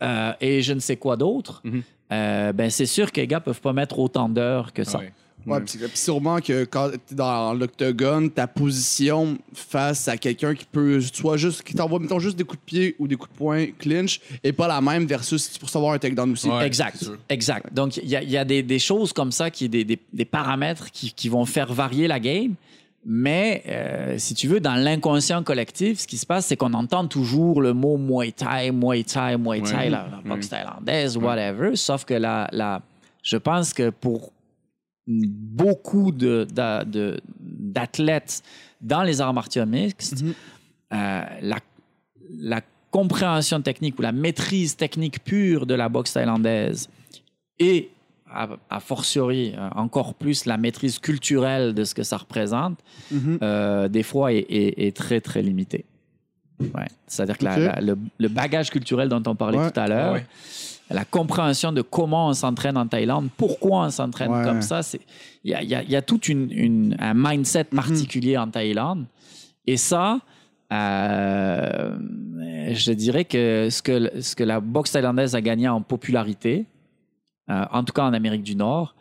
[0.01, 1.83] euh, et je ne sais quoi d'autre, Mhm.
[2.11, 4.99] euh, ben c'est sûr que les gars peuvent pas mettre autant d'heures que ça.
[4.99, 5.13] Ouais.
[5.45, 10.99] Ouais, puis sûrement que quand t'es dans l'octogone, ta position face à quelqu'un qui peut
[11.01, 13.65] soit juste qui t'envoie mettons juste des coups de pied ou des coups de poing
[13.77, 16.49] clinch est pas la même versus si tu peux recevoir un takedown aussi.
[16.49, 16.65] Ouais.
[16.65, 17.73] exact, exact.
[17.73, 19.99] Donc, il y a, il y a des, des choses comme ça, qui, des, des,
[20.11, 22.55] des paramètres qui, qui vont faire varier la game.
[23.07, 27.07] Mais, euh, si tu veux, dans l'inconscient collectif, ce qui se passe, c'est qu'on entend
[27.07, 29.89] toujours le mot Muay Thai, Muay Thai, Muay Thai, Ouais.
[29.91, 31.75] la, la boxe thaïlandaise, whatever.
[31.75, 32.81] Sauf que la, la,
[33.21, 34.31] je pense que pour
[35.07, 38.41] beaucoup de- d'a- de- d'athlètes
[38.81, 40.33] dans les arts martiaux mixtes, Mhm.
[40.93, 41.59] euh, la,
[42.39, 46.89] la compréhension technique ou la maîtrise technique pure de la boxe thaïlandaise
[47.59, 47.89] et,
[48.31, 52.79] a, a fortiori, euh, encore plus la maîtrise culturelle de ce que ça représente,
[53.11, 53.39] Mhm.
[53.41, 55.85] euh, des fois est, est- est très, très limitée.
[56.59, 56.87] Ouais.
[57.07, 57.59] C'est-à-dire que la- Ok.
[57.75, 59.71] la- le, le bagage culturel dont on parlait Ouais.
[59.71, 60.25] tout à l'heure, Ouais.
[60.89, 64.43] La compréhension de comment on s'entraîne en Thaïlande, pourquoi on s'entraîne Ouais.
[64.43, 65.01] comme ça, c'est
[65.43, 67.75] il y a, il y a- il y a tout une, une- un mindset Mhm.
[67.77, 69.05] particulier en Thaïlande.
[69.67, 70.19] Et ça,
[70.71, 71.97] euh,
[72.73, 76.65] je dirais que ce, que ce que la boxe thaïlandaise a gagné en popularité,
[77.49, 78.95] euh, en tout cas en Amérique du Nord,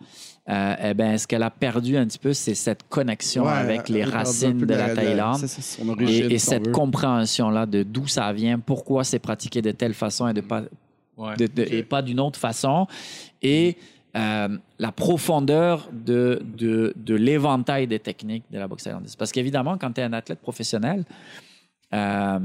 [0.51, 3.89] euh, eh ben, ce qu'elle a perdu un petit peu, c'est cette connexion Ouais, avec
[3.89, 5.43] les racines de la Thaïlande.
[5.89, 10.29] origine, Et, et cette compréhension-là de d'où ça vient, pourquoi c'est pratiqué de telle façon
[10.29, 10.63] et, de pas,
[11.17, 11.37] Ouais.
[11.37, 12.87] de- de- et pas d'une autre façon,
[13.43, 13.77] et
[14.17, 14.49] euh,
[14.79, 19.17] la profondeur de, de, de l'éventail des techniques de la boxe thaïlandaise.
[19.17, 21.05] Parce qu'évidemment, quand tu es un athlète professionnel,
[21.93, 22.39] euh,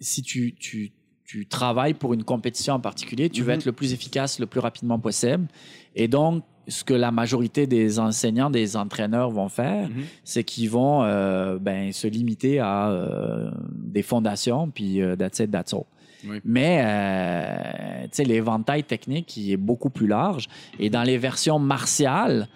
[0.00, 0.92] si tu, tu,
[1.24, 4.60] tu travailles pour une compétition en particulier, tu veux être le plus efficace le plus
[4.60, 5.46] rapidement possible.
[5.94, 10.04] Et donc, ce que la majorité des enseignants, des entraîneurs vont faire, Mhm.
[10.24, 15.84] c'est qu'ils vont euh, ben, se limiter à des fondations, puis that's it, that's all.
[16.26, 16.40] Oui.
[16.44, 20.46] Mais euh, tu sais, l'éventail technique il est beaucoup plus large.
[20.78, 22.48] Et dans les versions martiales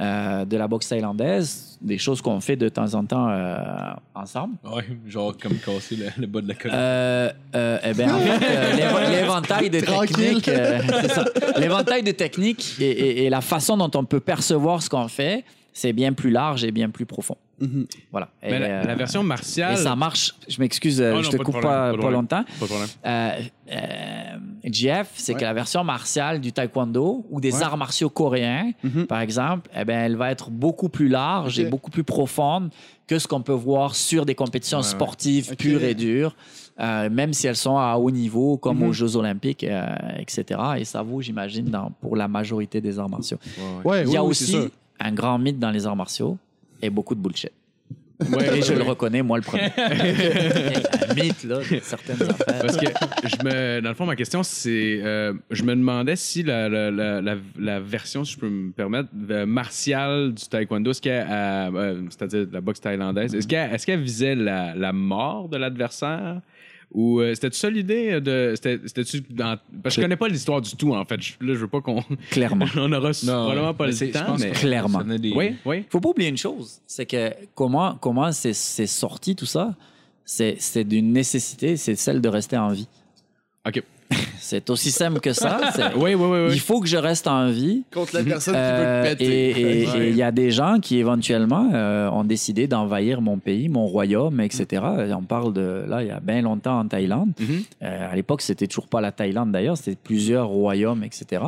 [0.00, 3.56] euh, de la boxe thaïlandaise, des choses qu'on fait de temps en temps euh,
[4.14, 6.76] ensemble, Ouais, genre comme casser le, le bas de la colonne.
[6.78, 10.78] euh, euh, eh ben, en fait, euh, l'éventail de techniques, euh.
[11.58, 15.44] L'éventail de techniques et, et- et la façon dont on peut percevoir ce qu'on fait,
[15.78, 17.36] c'est bien plus large et bien plus profond.
[17.60, 17.86] Mhm.
[18.10, 18.28] Voilà.
[18.42, 19.76] Et, Mais la, euh, la version et martiale.
[19.76, 20.34] ça marche.
[20.48, 22.44] Je m'excuse, Oh non, je te pas coupe problème, pas, longtemps.
[22.44, 22.88] Pas de problème.
[23.06, 23.30] Euh,
[23.72, 25.38] euh, GF, c'est Ouais.
[25.40, 27.62] que la version martiale du taekwondo ou des Ouais.
[27.62, 29.06] arts martiaux coréens, Mhm.
[29.06, 32.70] par exemple, eh ben, elle va être beaucoup plus large et beaucoup plus profonde
[33.06, 36.34] que ce qu'on peut voir sur des compétitions Ouais, sportives pures et dures,
[36.80, 38.88] euh, même si elles sont à haut niveau, comme Mhm.
[38.88, 39.86] aux Jeux olympiques, euh,
[40.18, 40.60] etc.
[40.78, 41.70] Et ça vaut, j'imagine,
[42.00, 43.38] pour la majorité des arts martiaux.
[43.84, 44.58] Ouais, Il y a oui, aussi.
[45.00, 46.38] Un grand mythe dans les arts martiaux
[46.82, 47.52] et beaucoup de bullshit.
[48.32, 49.70] Ouais, Et je le reconnais, moi, le premier.
[49.76, 52.62] un mythe, là, de certaines affaires.
[52.62, 52.86] Parce que
[53.22, 56.90] je me, dans le fond, ma question, c'est, euh, je me demandais si la, la,
[56.90, 61.26] la, la, la version, si je peux me permettre, euh, martiale du taekwondo, est-ce qu'elle,
[61.30, 65.48] euh, euh, c'est-à-dire de la boxe thaïlandaise, est-ce qu'elle, est-ce qu'elle visait la, la mort
[65.48, 66.40] de l'adversaire?
[66.92, 70.62] Ou euh, c'était ça l'idée de c'était c'était-tu dans parce que je connais pas l'histoire
[70.62, 72.64] du tout en fait Je- là je veux pas qu'on Clairement.
[72.76, 75.04] on aura probablement pas mais le temps mais Clairement.
[75.04, 79.44] des- oui oui faut pas oublier une chose, c'est que comment comment c'est sorti tout
[79.44, 79.74] ça,
[80.24, 82.88] c'est c'est d'une nécessité, c'est celle de rester en vie.
[83.66, 83.82] ok
[84.40, 85.60] C'est aussi simple que ça.
[85.96, 86.50] oui oui oui, oui.
[86.52, 87.84] Il faut que je reste en vie.
[87.92, 89.60] Contre la personne qui Euh, veut te péter.
[89.60, 93.86] et il y a des gens qui éventuellement euh, ont décidé d'envahir mon pays, mon
[93.86, 94.82] royaume, etc.
[95.14, 97.32] On parle de là il y a bien longtemps en Thaïlande.
[97.38, 97.62] Mhm.
[97.82, 101.42] Euh, à l'époque, c'était toujours pas la Thaïlande d'ailleurs, c'était plusieurs royaumes, etc.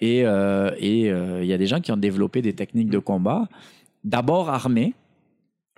[0.00, 2.98] Et euh, et, euh, il y a des gens qui ont développé des techniques de
[2.98, 3.46] combat,
[4.02, 4.94] d'abord armées,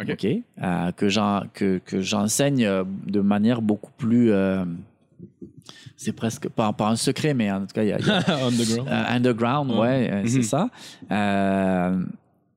[0.01, 0.11] Ok.
[0.13, 0.27] ok,
[0.63, 4.31] euh, que j'en- que, que j'enseigne euh, de manière beaucoup plus.
[5.97, 8.37] C'est presque pas, pas un secret, mais en tout cas, il y a, y a-
[8.47, 8.89] Underground.
[8.89, 9.79] euh, underground, Ouais.
[9.79, 10.43] ouais, euh, c'est Mhm.
[10.43, 10.69] ça.
[11.11, 12.05] Euh,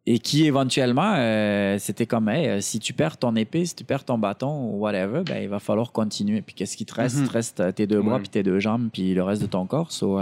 [0.06, 4.04] et qui éventuellement, euh, c'était comme, hey, si tu perds ton épée, si tu perds
[4.06, 6.42] ton bâton ou whatever, ben, il va falloir continuer.
[6.42, 7.18] Puis qu'est-ce qui te reste?
[7.20, 8.20] Il te reste euh, tes deux bras, Ouais.
[8.22, 9.92] puis tes deux jambes, puis le reste de ton corps.
[9.92, 10.20] So,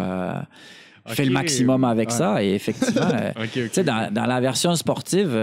[1.06, 2.16] Fais le maximum avec Ouais.
[2.16, 2.44] ça.
[2.44, 3.00] Et effectivement,
[3.38, 5.34] ok ok tu sais, dans, dans la version sportive,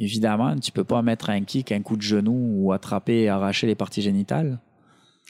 [0.00, 3.68] évidemment, tu peux pas mettre un kick, un coup de genou ou attraper et arracher
[3.68, 4.58] les parties génitales.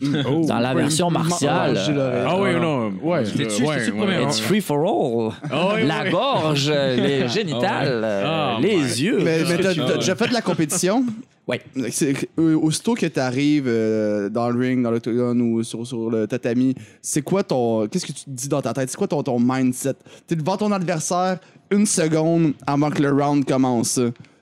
[0.01, 0.44] Oh.
[0.46, 2.24] Dans la version martiale, l'oreille.
[2.26, 3.24] ah oui euh, non Ouais.
[3.24, 4.24] C'était-tu- ouais, le ouais, premier ouais.
[4.24, 5.32] It's free for all.
[5.51, 6.11] Ah oui, la oui.
[6.11, 9.18] gorge, les génitales, euh, Ah, les yeux.
[9.24, 11.05] Mais, mais t'as tu- déjà fait de la compétition?
[11.49, 11.62] Ouais.
[11.90, 13.64] C'est- euh, Aussitôt que tu arrives
[14.30, 17.88] dans le ring, dans l'octogone ou sur, sur le tatami, c'est quoi ton.
[17.88, 18.90] Qu'est-ce que tu te dis dans ta tête?
[18.90, 19.94] C'est quoi ton, ton mindset?
[20.26, 21.38] T'es devant ton adversaire
[21.70, 23.99] une seconde avant que le round commence.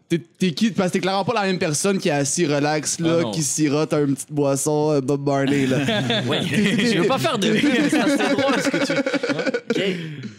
[0.09, 0.71] T'es qui?
[0.71, 3.43] Parce que t'es clairement pas la même personne qui est assis relax, là, Ah qui
[3.43, 5.79] sirote une petite boisson, euh, Bob Marley, là.
[6.29, 6.37] Oui.
[6.49, 8.93] Je veux pas faire de pub, mais ça, c'est drôle ce que tu.
[9.81, 9.97] OK.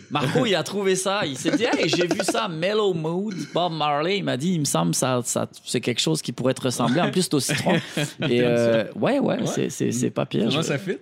[0.09, 1.25] Marco, il a trouvé ça.
[1.25, 4.19] Il s'est dit, hey, j'ai vu ça, Mellow Mood, Bob Marley.
[4.19, 7.01] Il m'a dit, il me semble ça, ça c'est quelque chose qui pourrait te ressembler.
[7.01, 7.73] En plus, c'est au citron.
[8.29, 10.45] Et euh, ouais, ouais, c'est- c'est c'est pas pire.
[10.47, 10.97] Comment Je- ça fit?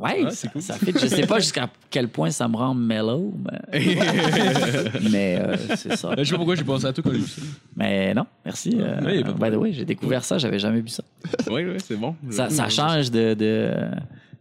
[0.00, 0.62] Ouais, Ah, ça, c'est cool.
[0.62, 0.92] ça fait.
[0.98, 3.34] Je sais pas jusqu'à quel point ça me rend mellow,
[3.72, 3.78] mais,
[5.10, 6.10] mais euh, c'est ça.
[6.16, 7.42] Je sais pas pourquoi j'ai pensé à toi quand j'ai vu ça.
[7.76, 8.76] Mais non, merci.
[8.78, 10.88] Euh, Ouais, y a pas de by the way, j'ai découvert ça, j'avais jamais vu
[10.88, 11.02] ça.
[11.50, 13.74] oui oui c'est bon Ça, ça change de, de-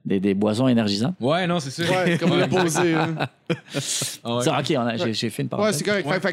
[0.05, 1.16] des, des boissons énergisantes.
[1.20, 1.86] Ouais, non, c'est sûr.
[1.93, 2.95] Ouais, comme le posé.
[2.95, 3.16] hein.
[4.24, 4.43] Ah ouais.
[4.43, 5.78] Ça, ok, j'ai fait une Ouais, parenthèse.
[5.78, 6.07] c'est correct.
[6.10, 6.32] Fait, fait,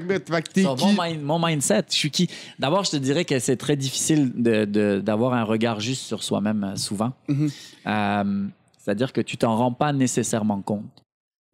[0.55, 2.29] fait mon, mind- mon mindset, je suis qui?
[2.59, 6.23] D'abord, je te dirais que c'est très difficile de- de- d'avoir un regard juste sur
[6.23, 7.13] soi-même euh, souvent.
[7.29, 7.51] Mhm.
[7.89, 8.47] Euh,
[8.87, 11.03] C'est-à-dire que tu t'en rends pas nécessairement compte.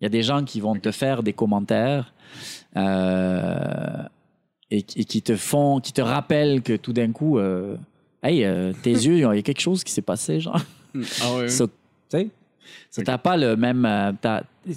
[0.00, 2.12] Il y a des gens qui vont te faire des commentaires
[2.76, 4.02] euh,
[4.70, 7.78] et, qui- et qui te font, qui te rappellent que tout d'un coup, euh,
[8.22, 10.60] hey, euh, tes yeux, il y a quelque chose qui s'est passé, genre.
[11.22, 11.72] ah oui Ça, tu
[12.10, 12.28] sais,
[13.18, 13.86] pas le même.
[13.86, 14.12] euh,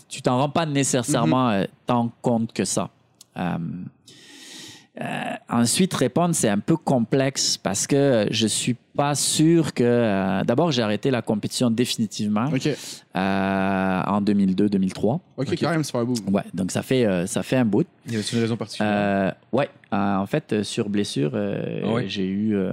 [0.07, 2.89] tu t'en rends pas nécessairement euh, tant compte que ça.
[5.01, 9.83] Euh, ensuite, répondre, c'est un peu complexe parce que je suis pas sûr que.
[9.83, 15.19] euh, D'abord, j'ai arrêté la compétition définitivement Ok, euh, en 2002-2003.
[15.37, 16.15] ok, quand même, c'est un bout.
[16.31, 17.85] Ouais, donc ça fait, euh, ça fait un bout.
[18.05, 18.93] Il y avait une raison particulière.
[18.93, 22.05] Euh, ouais, euh, en fait, sur blessure, Ah ouais?
[22.07, 22.71] j'ai eu euh,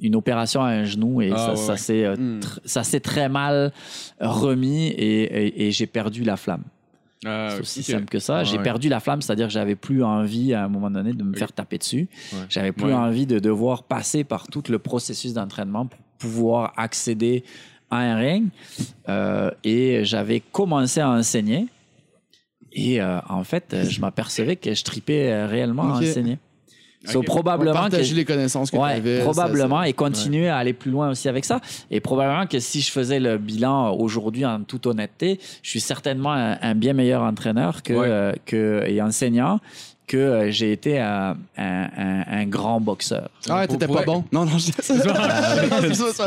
[0.00, 2.40] une opération à un genou et Ah ça, ouais, ça s'est Hmm.
[2.40, 3.72] tr- ça s'est très mal
[4.20, 6.62] remis et, et- et j'ai perdu la flamme.
[7.24, 8.38] Ah, C'est aussi simple que ça.
[8.38, 8.62] Ah j'ai ouais.
[8.62, 11.50] perdu la flamme, c'est-à-dire que j'avais plus envie à un moment donné de me faire
[11.52, 12.08] taper dessus.
[12.32, 12.38] Ouais.
[12.50, 12.92] J'avais plus Ouais.
[12.94, 17.42] envie de devoir passer par tout le processus d'entraînement pour pouvoir accéder
[17.90, 18.48] à un ring
[19.08, 21.66] euh, et j'avais commencé à enseigner.
[22.72, 26.04] Et euh, en fait, je m'apercevais que je tripais euh, réellement à Ok.
[27.08, 27.26] Enseigner.
[27.26, 29.20] So, probablement que Partager les connaissances que Ouais, avais.
[29.20, 31.60] probablement, et continuer à aller plus loin aussi avec ça.
[31.90, 36.32] Et probablement que si je faisais le bilan aujourd'hui en toute honnêteté, je suis certainement
[36.32, 38.06] un, un bien meilleur entraîneur que, Ouais.
[38.08, 39.60] euh, que, et enseignant
[40.06, 43.28] que euh, j'ai été un, un- un- un grand boxeur.
[43.48, 44.24] Ah, ouais, Pour- t'étais pour- pas bon?
[44.32, 44.94] Non, non, je dis ça.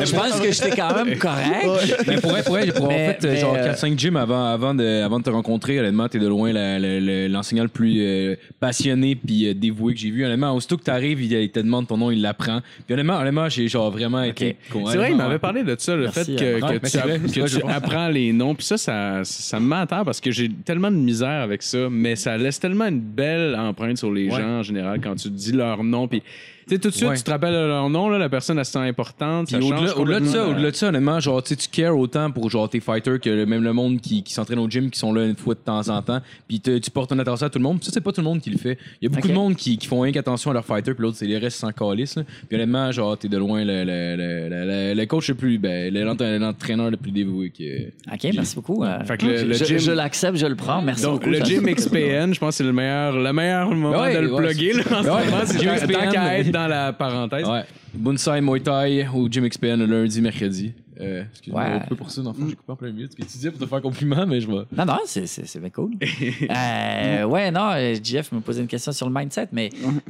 [0.06, 2.04] Je pense que j'étais quand même correct.
[2.08, 4.46] Mais pour, vrai, pour, vrai, pour Mais- en fait, mais, genre euh, 4-5 gyms avant,
[4.46, 7.70] avant, de, avant de te rencontrer, honnêtement, t'es de loin la- la- la- l'enseignant le
[7.70, 10.26] plus euh, passionné puis euh, dévoué que j'ai vu.
[10.26, 12.60] Honnêtement, aussitôt que t'arrives, il, il te demande ton nom, il l'apprend.
[12.86, 14.58] Puis honnêtement, honnêtement j'ai genre vraiment été.
[14.72, 16.80] C'est vrai, il m'avait parlé de ça, le Merci, fait que, euh, que ouais, mais
[16.82, 17.72] tu, c'est vrai, app- c'est que vrai, tu je pense.
[17.72, 18.56] apprends les noms.
[18.56, 22.38] Puis ça, ça, ça me parce que j'ai tellement de misère avec ça, mais ça
[22.38, 24.38] laisse tellement une belle empreinte sur les Ouais.
[24.42, 26.08] gens en général quand tu dis leur nom.
[26.08, 26.22] Puis
[26.70, 27.18] tu sais, tout de suite, Ouais.
[27.18, 29.52] tu te rappelles leur nom, là, la personne, elle se sent importante.
[29.54, 32.70] Au-delà, de ça, au-delà de ça, honnêtement, genre, tu sais, tu cares autant pour genre
[32.70, 35.36] tes fighters que même le monde qui, qui s'entraîne au gym, qui sont là une
[35.36, 36.20] fois de temps en temps.
[36.48, 37.84] Puis te- tu portes une attention à tout le monde.
[37.84, 38.78] Ça, c'est pas tout le monde qui le fait.
[39.02, 41.02] Il y a beaucoup de monde qui, qui font rien qu'attention à leurs fighters, puis
[41.04, 42.16] l'autre, c'est les restes sans calice.
[42.48, 45.58] Puis honnêtement, genre, t'es de loin le, le, le, le- le- le coach le plus,
[45.58, 47.88] ben, le- l'entra- l'entraîneur le plus dévoué que.
[48.14, 48.84] OK, merci beaucoup.
[48.84, 50.82] Euh, Fait que le- le je, gym- je l'accepte, je le prends.
[50.82, 51.30] Merci Donc, beaucoup.
[51.32, 54.32] le gym XPN, je pense que c'est le meilleur, le meilleur moment Ouais, de le
[54.34, 57.48] ouais, plugger Ouais, tant- qu'à être dans la parenthèse.
[57.48, 57.64] Ouais.
[57.94, 60.74] Bonsai Muay Thai au Gym XPN le lundi, mercredi.
[61.02, 61.72] Euh, excuse-moi Ouais.
[61.76, 63.08] un peu pour ça, dans le fond, j'ai coupé en plein milieu.
[63.10, 64.66] Ce que tu disais pour te faire compliment, mais je vais.
[64.76, 65.92] Non, non, c'est, c'est, c'est bien cool.
[66.50, 69.70] Euh, ouais, non, euh, JF me posait une question sur le mindset, mais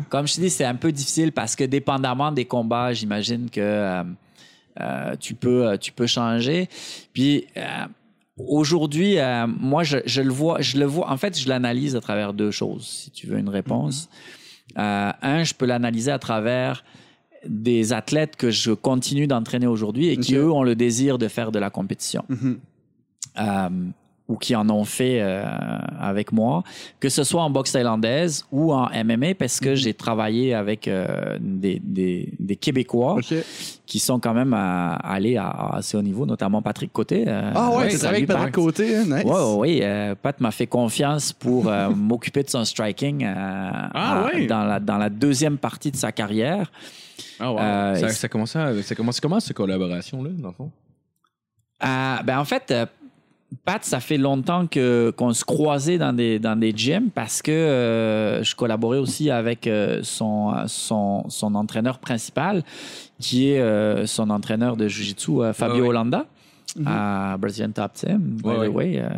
[0.09, 3.59] comme je te dis, c'est un peu difficile parce que dépendamment des combats, j'imagine que
[3.61, 4.03] euh,
[4.81, 6.67] euh, tu, peux, euh, tu peux changer.
[7.13, 7.61] Puis euh,
[8.37, 12.01] aujourd'hui, euh, moi, je, je le vois, je le vois, en fait, je l'analyse à
[12.01, 14.09] travers deux choses, si tu veux une réponse.
[14.77, 16.83] Euh, un, je peux l'analyser à travers
[17.47, 21.51] des athlètes que je continue d'entraîner aujourd'hui et qui, eux, ont le désir de faire
[21.51, 22.25] de la compétition.
[23.39, 23.69] Euh,
[24.29, 25.43] ou qui en ont fait euh,
[25.99, 26.63] avec moi,
[27.01, 31.37] que ce soit en boxe thaïlandaise ou en MMA, parce que j'ai travaillé avec euh,
[31.41, 33.17] des, des, des Québécois
[33.87, 37.25] qui sont quand même à- allés à, à assez haut niveau, notamment Patrick Côté.
[37.27, 38.53] euh, Ah ouais, ouais, c'est avec Patrick Pat.
[38.53, 39.23] Côté, hein, nice.
[39.25, 43.33] Ouais, ouais, ouais, euh, Pat m'a fait confiance pour euh, m'occuper de son striking euh,
[43.35, 44.45] à- ouais.
[44.45, 46.71] dans, la, dans la deuxième partie de sa carrière.
[47.39, 47.59] Ah, wow.
[47.59, 50.71] Euh, Ça, ça, commençait à- ça commençait comment, cette collaboration-là, dans le fond?
[51.83, 52.85] Euh, ben en fait, euh,
[53.65, 57.51] Pat, ça fait longtemps que qu'on se croisait dans des dans des gyms parce que
[57.51, 62.63] euh, je collaborais aussi avec euh, son son son entraîneur principal,
[63.19, 65.87] qui est euh, son entraîneur de jiu-jitsu euh, Fabio Ah ouais.
[65.89, 66.25] Holanda.
[66.85, 68.99] À Brazilian Top Team, by Ouais, the way.
[69.01, 69.09] euh,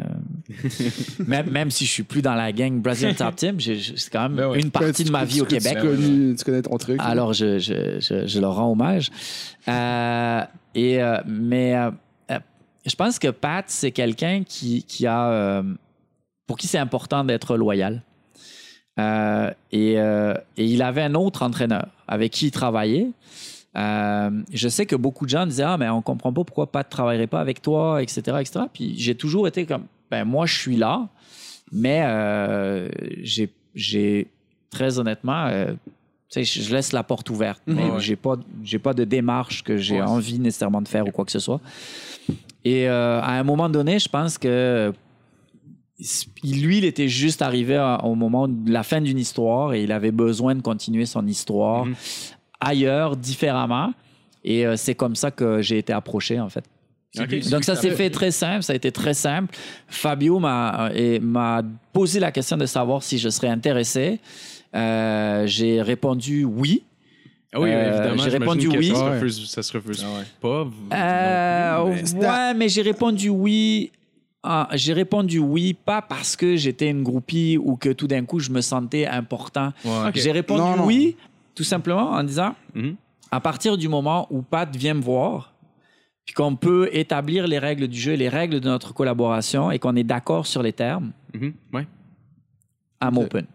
[1.28, 4.36] même, même si je suis plus dans la gang Brazilian Top Team, c'est quand même
[4.36, 4.62] Ben ouais.
[4.62, 5.78] une partie de ma vie au Québec.
[5.82, 6.98] Tu connais, tu connais ton truc.
[7.04, 9.10] Alors, je, je, je, je leur rends hommage.
[9.68, 10.42] Euh,
[10.76, 11.76] et, euh, mais
[12.86, 15.30] je pense que Pat, c'est quelqu'un qui, qui a.
[15.32, 15.64] euh,
[16.48, 18.02] pour qui c'est important d'être loyal.
[19.00, 23.08] Euh, et, euh, et il avait un autre entraîneur avec qui il travaillait.
[23.76, 26.92] Je sais que beaucoup de gens disaient Ah, mais on comprend pas pourquoi Pat ne
[26.92, 28.20] travaillerait pas avec toi, etc.
[28.42, 28.66] etc.
[28.74, 31.08] Puis j'ai toujours été comme Ben, moi, je suis là,
[31.72, 32.02] mais
[33.24, 34.28] j'ai,
[34.70, 37.62] très honnêtement, je je laisse la porte ouverte.
[37.66, 38.00] Mais Ouais.
[38.00, 40.08] j'ai pas, j'ai pas de démarche que j'ai Ouais.
[40.08, 41.62] envie nécessairement de faire ou quoi que ce soit.
[42.64, 44.94] Et euh, à un moment donné, je pense que
[46.44, 49.92] lui, il était juste arrivé à- au moment de la fin d'une histoire et il
[49.92, 51.96] avait besoin de continuer son histoire Mhm.
[52.60, 53.94] ailleurs, différemment.
[54.44, 56.64] Et euh, c'est comme ça que j'ai été approché, en fait.
[57.50, 59.54] Donc ça s'est fait très simple, ça a été très simple.
[59.88, 60.90] Fabio m'a
[61.22, 64.20] m'a posé la question de savoir si je serais intéressé.
[64.74, 66.84] Euh, j'ai répondu oui.
[67.54, 68.24] Ah oui, Euh, évidemment.
[68.24, 68.94] j'ai répondu que oui.
[68.96, 69.14] Ça Ouais.
[69.20, 70.26] refuse, ça se refuse Ah ouais.
[70.40, 70.64] pas.
[70.64, 73.92] vous- Euh, non mais- ouais, mais j'ai répondu oui.
[74.44, 78.40] Ah, j'ai répondu oui, pas parce que j'étais une groupie ou que tout d'un coup
[78.40, 79.72] je me sentais important.
[79.86, 80.12] Ouais.
[80.16, 80.86] J'ai répondu Non, non.
[80.86, 81.16] oui,
[81.54, 82.96] tout simplement en disant Mhm.
[83.32, 85.54] à partir du moment où Pat vient me voir,
[86.26, 89.96] puis qu'on peut établir les règles du jeu, les règles de notre collaboration et qu'on
[89.96, 91.54] est d'accord sur les termes, Mhm.
[91.74, 91.86] Ouais.
[93.04, 93.46] I'm open.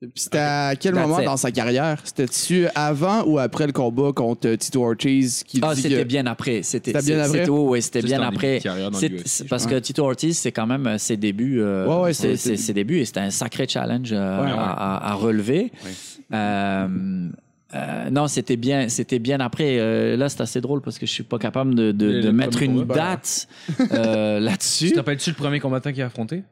[0.00, 1.24] Puis C'était à quel That's moment it.
[1.24, 1.98] dans sa carrière?
[2.04, 6.02] C'était-tu avant ou après le combat contre Tito Ortiz qui Ah, c'était que...
[6.02, 6.62] bien après.
[6.62, 7.38] C'était bien après?
[7.38, 8.58] c'était- oh, ouais, c'était Ça, bien après.
[8.58, 11.60] UFC, parce que Tito Ortiz, c'est quand même euh, ses débuts.
[11.60, 14.58] euh, Ouais, ouais, c'est ses débuts et c'était un sacré challenge euh, Ouais, ouais.
[14.58, 15.72] à, à- à relever.
[15.84, 15.90] Ouais.
[16.34, 17.28] Euh,
[17.74, 19.78] euh, non, c'était bien, c'était bien après.
[19.78, 22.80] Euh, là, c'est assez drôle parce que je suis pas capable de, de- mettre une
[22.80, 22.94] combat.
[22.94, 23.48] date
[23.92, 24.90] euh, Tu là-dessus.
[24.92, 26.42] te rappelles-tu le premier combattant qui a affronté?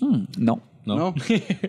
[0.00, 0.58] Hmm, non.
[0.86, 1.14] Non?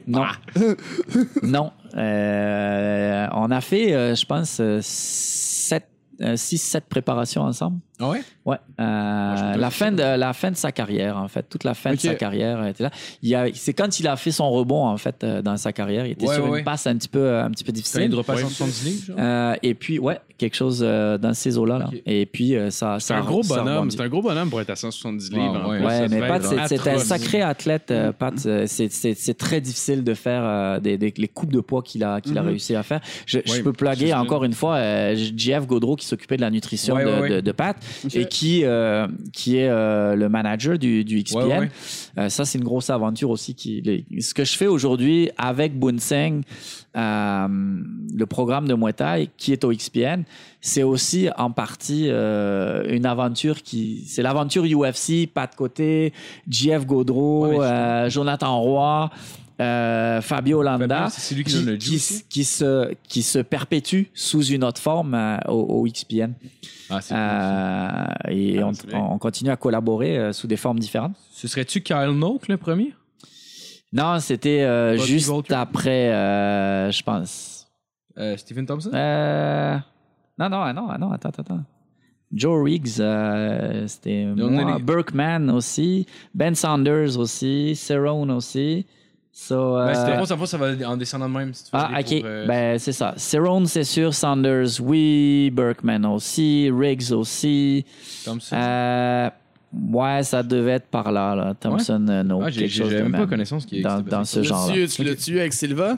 [0.07, 0.26] Non.
[1.43, 1.72] non.
[1.95, 7.80] Euh, on a fait, euh, je pense, 6-7 préparations ensemble.
[8.01, 8.21] Ah ouais?
[8.45, 11.45] Ouais, euh, la, fin de, la fin de sa carrière, en fait.
[11.49, 12.89] Toute la fin de sa carrière était là.
[13.21, 15.71] Il y a- C'est quand il a fait son rebond, en fait, euh, dans sa
[15.71, 16.05] carrière.
[16.07, 18.01] Il était Ouais, sur ouais, une passe un petit peu, un petit peu Ça difficile.
[18.01, 19.15] aidera pas 170 livres, genre?
[19.19, 21.77] Euh, et puis, ouais, quelque chose euh, dans ces eaux-là.
[21.77, 21.89] là.
[22.07, 23.91] Et puis, euh, ça, C'est un gros bonhomme.
[23.91, 25.61] C'est un gros bonhomme pour être à 170 Ouais, livres.
[25.63, 25.85] en ouais.
[25.85, 27.91] Ouais, mais Pat, c'est un sacré athlète.
[27.91, 31.81] euh, Pat, Euh, c'est- très difficile de faire euh, des, des- les coupes de poids
[31.83, 32.47] qu'il a, qu'il a Mhm.
[32.47, 33.01] réussi à faire.
[33.25, 34.13] Je, peux j'imagine.
[34.15, 37.75] encore une fois euh, JF Gaudreau qui s'occupait de la nutrition de, Pat.
[38.13, 41.37] Et qui, euh, qui est euh, le manager du, du XPN.
[41.43, 41.71] Ouais, ouais.
[42.17, 43.55] Euh, ça, c'est une grosse aventure aussi.
[43.55, 46.41] Qui, les- ce que je fais aujourd'hui avec Bunseng,
[46.95, 50.23] le programme de Muay Thai qui est au XPN,
[50.59, 54.03] c'est aussi en partie une aventure qui.
[54.07, 56.13] C'est l'aventure UFC, Pat Côté,
[56.49, 59.09] JF Gaudreau, Ouais, mais je- Jonathan Roy.
[59.62, 65.38] Euh, Fabio Landa, Fabio, celui qui se, qui se perpétue sous une autre forme euh,
[65.47, 66.34] au, au XPN.
[66.89, 67.18] Ah, cool.
[67.18, 71.16] Euh, et Ah, on, continue à collaborer sous des formes différentes.
[71.32, 72.93] Ce serait-tu Kyle Noak, le premier?
[73.93, 76.09] Non, c'était juste après,
[76.91, 77.68] je pense.
[78.38, 78.89] Stephen Thompson?
[78.91, 81.64] Non, non, ah non, ah non, attends, attends.
[82.34, 84.80] Joe Riggs, euh, c'était moi.
[84.80, 86.05] Berkman aussi.
[86.34, 87.76] Ben Saunders aussi.
[87.76, 88.86] Cerrone aussi.
[89.34, 91.53] So, euh, Ben, pas, ça va, ça va en descendant de même.
[91.53, 92.05] Si tu veux ah, ok.
[92.19, 93.13] pour, euh, Ben, c'est ça.
[93.15, 94.13] Cerrone, c'est sûr.
[94.13, 95.49] Saunders, oui.
[95.53, 96.69] Berkman aussi.
[96.71, 97.86] Riggs aussi.
[98.25, 98.55] Thompson.
[98.57, 99.29] Euh,
[99.91, 101.53] ouais, ça devait être par là, là.
[101.57, 102.41] Thompson, euh, no.
[102.43, 104.73] Ah, j'ai quelque j'ai chose de même pas connaissance qui Dans- dans ce genre-là.
[104.73, 105.97] Tu tu l'as tué avec Silva?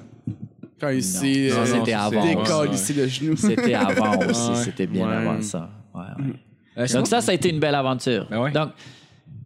[0.80, 2.22] Quand il s'est Non, euh, c'était avant.
[2.62, 2.70] ouais.
[2.74, 3.36] ici le genou.
[3.36, 4.50] C'était avant aussi.
[4.52, 4.56] Ouais.
[4.64, 5.16] C'était bien Ouais.
[5.16, 5.70] avant ça.
[5.96, 6.34] Ouais, ouais.
[6.78, 8.28] Euh, Donc ça, ça a été une belle aventure.
[8.30, 8.52] Ben ouais.
[8.52, 8.70] Donc,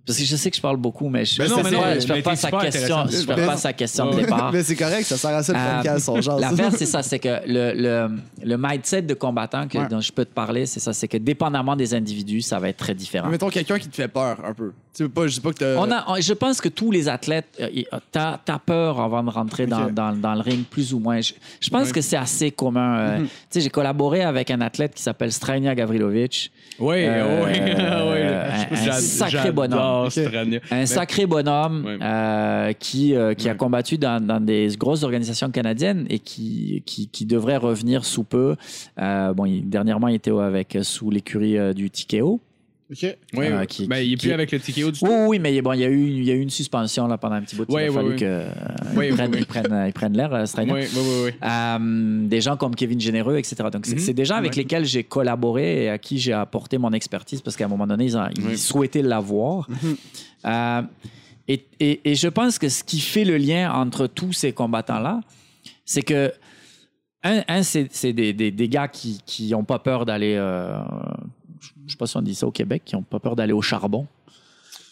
[0.08, 2.00] parce que je sais que je parle beaucoup, mais je Ben ne mais non, mais
[2.08, 4.52] perds pas sa question, je perds Ben pas sa question de départ.
[4.52, 6.40] Mais c'est correct, ça sert à ça le Euh, podcast, on jase.
[6.42, 8.10] L'affaire, c'est ça, c'est que le, le,
[8.44, 9.88] le mindset de combattant que, Ouais.
[9.90, 12.78] dont je peux te parler, c'est ça, c'est que dépendamment des individus, ça va être
[12.78, 13.28] très différent.
[13.30, 14.72] Mettons quelqu'un qui te fait peur un peu.
[14.96, 15.76] Tu veux pas, je dis pas que t'as.
[15.76, 19.22] On a, on- je pense que tous les athlètes, euh, y- t'as as peur avant
[19.24, 19.94] de rentrer dans, Ok.
[19.94, 21.22] dans, dans le ring, plus ou moins.
[21.22, 21.92] Je, je pense Ouais.
[21.94, 22.98] que c'est assez commun.
[22.98, 23.20] euh.
[23.20, 26.52] Tu sais, j'ai collaboré avec un athlète qui s'appelle Strania Gavrilovic.
[26.80, 28.20] Oui, Euh, oui,
[28.80, 29.80] un- un sacré bonhomme.
[30.72, 36.06] Un sacré bonhomme euh, qui, euh, qui a combattu dans, dans des grosses organisations canadiennes
[36.10, 38.56] et qui, qui, qui devrait revenir sous peu.
[38.98, 42.40] Bon, il- dernièrement, il était avec, sous l'écurie du TKO.
[42.90, 43.00] Ok.
[43.02, 43.68] Oui, Euh, oui.
[43.68, 45.06] qui- Ben, il est qui- plus avec le TKO du tout.
[45.06, 47.18] Oui, oui, mais bon, il y a eu, il y a eu une suspension là,
[47.18, 47.66] pendant un petit bout.
[47.68, 48.48] Il Ouais, a ouais, fallu que, euh,
[49.14, 50.46] prennent, ils prennent, ils prennent l'air, euh.
[50.58, 51.04] Oui, oui, oui.
[51.26, 51.32] oui.
[51.44, 53.56] Euh, des gens comme Kevin Généreux, etc.
[53.74, 54.00] Donc, c'est Mhm.
[54.00, 57.58] c'est des gens avec lesquels j'ai collaboré et à qui j'ai apporté mon expertise parce
[57.58, 58.56] qu'à un moment donné, ils, ont- ils Ouais.
[58.56, 59.68] souhaitaient l'avoir.
[60.46, 60.82] Euh,
[61.50, 65.20] et, et- et je pense que ce qui fait le lien entre tous ces combattants-là,
[65.84, 66.32] c'est que,
[67.24, 70.36] un, un, c'est des, des- des gars qui n'ont pas peur d'aller.
[70.38, 70.78] euh,
[71.88, 73.54] je ne sais pas si on dit ça au Québec, qui n'ont pas peur d'aller
[73.54, 74.06] au charbon.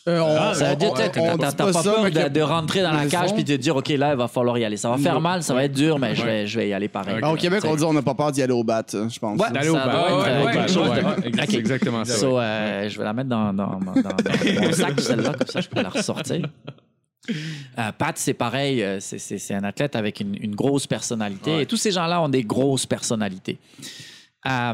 [0.08, 3.44] Euh, on- Ah, Ça veut t'as- pas, ça, peur de, rentrer dans la cage puis
[3.44, 4.78] de dire, OK, là, il va falloir y aller.
[4.78, 6.88] Ça va faire mal, ça va être dur, mais je vais, je vais y aller
[6.88, 7.16] pareil.
[7.24, 7.68] Ah, Au Québec, T'sais.
[7.70, 9.40] on dit on n'a pas peur d'y aller au bat, euh, je pense.
[9.40, 9.52] Ouais.
[9.52, 12.18] D'aller au être, ouais, euh, exactement ça.
[12.18, 15.62] So, euh, je vais la mettre dans, dans, dans- dans mon sac, celle-là, comme ça,
[15.62, 16.48] je peux la ressortir.
[17.80, 21.62] Euh, Pat, c'est pareil, c'est- c'est c'est un athlète avec une, une grosse personnalité.
[21.62, 23.58] Et tous ces gens-là ont des grosses personnalités.
[24.48, 24.74] Euh,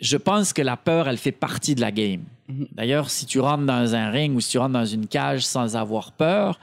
[0.00, 2.22] je pense que la peur, elle fait partie de la game.
[2.72, 5.76] D'ailleurs, si tu rentres dans un ring ou si tu rentres dans une cage sans
[5.76, 6.58] avoir peur,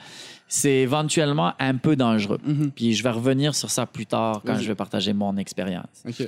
[0.47, 2.39] c'est éventuellement un peu dangereux.
[2.43, 2.71] Mhm.
[2.71, 6.03] Puis je vais revenir sur ça plus tard quand je vais partager mon expérience.
[6.07, 6.21] Ok.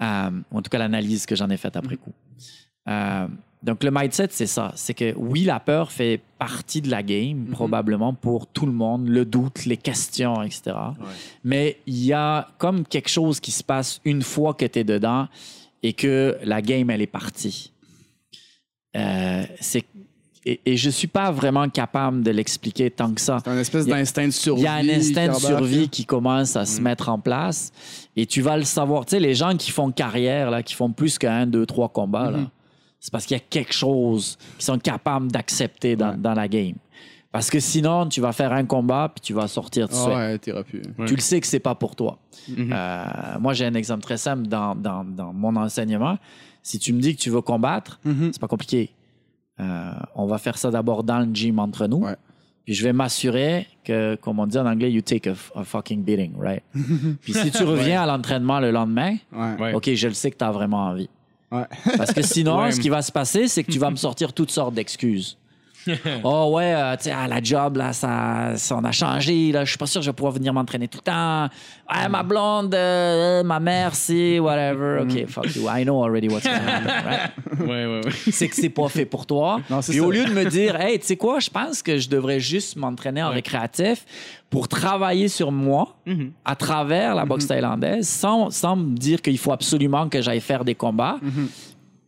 [0.00, 2.12] Euh, en tout cas, l'analyse que j'en ai faite après coup.
[2.88, 3.26] Euh,
[3.62, 4.72] donc, le mindset, c'est ça.
[4.76, 9.08] C'est que oui, la peur fait partie de la game, probablement pour tout le monde,
[9.08, 10.76] le doute, les questions, etc.
[11.42, 14.84] Mais il y a comme quelque chose qui se passe une fois que tu es
[14.84, 15.26] dedans
[15.82, 17.72] et que la game, elle est partie.
[18.96, 19.84] Euh, c'est
[20.46, 23.38] et, et je suis pas vraiment capable de l'expliquer tant que ça.
[23.44, 24.62] C'est un espèce Il y a- d'instinct de survie.
[24.62, 27.70] Il y a un instinct de survie qui commence à se mettre en place
[28.16, 29.04] et tu vas le savoir.
[29.04, 32.30] Tu sais, les gens qui font carrière, là, qui font plus qu'un, deux, trois combats,
[32.30, 32.38] là,
[32.98, 36.74] c'est parce qu'il y a quelque chose qu'ils sont capables d'accepter dans, dans la game.
[37.30, 40.08] Parce que sinon, tu vas faire un combat puis tu vas sortir de suite.
[40.08, 40.38] ouais.
[41.06, 42.18] Tu le sais que c'est pas pour toi.
[42.48, 42.70] Mhm.
[42.72, 43.04] Euh,
[43.40, 46.16] moi, j'ai un exemple très simple dans, dans, dans mon enseignement.
[46.62, 48.30] Si tu me dis que tu veux combattre, Mhm.
[48.32, 48.94] c'est pas compliqué.
[49.60, 51.98] Euh, on va faire ça d'abord dans le gym entre nous.
[51.98, 52.16] Ouais.
[52.64, 56.02] Puis je vais m'assurer que, comme on dit en anglais, you take a, a fucking
[56.02, 56.62] beating, right?
[57.22, 59.16] Puis si tu reviens à l'entraînement le lendemain.
[59.74, 61.08] OK, je le sais que tu as vraiment envie.
[61.50, 61.64] Ouais.
[61.96, 62.72] Parce que sinon, Ouais.
[62.72, 65.38] ce qui va se passer, c'est que tu vas me sortir toutes sortes d'excuses.
[66.24, 69.52] Oh ouais, euh, tu sais, à la job, là, ça, ça, on a changé.
[69.52, 71.48] Là, je suis pas sûr que je vais pouvoir venir m'entraîner tout le temps.
[71.86, 75.00] Ah, ma blonde, euh, ma mère, c'est whatever.
[75.02, 75.62] OK, fuck you.
[75.68, 76.86] I know already what's going on.
[77.08, 77.30] right?
[77.60, 78.12] Ouais, ouais, ouais.
[78.30, 79.60] c'est que c'est pas fait pour toi.
[79.70, 80.06] Non, c'est Puis ça.
[80.06, 82.76] au lieu de me dire, hey, tu sais quoi, je pense que je devrais juste
[82.76, 84.04] m'entraîner en récréatif
[84.50, 86.32] pour travailler sur moi Mhm.
[86.44, 90.64] à travers la boxe thaïlandaise sans, sans me dire qu'il faut absolument que j'aille faire
[90.64, 91.18] des combats,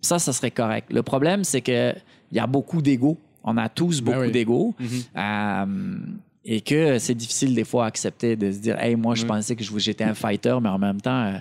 [0.00, 0.88] ça, ça serait correct.
[0.90, 1.92] Le problème, c'est que
[2.32, 3.18] il y a beaucoup d'ego.
[3.44, 4.30] On a tous beaucoup oui.
[4.32, 4.74] d'ego.
[5.16, 5.96] Euh,
[6.44, 9.54] et que c'est difficile des fois à accepter de se dire, hey, moi, je pensais
[9.56, 11.38] que je- j'étais un fighter, mais en même temps, euh,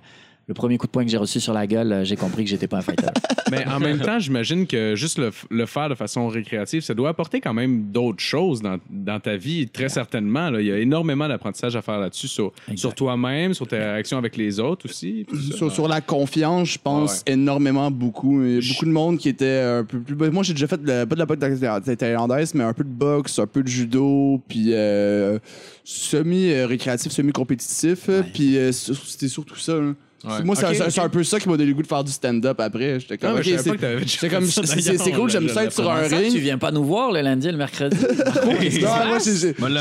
[0.49, 2.49] le premier coup de poing que j'ai reçu sur la gueule, euh, j'ai compris que
[2.49, 3.05] j'étais pas un fighter.
[3.51, 7.39] Mais en même temps, j'imagine que juste le, faire de façon récréative, ça doit apporter
[7.39, 10.49] quand même d'autres choses dans, dans ta vie, très certainement.
[10.49, 10.59] là.
[10.59, 14.37] Il y a énormément d'apprentissage à faire là-dessus, sur, sur toi-même, sur tes réactions avec
[14.37, 15.27] les autres aussi.
[15.55, 18.43] Sur, sur la confiance, je pense Ah énormément beaucoup.
[18.43, 20.31] Il y a beaucoup de monde qui était un peu plus.
[20.31, 21.59] Moi, j'ai déjà fait pas de la boxe
[21.95, 25.37] thaïlandaise, mais un peu de boxe, un peu de judo, puis euh,
[25.83, 28.09] semi-récréatif, semi-compétitif.
[28.33, 29.75] Puis euh, c'était surtout ça.
[30.23, 30.43] Ouais.
[30.43, 32.99] Moi, c'est un- peu ça qui m'a donné le goût de faire du stand-up après.
[32.99, 33.57] J'étais comme, Ah, c'est
[34.05, 36.31] j'étais comme, ça, c'est cool, j'aime ça être sur un ring.
[36.31, 37.97] tu viens pas nous voir le lundi et le mercredi?
[38.81, 39.17] Non, moi,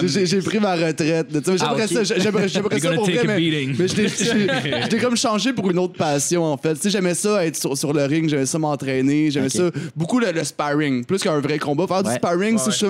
[0.07, 1.26] j'ai- pris ma retraite.
[1.32, 2.70] J'aimerais Ah, ça, j'aimerais ça pour
[3.05, 3.86] vrai, mais, mais
[4.91, 6.74] l'ai comme changé pour une autre passion, en fait.
[6.74, 10.18] Tu sais, j'aimais ça être sur, sur le ring, j'aimais ça m'entraîner, j'aimais ça beaucoup
[10.20, 11.86] le, le sparring, plus qu'un vrai combat.
[11.86, 12.86] Faire du sparring, c'est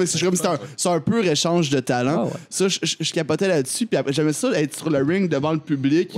[0.47, 2.31] un, c'est un pur échange de talent.
[2.33, 2.37] Ah.
[2.51, 3.87] Ça, je, capotais là-dessus.
[3.87, 6.11] Puis après, j'aimais ça être sur le ring devant le public.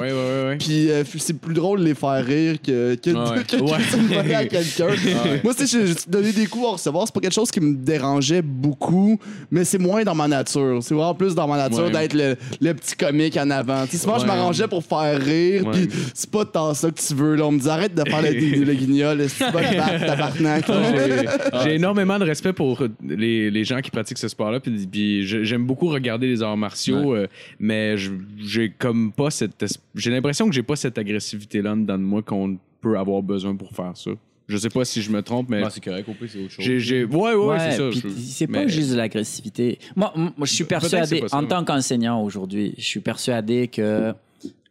[0.58, 3.42] Puis euh, c'est plus drôle de les faire rire que, que, Ouais.
[3.44, 4.86] que, que de à quelqu'un.
[5.44, 7.06] Moi, tu sais, j'ai donné des coups à recevoir.
[7.06, 9.18] C'est pas quelque chose qui me dérangeait beaucoup,
[9.50, 10.78] mais c'est moins dans ma nature.
[10.82, 11.90] C'est vraiment plus dans ma nature Ouais.
[11.90, 13.84] d'être le, le petit comique en avant.
[13.86, 15.72] Tu sais, souvent, je m'arrangeais pour faire rire, Ouais.
[15.72, 17.34] puis c'est pas tant ça que tu veux.
[17.36, 17.46] Là.
[17.46, 18.30] On me dit arrête de faire le,
[18.64, 20.64] le guignol, c'est pas de tabarnak.
[20.66, 24.60] J'ai- J'ai énormément de respect pour les, les gens qui pratiquent ce sport-là.
[24.60, 27.26] Puis, puis j'aime beaucoup regarder les arts martiaux, euh,
[27.58, 27.96] mais
[28.38, 29.64] j'ai comme pas cette.
[29.94, 33.72] J'ai l'impression que j'ai pas cette agressivité-là dans de moi qu'on peut avoir besoin pour
[33.72, 34.10] faire ça.
[34.48, 36.50] Je sais pas si je me trompe, mais Ouais, c'est correct, au pire, c'est autre
[36.50, 36.64] chose.
[36.64, 36.80] j'ai.
[36.80, 38.08] j'ai- Ouais, ouais, ouais, c'est ça.
[38.18, 39.78] c'est pas mais- juste de l'agressivité.
[39.94, 44.12] Moi, moi, je suis persuadé, ça, en tant qu'enseignant aujourd'hui, je suis persuadé que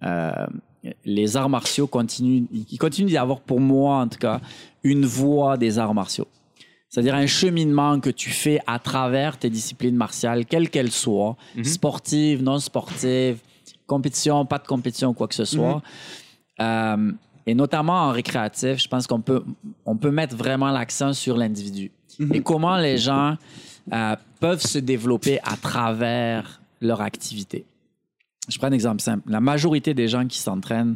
[0.03, 0.31] euh,
[1.05, 4.41] les arts martiaux continuent, il continue d'y avoir pour moi en tout cas
[4.83, 6.27] une voie des arts martiaux.
[6.89, 11.63] C'est-à-dire un cheminement que tu fais à travers tes disciplines martiales, quelles qu'elles soient, Mhm.
[11.63, 13.37] sportives, non sportives,
[13.87, 15.81] compétition, pas de compétition, quoi que ce soit.
[16.61, 17.11] Euh,
[17.45, 19.43] et notamment en récréatif, je pense qu'on peut,
[19.85, 21.91] on peut mettre vraiment l'accent sur l'individu.
[22.33, 23.37] Et comment les gens
[23.93, 27.65] euh, peuvent se développer à travers leur activité.
[28.47, 29.29] Je prends un exemple simple.
[29.29, 30.95] La majorité des gens qui s'entraînent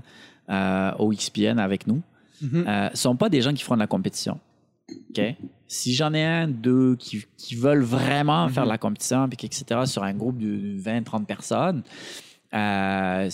[0.50, 2.02] euh, au XPN avec nous
[2.42, 4.40] ne sont pas des gens qui font de la compétition.
[4.92, 5.22] OK?
[5.68, 10.04] Si j'en ai un, deux qui, qui veulent vraiment faire de la compétition, etc., sur
[10.04, 11.84] un groupe de 20, 30 personnes,
[12.54, 13.30] euh,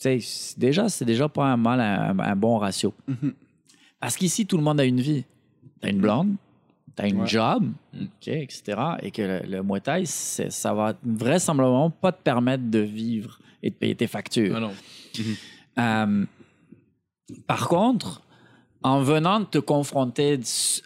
[0.00, 0.18] c'est
[0.56, 2.94] déjà, c'est déjà pas un mal, un, un bon ratio.
[4.00, 5.24] Parce qu'ici, tout le monde a une vie.
[5.80, 6.34] T'as une blonde,
[6.94, 8.62] t'as une job, OK, etc.
[9.02, 13.70] Et que le, le Muay Thai, ça va vraisemblablement pas te permettre de vivre et
[13.70, 14.56] de payer tes factures.
[14.56, 14.72] Ah non.
[15.78, 16.26] Euh,
[17.46, 18.22] par contre,
[18.82, 20.40] en venant te confronter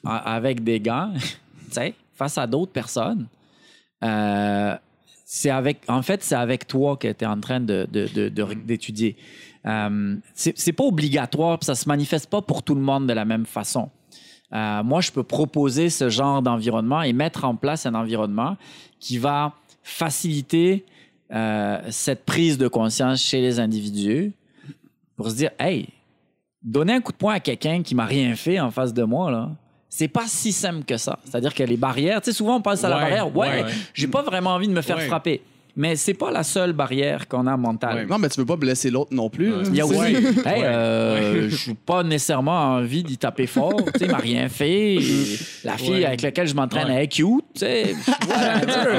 [0.05, 0.83] avec des
[1.71, 3.27] sais, face à d'autres personnes,
[4.03, 4.77] euh,
[5.37, 8.28] c'est avec, en fait, c'est avec toi que tu es en train de, de- de-
[8.28, 9.16] de- d'étudier.
[9.66, 13.45] Euh, c'est, pas obligatoire, ça se manifeste pas pour tout le monde de la même
[13.45, 13.91] façon.
[14.53, 18.57] Euh, moi, je peux proposer ce genre d'environnement et mettre en place un environnement
[19.01, 20.85] qui va faciliter
[21.32, 24.32] euh, cette prise de conscience chez les individus
[25.16, 25.89] pour se dire, hey,
[26.62, 29.32] donner un coup de poing à quelqu'un qui m'a rien fait en face de moi,
[29.32, 29.51] là,
[29.97, 31.20] c'est pas si simple que ça.
[31.24, 33.72] C'est-à-dire que les barrières, tu sais, souvent on pense à la Ouais, barrière, ouais, ouais.
[33.92, 35.07] j'ai pas vraiment envie de me faire Ouais.
[35.07, 35.40] frapper.
[35.76, 37.97] Mais c'est pas la seule barrière qu'on a mentale.
[37.97, 38.07] Ouais.
[38.07, 39.53] Non, mais tu veux pas blesser l'autre non plus.
[39.66, 40.14] Il y a aussi, Ouais.
[40.47, 43.74] hey, euh, je suis pas nécessairement envie d'y taper fort.
[43.92, 44.99] Tu sais, il m'a rien fait.
[45.64, 46.05] La fille Ouais.
[46.07, 46.95] avec laquelle je m'entraîne, Ouais.
[46.97, 47.64] elle est cute.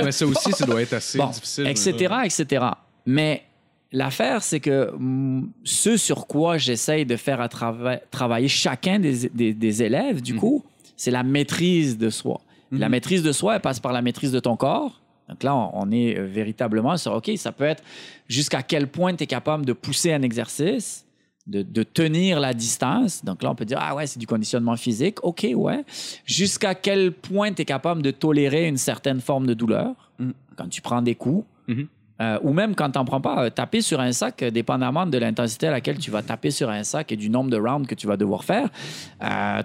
[0.03, 1.67] Mais ça aussi, ça doit être assez Bon, difficile.
[1.67, 2.65] etc., etc.
[3.05, 3.43] Mais
[3.91, 9.29] l'affaire, c'est que mm, ce sur quoi j'essaye de faire à trava- travailler chacun des,
[9.33, 10.63] des- des élèves, du coup,
[10.95, 12.41] c'est la maîtrise de soi.
[12.71, 15.01] La maîtrise de soi, elle passe par la maîtrise de ton corps.
[15.29, 17.83] Donc là, on, est euh, véritablement sur, OK, ça peut être
[18.27, 21.05] jusqu'à quel point tu es capable de pousser un exercice,
[21.47, 23.23] de, de tenir la distance.
[23.23, 25.23] Donc là, on peut dire, ah ouais, c'est du conditionnement physique.
[25.23, 25.83] OK, ouais.
[26.25, 30.11] Jusqu'à quel point tu es capable de tolérer une certaine forme de douleur
[30.55, 31.45] quand tu prends des coups.
[31.67, 31.87] Mhm.
[32.21, 35.17] Euh, ou même quand t'en prends pas, euh, taper sur un sac, euh, dépendamment de
[35.17, 37.95] l'intensité à laquelle tu vas taper sur un sac et du nombre de rounds que
[37.95, 38.69] tu vas devoir faire,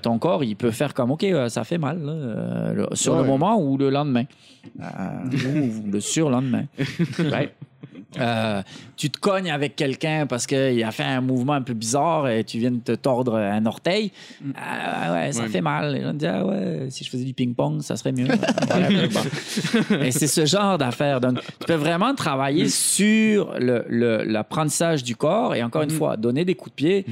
[0.02, 3.56] ton corps, il peut faire comme, OK, ça fait mal, là, le- sur le moment
[3.60, 4.24] ou le lendemain.
[4.80, 6.64] Ou le surlendemain.
[7.18, 7.54] Ouais.
[8.18, 8.60] Euh,
[8.96, 12.42] tu te cognes avec quelqu'un parce qu'il a fait un mouvement un peu bizarre et
[12.42, 14.10] tu viens de te tordre un orteil.
[14.56, 15.96] Ah, ouais, ça fait mal.
[15.96, 18.26] Et on te dit, ah ouais, si je faisais du ping-pong, ça serait mieux.
[19.10, 19.96] Bon.
[20.04, 21.20] Et c'est ce genre d'affaires.
[21.20, 26.16] Donc, tu peux vraiment travailler sur le- le- l'apprentissage du corps et encore une fois,
[26.16, 27.06] donner des coups de pied.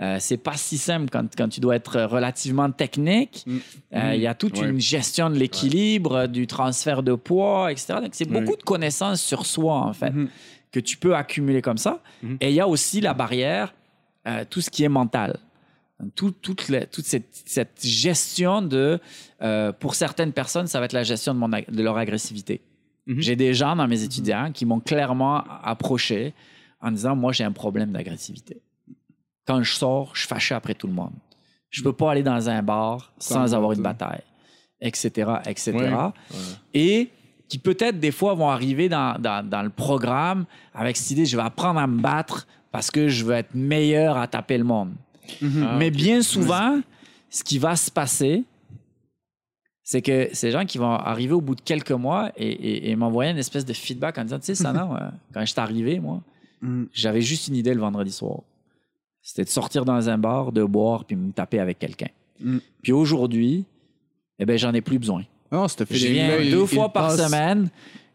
[0.00, 3.46] Euh, c'est pas si simple quand, quand tu dois être relativement technique.
[3.94, 4.68] Euh, Il y a toute Ouais.
[4.68, 7.94] une gestion de l'équilibre, du transfert de poids, etc.
[8.02, 10.12] Donc, c'est beaucoup de connaissances sur soi, en fait,
[10.72, 12.00] que tu peux accumuler comme ça.
[12.40, 13.72] Et il y a aussi la barrière,
[14.26, 15.38] euh, tout ce qui est mental.
[16.16, 18.98] Tout- toute la- toute cette, cette gestion de,
[19.78, 22.60] pour certaines personnes, ça va être la gestion de, mon de leur agressivité.
[23.06, 23.20] Mhm.
[23.20, 26.34] J'ai des gens dans mes étudiants qui m'ont clairement approché
[26.80, 28.60] en disant, moi, j'ai un problème d'agressivité.
[29.46, 31.12] Quand je sors, je suis fâché après tout le monde.
[31.70, 34.22] Je peux pas aller dans un bar sans avoir une bataille,
[34.80, 35.72] etc., etc.
[35.72, 35.94] Ouais.
[36.72, 37.10] Et
[37.48, 41.36] qui peut-être des fois vont arriver dans, dans- dans le programme avec cette idée, je
[41.36, 44.92] vais apprendre à me battre parce que je veux être meilleur à taper le monde.
[45.42, 45.92] Ah, Mais ok.
[45.94, 46.80] bien souvent,
[47.28, 48.44] ce qui va se passer,
[49.82, 52.96] c'est que ces gens qui vont arriver au bout de quelques mois et, et- et
[52.96, 55.00] m'envoyer une espèce de feedback en disant, tu sais, ça, non, euh,
[55.32, 56.20] quand je suis arrivé, moi,
[56.62, 56.84] Mm.
[56.94, 58.38] j'avais juste une idée le vendredi soir.
[59.26, 62.10] C'était de sortir dans un bar, de boire, puis me taper avec quelqu'un.
[62.40, 62.58] Mm.
[62.82, 63.64] Puis aujourd'hui,
[64.38, 65.22] eh ben, j'en ai plus besoin.
[65.50, 67.70] Non, c'était fait Je des- viens il- deux il fois par passe- semaine.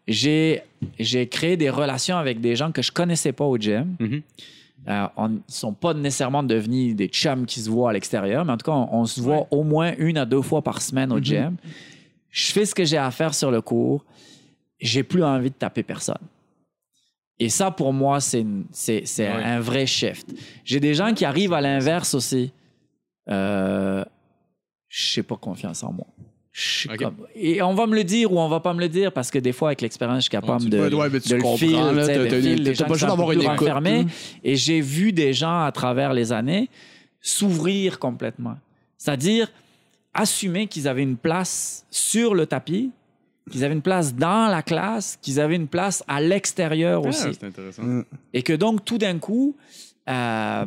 [0.07, 0.61] J'ai,
[0.99, 3.95] j'ai créé des relations avec des gens que je connaissais pas au gym.
[3.99, 4.21] Mhm.
[4.87, 8.45] Euh, on- ils ne sont pas nécessairement devenus des chums qui se voient à l'extérieur,
[8.45, 10.79] mais en tout cas, on, on se voit au moins une à deux fois par
[10.81, 11.55] semaine au gym.
[12.29, 14.05] Je fais ce que j'ai à faire sur le cours.
[14.79, 16.21] J'ai plus envie de taper personne.
[17.39, 19.27] Et ça, pour moi, c'est, Ouais.
[19.27, 20.27] un vrai shift.
[20.65, 22.51] J'ai des gens qui arrivent à l'inverse aussi.
[23.29, 24.03] Euh,
[24.89, 26.07] je n'ai pas confiance en moi.
[26.97, 29.31] Comme- Et on va me le dire ou on va pas me le dire parce
[29.31, 31.41] que des fois, avec l'expérience, je suis capable de, Ouais, ouais, mais tu de le
[32.55, 33.99] les gens qui sont plus renfermés.
[33.99, 34.39] hein.
[34.43, 36.67] Et j'ai vu des gens à travers les années
[37.21, 38.57] s'ouvrir complètement.
[38.97, 39.49] C'est-à-dire
[40.13, 42.91] assumer qu'ils avaient une place sur le tapis,
[43.49, 47.33] qu'ils avaient une place dans la classe, qu'ils avaient une place à l'extérieur Ah, aussi.
[47.33, 47.83] c'est intéressant.
[47.83, 48.03] Mm.
[48.33, 49.55] Et que donc, tout d'un coup,
[50.09, 50.65] euh,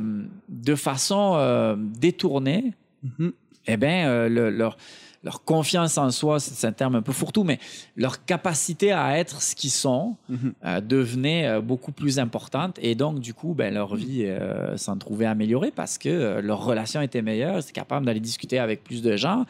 [0.49, 3.33] de façon euh, détournée, Mhm.
[3.67, 4.77] eh bien, euh, le- leur,
[5.25, 7.61] leur confiance en soi, c'est un terme un peu fourre-tout, mais
[7.97, 10.53] leur capacité à être ce qu'ils sont Mhm.
[10.65, 12.77] euh, devenait euh, beaucoup plus importante.
[12.83, 16.65] Et donc, du coup, ben, leur vie euh, s'en trouvait améliorée parce que euh, leur
[16.65, 17.55] relation était meilleure.
[17.57, 19.45] Ils étaient capables d'aller discuter avec plus de gens.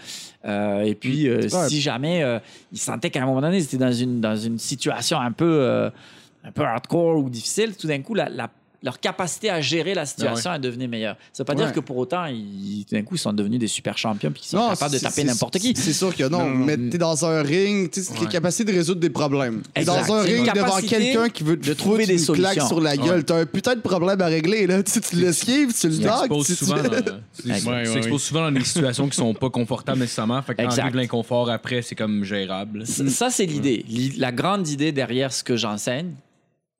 [0.44, 1.48] Et puis, Ouais.
[1.68, 2.22] si jamais
[2.72, 5.90] ils sentaient qu'à un moment donné, ils étaient dans une, dans une situation un peu,
[6.44, 8.50] un peu hardcore ou difficile, tout d'un coup, la, la-
[8.82, 11.16] leur capacité à gérer la situation elle devenait meilleure.
[11.32, 11.58] Ça veut pas Ouais.
[11.64, 14.42] dire que pour autant, ils, tout d'un coup, ils sont devenus des super champions puis
[14.42, 15.72] qu'ils sont Non, capables de taper n'importe qui.
[15.76, 18.26] C'est sûr que non, Non, mais t'es dans un ring, tu sais, Ouais.
[18.26, 19.62] capacité de résoudre des problèmes.
[19.74, 20.08] T'es Exact.
[20.08, 22.66] dans un ring devant quelqu'un qui veut te de trouver des solutions.
[22.66, 23.18] sur la gueule.
[23.18, 23.22] Ouais.
[23.22, 24.82] T'as un putain de problème à régler, là.
[24.82, 28.22] Tu, tu l'esquives, tu le t'exposes tu- souvent, tu- dans- tu- tu Ouais, ouais, t'exposes
[28.22, 30.42] souvent dans des situations qui sont pas confortables nécessairement.
[30.42, 30.82] Fait que quand Exact.
[30.82, 32.84] arrive l'inconfort après, c'est comme gérable.
[32.86, 33.84] Ça, c'est l'idée.
[33.88, 36.12] L'i- La grande idée derrière ce que j'enseigne,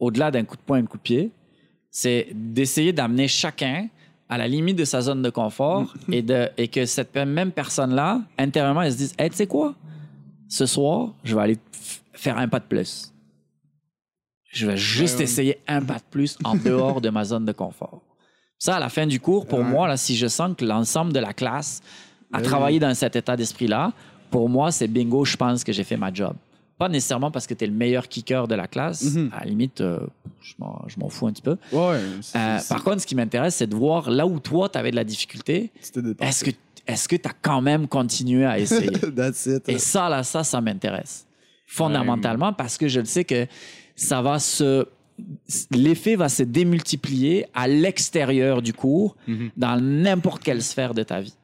[0.00, 1.30] au-delà d'un coup de poing et de coup de pied,
[1.94, 3.86] c'est d'essayer d'amener chacun
[4.28, 8.22] à la limite de sa zone de confort et, de, et que cette même personne-là,
[8.38, 9.74] intérieurement, elle se dise Hey, tu sais quoi?
[10.48, 11.58] Ce soir, je vais aller
[12.14, 13.12] faire un pas de plus.
[14.50, 15.24] Je vais juste Ouais, ouais.
[15.24, 18.00] essayer un pas de plus en dehors de ma zone de confort.
[18.58, 19.64] Ça, à la fin du cours, pour Ouais.
[19.64, 21.82] moi, là, si je sens que l'ensemble de la classe
[22.32, 23.92] a travaillé dans cet état d'esprit-là,
[24.30, 26.34] pour moi, c'est bingo, je pense que j'ai fait ma job.
[26.78, 29.14] Pas nécessairement parce que tu es le meilleur kicker de la classe.
[29.14, 29.30] Mhm.
[29.32, 30.00] À la limite, euh,
[30.42, 31.56] je m'en- fous un petit peu.
[31.72, 32.00] Ouais.
[32.34, 34.96] Euh, par contre, ce qui m'intéresse, c'est de voir là où toi, tu avais de
[34.96, 35.70] la difficulté,
[36.20, 36.50] est-ce que
[36.84, 38.90] est-ce que tu as quand même continué à essayer?
[39.16, 39.68] That's it.
[39.68, 41.26] Et ça, là, ça, ça m'intéresse.
[41.68, 43.46] Fondamentalement, parce que je le sais que
[43.94, 44.86] ça va se.
[45.70, 49.50] L'effet va se démultiplier à l'extérieur du cours, Mhm.
[49.56, 51.34] dans n'importe quelle sphère de ta vie.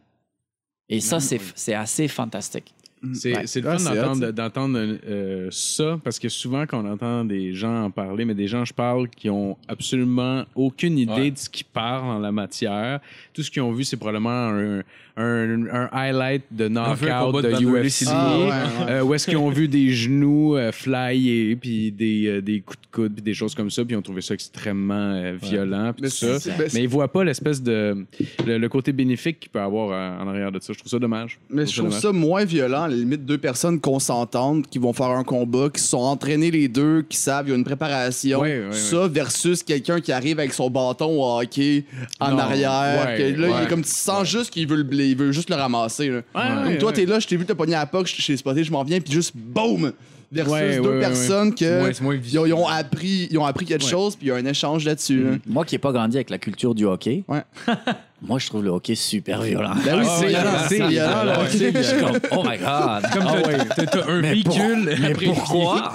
[0.89, 2.75] Et ça, c'est assez fantastique.
[3.13, 3.47] C'est Ouais.
[3.47, 7.85] c'est le Ah, fun d'entendre euh, ça parce que souvent quand on entend des gens
[7.85, 11.31] en parler, mais des gens je parle qui ont absolument aucune idée Ouais.
[11.31, 13.01] de ce qu'ils parlent en la matière.
[13.33, 14.81] Tout ce qu'ils ont vu, c'est probablement un,
[15.17, 18.05] un, un highlight de knockout de de UFC.
[18.09, 18.93] Ah, ouais, ouais.
[18.93, 22.81] euh, où est-ce qu'ils ont vu des genoux euh, flyer, puis des, euh, des coups
[22.81, 25.93] de coude, puis des choses comme ça, puis ils ont trouvé ça extrêmement euh, violent,
[25.93, 26.53] puis Mais tout ça.
[26.75, 28.05] Mais ils voient pas l'espèce de
[28.47, 30.73] le, le côté bénéfique qu'il peut avoir euh, en arrière de ça.
[30.73, 31.39] Je trouve ça dommage.
[31.51, 35.07] Mais je trouve ça moins violent, à la limite deux personnes consentantes qui vont faire
[35.11, 38.43] un combat, qui se sont entraînés les deux, qui savent, il y a une préparation.
[38.73, 41.85] Ça versus quelqu'un qui arrive avec son bâton au hockey
[42.21, 43.07] en Non, arrière.
[43.07, 45.51] ouais, que là, il est comme tu sens juste qu'il veut, le, il veut juste
[45.51, 46.09] le ramasser.
[46.11, 46.23] là.
[46.65, 48.65] Comme toi, t'es là, je t'ai vu te pogner à la POC, je t'ai spoté,
[48.65, 49.93] je m'en reviens, puis juste boum!
[50.31, 53.91] Versus Ouais, deux ouais, personnes ils, ont, ils ont appris, ils ont appris quelque Ouais.
[53.91, 55.25] chose, puis il y a un échange là-dessus.
[55.25, 55.31] là.
[55.47, 57.41] Moi qui n'ai pas grandi avec la culture du hockey, Ouais.
[58.23, 59.73] moi je trouve le hockey super violent.
[59.85, 63.11] Ben oui, Ah, c'est violent, c'est Je suis comme, oh my god.
[63.11, 64.97] Comme Ah t'as- un véhicule.
[65.01, 65.95] Mais pourquoi?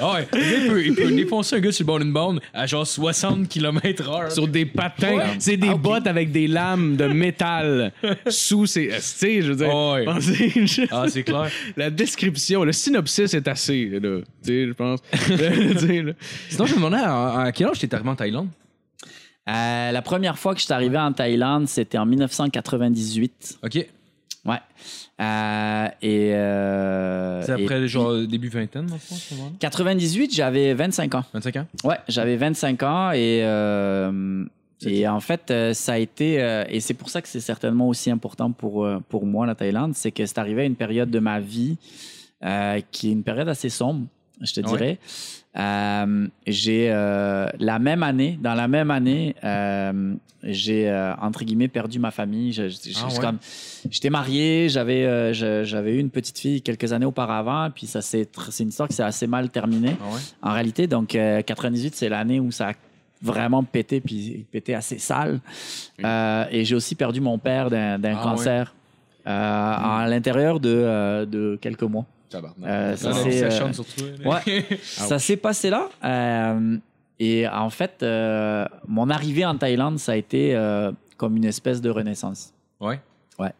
[0.00, 2.12] Ah ouais, le gars, il peut, il peut défoncer un gars sur le bord d'une
[2.12, 4.30] bande à genre 60 km/h.
[4.32, 5.16] Sur des patins.
[5.16, 5.24] Ouais.
[5.38, 5.80] C'est des Ah, ok.
[5.82, 7.92] bottes avec des lames de métal
[8.28, 8.88] sous ces.
[8.88, 9.70] Tu sais, je veux dire.
[9.70, 10.04] Ah ouais.
[10.04, 11.48] pensez- Ah, c'est clair.
[11.76, 13.98] La description, le synopsis est assez, là.
[14.00, 15.00] Tu sais, je pense.
[15.26, 16.12] Tu sais, là.
[16.48, 18.48] Sinon, je me demandais à, à quel âge t'es arrivé en Thaïlande?
[19.48, 23.58] Euh, la première fois que je suis arrivé en Thaïlande, c'était en 1998.
[23.62, 23.86] Ok.
[24.46, 24.58] Ouais.
[25.20, 29.56] Euh, et, euh, C'est et après, genre, début vingtaine, dans le fond, à ce moment-là?
[29.58, 31.24] 98, j'avais 25 ans.
[31.32, 31.66] 25 ans?
[31.84, 34.44] Ouais, j'avais 25 ans et, euh,
[34.84, 38.52] et en fait, ça a été, et c'est pour ça que c'est certainement aussi important
[38.52, 41.76] pour, pour moi, la Thaïlande, c'est que c'est arrivé à une période de ma vie
[42.92, 44.06] qui est une période assez sombre,
[44.42, 44.98] je te dirais.
[45.58, 51.98] Euh, j'ai euh, la même année, dans la même année, euh, j'ai entre guillemets perdu
[51.98, 52.54] ma famille.
[52.58, 53.34] Ah ouais?
[53.90, 58.28] J'étais marié, j'avais j'avais eu une petite fille quelques années auparavant, puis ça c'est
[58.60, 60.20] une histoire qui s'est assez mal terminée Ah ouais?
[60.42, 60.86] en réalité.
[60.86, 62.72] Donc, euh, 98, c'est l'année où ça a
[63.22, 65.40] vraiment pété, puis pété assez sale.
[65.98, 68.74] Et j'ai aussi perdu mon père d'un Ah cancer
[69.24, 72.04] à l'intérieur de, euh, de quelques mois.
[72.28, 72.68] Tabarnak.
[72.68, 74.16] Euh, ça, euh.
[74.24, 75.88] Ouais, ça s'est passé là.
[76.04, 76.76] Euh,
[77.18, 81.80] et en fait, euh, mon arrivée en Thaïlande, ça a été euh, comme une espèce
[81.80, 82.52] de renaissance.
[82.80, 83.00] Ouais.
[83.38, 83.52] Ouais.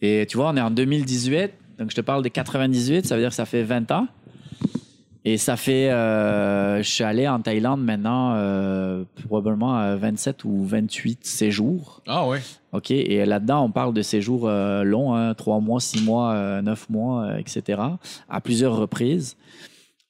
[0.00, 3.22] Et tu vois, on est en 2018, donc je te parle de 98, ça veut
[3.22, 4.06] dire que ça fait 20 ans.
[5.30, 10.64] Et ça fait, euh, je suis allé en Thaïlande maintenant euh, probablement à 27 ou
[10.64, 12.00] 28 séjours.
[12.06, 12.40] Ah ouais.
[12.72, 12.90] OK.
[12.92, 16.88] Et là-dedans, on parle de séjours euh, longs, hein, 3 mois, 6 mois, euh, 9
[16.88, 17.78] mois, euh, etc.,
[18.30, 19.36] à plusieurs reprises.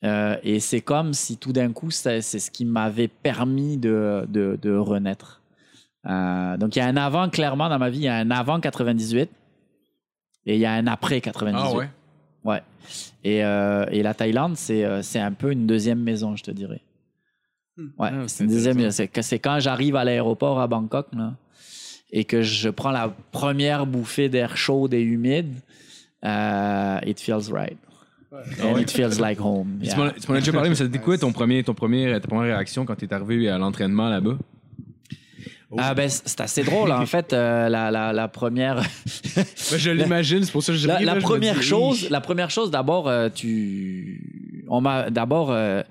[0.04, 4.56] Euh, et c'est comme si tout d'un coup, c'est ce qui m'avait permis de, de,
[4.62, 5.42] de renaître.
[6.06, 8.30] Euh, donc, il y a un avant, clairement, dans ma vie, il y a un
[8.30, 9.28] avant 98
[10.46, 11.60] et il y a un après 98.
[11.60, 11.88] Ah ouais.
[12.49, 12.62] Ouais.
[13.24, 16.51] Et, euh, et la Thaïlande, c'est euh, c'est un peu une deuxième maison, je te
[16.51, 16.80] dirais.
[17.76, 19.05] Ouais, Ah, c'est une deuxième maison.
[19.20, 21.34] C'est quand j'arrive à l'aéroport à Bangkok là,
[22.11, 25.55] et que je prends la première bouffée d'air chaud et humide.
[26.24, 27.78] euh, it feels right.
[28.62, 29.78] And it feels like home.
[29.80, 29.94] Yeah.
[29.94, 32.26] Tu m'en tu m'en as déjà parlé, mais c'était quoi ton premier, ton premier, ta
[32.26, 34.36] première réaction quand t'es arrivé à l'entraînement là-bas?
[35.76, 37.32] Ah, ben, c'est assez drôle, en fait.
[37.34, 38.82] euh, la, la, la première.
[39.36, 39.44] Ben,
[39.78, 43.06] je l'imagine, c'est pour ça que je La, la première chose, la première chose, d'abord,
[43.08, 45.82] euh, tu, on m'a d'abord, euh,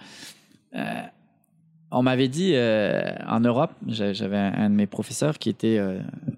[1.91, 5.80] on m'avait dit en Europe, j'a- j'avais un, un de mes professeurs qui était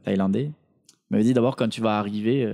[0.04, 2.48] thaïlandais, il m'avait dit d'abord quand tu vas arriver,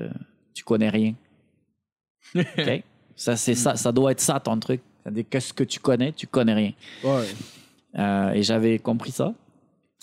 [0.53, 1.13] tu connais rien.
[2.35, 2.83] Ok,
[3.15, 4.81] ça c'est ça, ça doit être ça ton truc.
[5.03, 6.71] C'est-à-dire qu'est-ce que tu connais, tu connais rien.
[7.03, 8.37] Ouais.
[8.37, 9.33] Et j'avais compris ça.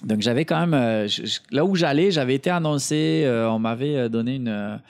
[0.05, 3.59] Donc j'avais quand même, euh, je- je- là où j'allais, j'avais été annoncé, euh, on
[3.59, 4.81] m'avait euh, donné une,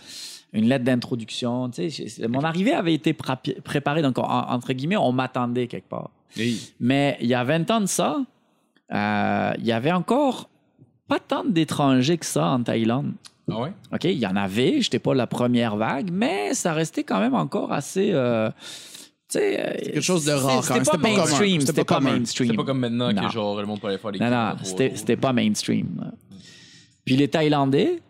[0.52, 1.68] une lettre d'introduction.
[1.70, 6.10] Tu sais, mon arrivée avait été préparée, donc en- entre guillemets, on m'attendait quelque part.
[6.80, 8.18] Mais il y a 20 ans de ça,
[8.92, 10.48] euh, il y avait encore
[11.08, 13.12] pas tant d'étrangers que ça en Thaïlande.
[13.50, 13.72] Ah ouais?
[13.92, 17.34] OK, il y en avait, j'étais pas la première vague, mais ça restait quand même
[17.34, 18.10] encore assez.
[18.12, 18.50] euh,
[19.40, 21.60] euh, quelque chose de rare, C'était pas C'était mainstream.
[21.60, 22.50] C'était C'était pas mainstream.
[22.50, 23.22] C'est pas comme maintenant Non.
[23.26, 26.12] que genre le monde peut aller faire des Non, non, c'était c'était pas mainstream.
[27.04, 28.00] Puis les Thaïlandais, tu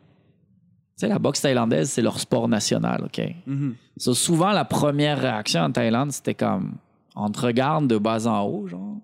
[0.96, 3.22] sais, la boxe thaïlandaise, c'est leur sport national, OK?
[3.46, 3.74] Mhm.
[3.96, 6.74] So, souvent, la première réaction en Thaïlande, c'était comme,
[7.14, 8.96] on te regarde de bas en haut, genre.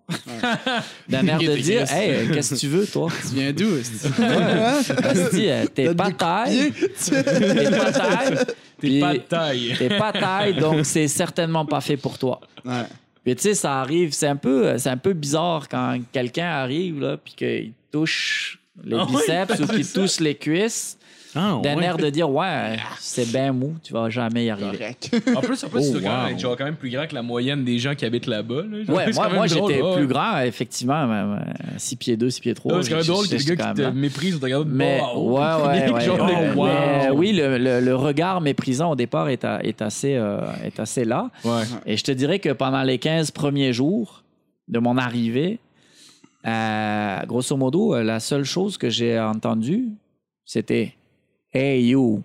[1.09, 3.11] D'un air de dire, hey, qu'est-ce que tu veux, toi?
[3.29, 3.77] Tu viens d'où?
[4.21, 6.73] euh, T'es pas taille.
[7.05, 8.39] T'es pas taille.
[8.81, 9.75] T'es pas taille.
[9.79, 12.41] T'es pas taille, donc c'est certainement pas fait pour toi.
[12.65, 12.85] Ouais.
[13.25, 17.01] Puis tu sais, ça arrive, c'est un peu, c'est un peu bizarre quand quelqu'un arrive
[17.01, 20.98] là, puis qu'il touche les Ah oui, biceps ou qu'il touche les cuisses,
[21.35, 21.85] Ah, d'un ouais.
[21.85, 24.79] air de dire ouais, c'est bien mou, tu vas jamais y arriver.
[24.79, 25.11] Correct.
[25.37, 26.31] En plus, en plus, Oh, tu dois quand même wow.
[26.33, 28.63] être genre quand même plus grand que la moyenne des gens qui habitent là-bas.
[28.63, 28.95] là.
[28.95, 29.97] Ouais, c'est moi, j'étais ouais.
[29.97, 31.37] plus grand, effectivement,
[31.77, 32.73] 6 pieds 2, 6 pieds 3.
[32.77, 34.69] Ouais, C'est quand même drôle que les gars qui te méprisent, on te regarde.
[34.71, 35.39] Mais wow.
[35.39, 36.01] ouais, ouais, ouais.
[36.01, 36.51] Genre, ouais.
[36.57, 36.67] oh, wow.
[36.67, 40.81] Mais oui, le, le- le regard méprisant au départ est, à- est assez, euh, est
[40.81, 41.31] assez là.
[41.45, 41.63] Ouais.
[41.85, 44.23] Et je te dirais que pendant les 15 premiers jours
[44.69, 45.59] de mon arrivée,
[46.47, 49.89] euh, grosso modo, euh, la seule chose que j'ai entendue,
[50.45, 50.95] c'était
[51.56, 52.24] Hey you.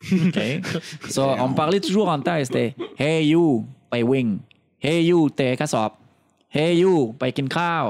[0.27, 0.39] OK?
[1.09, 2.45] So, on me parlait toujours en tête.
[2.47, 4.27] C'était Hey you, ไปวิ่ง
[4.85, 5.91] Hey you เตะกระสอบ
[6.55, 7.85] Hey you ไปกินข้าว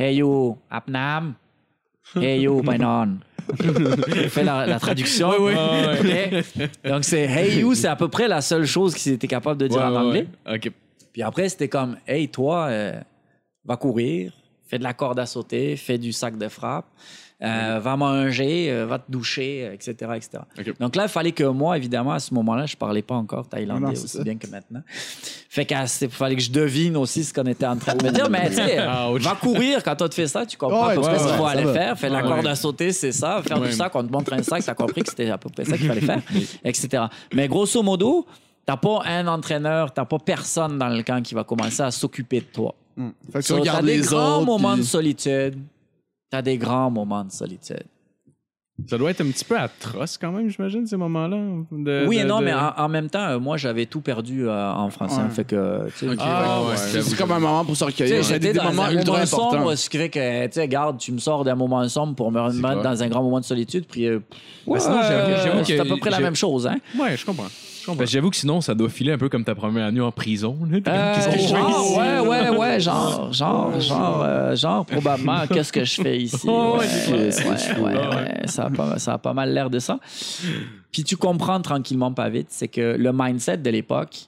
[0.00, 0.32] Hey you
[0.72, 3.08] อาบน้ำ Hey you ไปนอน
[4.24, 5.28] Je fais la, la traduction.
[5.30, 6.12] OK?
[6.84, 9.68] Donc, c'est Hey you, c'est à peu près la seule chose qu'ils étaient capables de
[9.68, 10.26] dire en anglais.
[10.54, 10.70] OK.
[11.12, 13.00] Puis après, c'était comme, hey, toi, euh,
[13.64, 14.32] va courir,
[14.68, 16.86] fais de la corde à sauter, fais du sac de frappe,
[17.43, 20.43] euh, va manger, euh, va te doucher, euh, etc., etc.
[20.57, 20.79] Ok.
[20.79, 23.85] Donc là, il fallait que moi, évidemment, à ce moment-là, je parlais pas encore thaïlandais
[23.85, 24.23] Non, aussi ça.
[24.23, 24.81] bien que maintenant.
[25.49, 28.29] Fait qu'il fallait que je devine aussi ce qu'on était en train de me dire.
[28.29, 28.79] Mais tu sais,
[29.11, 29.21] Ouch.
[29.21, 31.27] va courir quand on te fait ça, tu comprends Ouais, à peu près ouais, ce
[31.27, 31.73] qu'il faut aller va.
[31.95, 32.09] faire.
[32.09, 33.41] De la corde à sauter, c'est ça.
[33.45, 35.65] Faire du sac, on te montre un sac, t'as compris que c'était à peu près
[35.65, 36.21] ça qu'il fallait faire,
[36.63, 37.03] etc.
[37.33, 38.25] Mais grosso modo,
[38.65, 42.39] t'as pas un entraîneur, t'as pas personne dans le camp qui va commencer à s'occuper
[42.39, 42.73] de toi.
[43.31, 44.45] Fait que tu So, regardes des les grands autres.
[44.45, 45.57] moments de solitude.
[46.33, 47.83] T'as des grands moments de solitude.
[48.89, 51.37] Ça doit être un petit peu atroce quand même, j'imagine, ces moments-là.
[51.71, 54.01] de- oui et de- non, de- mais en, en même temps, euh, moi, j'avais tout
[54.01, 55.21] perdu euh, en français.
[55.21, 55.29] Ouais.
[55.29, 55.85] Fait que,
[56.17, 56.75] Ah, ouais.
[56.75, 58.23] C'est c'est comme un moment pour se recueillir.
[58.23, 60.97] j'étais des, dans moments un ultra moment sombre, ce qui fait que, tu sais, garde,
[60.97, 62.81] tu me sors d'un moment sombre pour me remettre quoi?
[62.81, 64.19] dans un grand moment de solitude, puis euh,
[64.65, 66.77] Ouais, sinon, j'avoue- j'avoue c'est à peu près la même chose, hein?
[66.99, 67.45] Ouais, je comprends.
[67.85, 70.11] Parce que J'avoue que sinon, ça doit filer un peu comme ta première nuit en
[70.11, 70.57] prison.
[70.69, 70.77] là.
[70.77, 71.99] T'es comme, Euh, qu'est-ce que je fais genre, ici?
[71.99, 76.47] ouais, ouais, ouais, genre, genre, genre, euh, genre, probablement, qu'est-ce que je fais ici?
[76.47, 79.69] Ouais, ouais, clair, c'est ouais, ouais, ouais, ça, a pas, ça a pas mal l'air
[79.69, 79.99] de ça.
[80.91, 84.27] Puis tu comprends tranquillement, pas vite, c'est que le mindset de l'époque,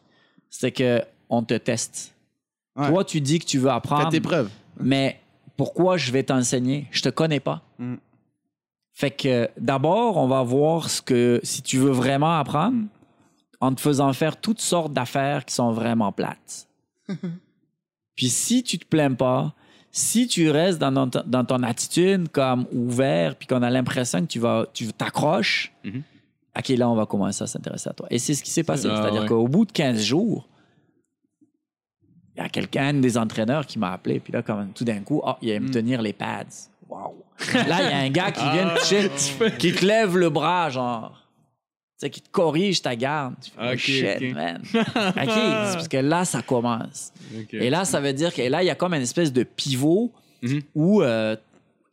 [0.49, 2.13] c'est que on te teste.
[2.75, 2.89] Ouais.
[2.89, 4.49] Toi, tu dis que tu veux Fais apprendre, tes preuves.
[4.79, 5.19] mais
[5.57, 6.87] pourquoi je vais t'enseigner?
[6.91, 7.61] Je te connais pas.
[7.79, 7.95] Mm.
[8.93, 12.83] Fait que d'abord, on va voir ce que, si tu veux vraiment apprendre,
[13.65, 16.67] en te faisant faire toutes sortes d'affaires qui sont vraiment plates.
[18.15, 19.53] Puis si tu te plains pas,
[19.91, 24.65] si tu restes dans, ton attitude comme ouvert, puis qu'on a l'impression que tu vas,
[24.73, 26.03] tu t'accroches, Mhm.
[26.57, 28.07] OK, là, on va commencer à s'intéresser à toi.
[28.09, 28.87] Et c'est ce qui s'est passé.
[28.89, 29.27] Ah, C'est-à-dire ouais.
[29.27, 30.47] qu'au bout de 15 jours,
[32.33, 34.21] il y a quelqu'un, un des entraîneurs, qui m'a appelé.
[34.21, 36.69] Puis là, comme tout d'un coup, oh, il va me tenir les pads.
[36.87, 37.25] Wow.
[37.53, 39.09] Là, il y a un gars qui vient te toucher,
[39.57, 41.24] qui te lève le bras, genre.
[41.97, 43.35] Tu sais, qui te corrige ta garde.
[43.41, 44.61] Tu fais, oh, shit, man.
[44.73, 47.13] OK, parce que là, ça commence.
[47.53, 50.11] Et là, ça veut dire que là, il y a comme une espèce de pivot
[50.41, 50.61] Mhm.
[50.75, 51.37] où euh,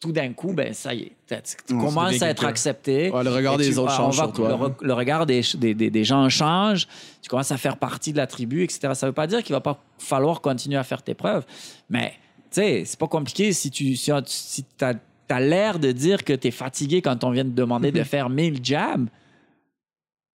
[0.01, 3.11] tout d'un coup, ben ça y est, tu- Ouais, commences à être accepté.
[3.12, 4.49] Ouais, le regard des tu- autres change on va- sur toi.
[4.49, 6.89] Le, re- le regard des, des, des- des gens change.
[7.23, 8.91] Tu commences à faire partie de la tribu, etc.
[8.95, 11.47] Ça veut pas dire qu'il va pas falloir continuer à faire tes preuves.
[11.89, 12.15] Mais,
[12.51, 16.49] tu sais, c'est pas compliqué si tu si, si as, l'air de dire que tu
[16.49, 19.09] es fatigué quand on vient te demander de faire 1000 jabs.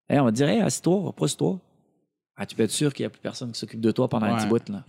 [0.10, 1.60] Eh, on va te dire, hey, assis-toi, repose-toi.
[2.40, 4.28] Ah, tu peux être sûr qu'il n'y a plus personne qui s'occupe de toi pendant
[4.28, 4.38] un Ouais.
[4.38, 4.70] petit bout.
[4.70, 4.84] Là.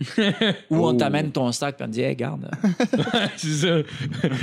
[0.69, 2.47] Ou on t'amène ton sac et on te dit, hey, garde,
[3.37, 3.77] C'est ça.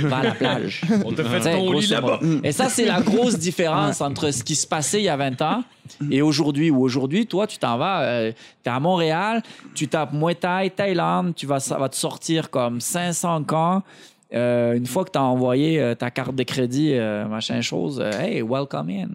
[0.07, 0.81] va à la plage.
[1.05, 2.19] On t'a fait ton lit là-bas.
[2.43, 5.41] Et ça, c'est la grosse différence entre ce qui se passait il y a 20
[5.41, 5.63] ans
[6.11, 6.69] et aujourd'hui.
[6.69, 9.41] Ou aujourd'hui, toi, tu t'en vas, euh, t'es à Montréal,
[9.73, 13.83] tu tapes Muay Thai, Thaïlande, tu vas, ça va te sortir comme 500 camps.
[14.33, 16.93] Euh, une fois que tu as envoyé euh, ta carte de crédit,
[17.29, 19.07] machin chose, hey, welcome in.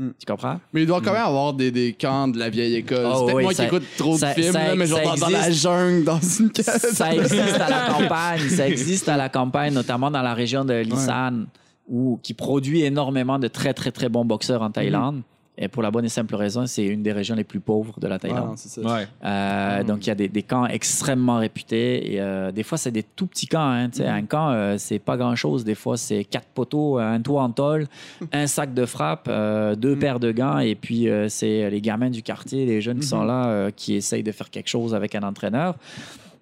[0.00, 0.10] Mm.
[0.18, 0.58] Tu comprends?
[0.72, 3.04] Mais il doit quand même avoir des, des camps de la vieille école.
[3.04, 4.86] Oh, c'est peut-être oui, moi ça- qui écoute trop ça- de films, ça- là, mais
[4.86, 5.62] genre dans, dans la existe.
[5.62, 6.86] jungle, dans une case.
[6.94, 8.48] ça existe à la campagne.
[8.48, 11.44] Ça existe à la campagne, notamment dans la région de Lisan,
[11.86, 15.20] où, qui produit énormément de très, très, très bons boxeurs en Thaïlande.
[15.62, 18.08] Et pour la bonne et simple raison, c'est une des régions les plus pauvres de
[18.08, 18.54] la Ah, Thaïlande.
[18.56, 18.80] c'est ça.
[18.80, 19.06] Ouais.
[19.22, 22.14] Euh, Donc, il y a des, des camps extrêmement réputés.
[22.14, 23.60] Et euh, des fois, c'est des tout petits camps.
[23.70, 23.88] hein.
[23.92, 25.62] Sais, Un camp, euh, c'est pas grand-chose.
[25.64, 27.86] Des fois, c'est quatre poteaux, un toit en tôle,
[28.32, 30.60] un sac de frappe, euh, deux paires de gants.
[30.60, 33.94] Et puis, euh, c'est les gamins du quartier, les jeunes qui sont là, euh, qui
[33.94, 35.76] essayent de faire quelque chose avec un entraîneur.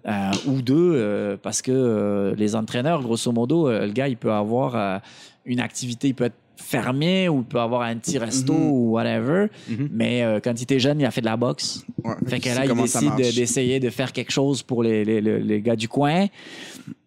[0.07, 4.16] Euh, ou deux, euh, parce que euh, les entraîneurs, grosso modo, euh, le gars, il
[4.16, 4.99] peut avoir euh,
[5.45, 8.71] une activité, il peut être fermé ou il peut avoir un petit resto Mhm.
[8.71, 9.47] ou whatever.
[9.69, 9.89] Mhm.
[9.93, 11.85] Mais euh, quand il était jeune, il a fait de la boxe.
[12.05, 15.41] Ouais, Fait que là, il décide d'essayer de faire quelque chose pour les, les, les-
[15.41, 16.27] les gars du coin.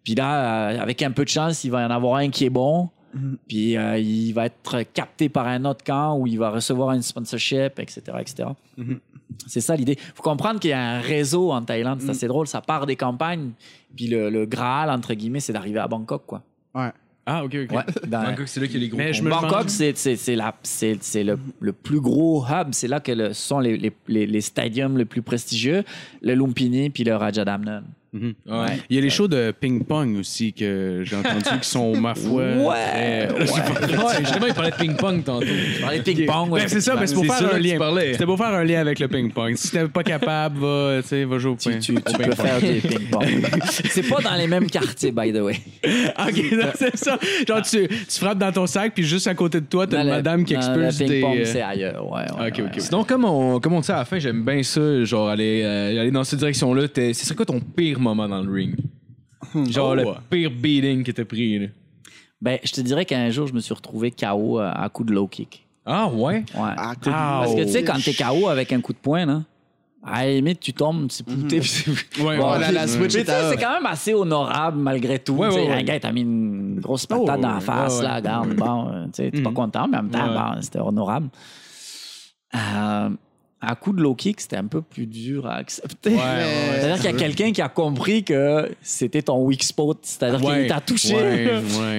[0.04, 2.44] Puis là, euh, avec un peu de chance, il va y en avoir un qui
[2.46, 2.88] est bon.
[3.14, 3.36] Mhm.
[3.46, 7.02] Puis euh, il va être capté par un autre camp où il va recevoir une
[7.02, 8.00] sponsorship, etc.
[8.20, 8.48] etc.
[9.46, 9.96] C'est ça l'idée.
[9.98, 12.00] Il faut comprendre qu'il y a un réseau en Thaïlande.
[12.02, 12.46] C'est assez drôle.
[12.46, 13.50] Ça part des campagnes.
[13.96, 16.22] Puis le, le Graal, entre guillemets, c'est d'arriver à Bangkok.
[16.26, 16.42] Quoi.
[17.24, 17.76] Ah, ok, ok.
[17.76, 19.36] Ouais, dans- Bangkok, c'est là qu'il y a les gros Mais je combats.
[19.36, 22.68] me Bangkok, demande- c'est, c'est, c'est, la- c'est, c'est le, le plus gros hub.
[22.72, 25.84] C'est là que le- sont les, les, les, les stadiums les plus prestigieux,
[26.20, 27.14] le Lumpini puis le
[28.12, 28.34] Mhm.
[28.46, 28.78] Ouais.
[28.90, 32.42] Il y a les shows de ping-pong aussi que j'ai entendu qui sont, ma foi.
[32.42, 35.46] Ouais, très- Ouais, justement, il parlait de ping-pong tantôt.
[35.80, 36.60] Parlais de ping-pong, ouais.
[36.60, 37.78] Ben, c'est ça, mais c'est pour C'est faire un lien.
[38.12, 39.54] C'était pour faire un lien avec le ping-pong.
[39.56, 42.02] Si t'es pas capable, va, tu sais, va jouer au Tu, ping- tu, au tu
[42.02, 42.34] peux ping-pong.
[42.46, 43.46] faire du ping-pong.
[43.90, 45.60] C'est pas dans les mêmes quartiers, by the way.
[45.84, 47.18] Ok, non, c'est ça.
[47.48, 50.02] Genre, tu, tu frappes dans ton sac, puis juste à côté de toi, t'as Dans
[50.02, 51.14] une le- madame qui expulse le des.
[51.20, 52.10] ping-pong, euh, c'est ailleurs.
[52.10, 52.80] Ouais, ouais, Ok, ouais, ok, ouais.
[52.80, 56.00] Sinon, comme on, comme on dit à la fin, j'aime bien ça, genre aller, euh,
[56.00, 56.82] aller dans cette direction-là.
[57.14, 58.76] C'est quoi ton pire moment dans le ring?
[59.70, 59.94] Genre Oh.
[59.94, 61.58] le pire beating que t'as pris.
[61.58, 61.66] Là.
[62.40, 65.12] Ben, je te dirais qu'un jour, je me suis retrouvé KO à, à coup de
[65.12, 65.66] low kick.
[65.86, 66.44] Ah ouais?
[66.54, 66.70] Ouais.
[66.76, 69.42] Ah, Parce que tu sais, quand t'es KO avec un coup de poing, là,
[70.04, 71.60] à la limite, tu tombes, tu pouté.
[72.20, 72.58] Ouais, Bon, ouais.
[72.60, 73.24] la, la switch c'est
[73.60, 75.34] quand même assez honorable malgré tout.
[75.34, 75.72] Ouais, ouais, ouais.
[75.72, 78.88] Un gars, t'as mis une grosse patate Oh, dans la face, ouais, là, regarde, bon,
[78.88, 79.54] euh, tu sais, t'es pas Mhm.
[79.56, 80.54] content, mais en même temps, Ouais.
[80.54, 81.28] bon, c'était honorable.
[82.54, 83.10] Euh,
[83.64, 86.10] à coup de low kick, c'était un peu plus dur à accepter.
[86.10, 86.44] Ouais, ouais,
[86.80, 89.98] C'est-à-dire qu'il y a quelqu'un qui a compris que c'était ton weak spot.
[90.02, 90.60] C'est-à-dire Ouais.
[90.62, 91.16] qu'il t'a touché.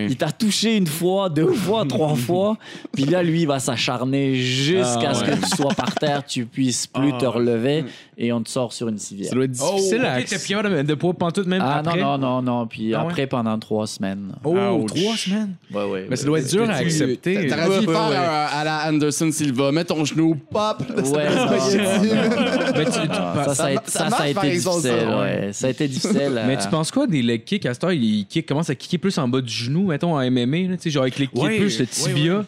[0.10, 2.58] Il t'a touché une fois, deux fois, trois fois.
[2.92, 6.46] Puis là, lui, il va s'acharner jusqu'à Ah, ce que tu sois par terre, tu
[6.46, 7.18] puisses plus Ah.
[7.20, 7.86] te relever
[8.18, 9.30] et on te sort sur une civière.
[9.30, 11.78] Ça doit être Oh, difficile à ok, t'es plus capable de, pas pantoute même Ah
[11.80, 12.00] après?
[12.02, 12.68] non, non, non, non.
[12.68, 13.10] Puis Ah ouais?
[13.12, 14.34] après, pendant trois semaines.
[14.44, 14.88] Oh, Ouch.
[14.94, 15.56] trois semaines?
[15.74, 16.08] Ouais, ouais.
[16.10, 17.48] Mais ça doit être dur à accepter.
[17.48, 19.72] T'aurais dû faire un- à la Anderson Silva.
[19.72, 20.84] Mets ton genou, pop.
[21.04, 21.28] ça Ouais,
[22.86, 24.82] tu- Ah, ça, ça, a, Ça été- ça, ça difficile.
[24.82, 25.50] ça, ouais.
[25.54, 26.42] Ça a été difficile.
[26.48, 27.92] mais euh, tu penses quoi des leg kicks à cette heure?
[27.92, 30.84] Ils kick- commencent à kicker plus en bas du genou, mettons en MMA, là, tu
[30.84, 32.46] sais, genre avec les kicks plus le tibia?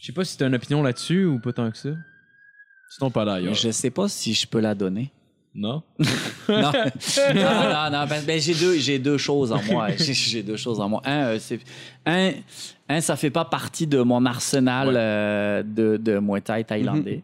[0.00, 1.90] Je sais pas si t'as une opinion là-dessus ou pas tant que ça.
[2.90, 3.54] Sinon, pas d'ailleurs.
[3.54, 5.10] Je sais pas si je peux la donner.
[5.54, 5.82] Non?
[6.48, 9.88] non, non, non, non, ben, ben, j'ai deux, j'ai deux choses en moi.
[9.96, 11.00] J'ai, j'ai deux choses en moi.
[11.04, 11.58] Un, euh, c'est,
[12.06, 12.32] un,
[12.88, 14.94] un, ça fait pas partie de mon arsenal Ouais.
[14.96, 17.22] euh, de, de Muay Thai thaïlandais.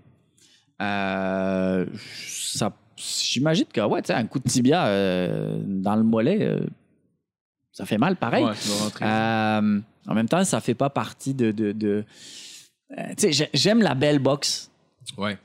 [0.82, 1.86] Euh,
[2.28, 6.60] ça, j'imagine que, ouais, tu sais, un coup de tibia euh, dans le mollet, euh,
[7.72, 8.44] ça fait mal pareil.
[8.44, 9.02] Ouais, tu.
[9.04, 11.50] Euh, en même temps, ça fait pas partie de.
[11.52, 12.04] de, de-
[12.96, 14.70] euh, tu sais, j'ai- j'aime la belle boxe.
[15.16, 15.38] Ouais.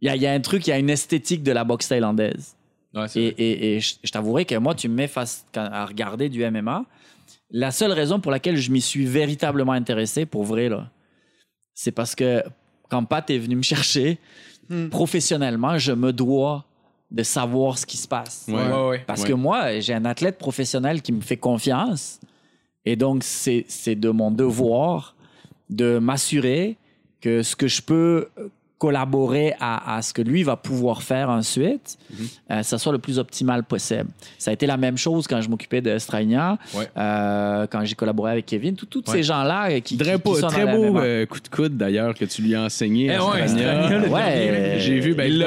[0.00, 1.64] Il y a, il y a un truc, il y a une esthétique de la
[1.64, 2.56] boxe thaïlandaise.
[2.94, 6.28] Ouais, Et, et- et je, je t'avouerai que moi, tu me mets face à regarder
[6.28, 6.84] du MMA.
[7.50, 10.90] La seule raison pour laquelle je m'y suis véritablement intéressé, pour vrai, là,
[11.74, 12.42] c'est parce que
[12.88, 14.18] quand Pat est venu me chercher,
[14.90, 16.64] professionnellement, je me dois
[17.10, 18.44] de savoir ce qui se passe.
[18.48, 18.54] Ouais.
[18.54, 19.04] Ouais, ouais.
[19.06, 19.28] Parce Ouais.
[19.28, 22.20] que moi, j'ai un athlète professionnel qui me fait confiance.
[22.84, 25.16] Et donc, c'est c'est de mon devoir
[25.68, 26.76] de m'assurer
[27.20, 28.28] que ce que je peux
[28.80, 31.98] collaborer à, à ce que lui va pouvoir faire ensuite,
[32.50, 34.06] euh, ça soit le plus optimal possible.
[34.38, 36.88] Ça a été la même chose quand je m'occupais de Strainia, Ouais.
[36.96, 39.16] euh, quand j'ai collaboré avec Kevin, tous Ouais.
[39.18, 41.48] ces gens-là euh, qui, qui, Très, qui beau, sont très dans beau euh, coup de
[41.48, 43.06] coude d'ailleurs que tu lui as enseigné.
[43.06, 43.82] Eh à ouais, Strania.
[43.82, 45.38] Strania, le Ouais, dernier, J'ai vu, ben Il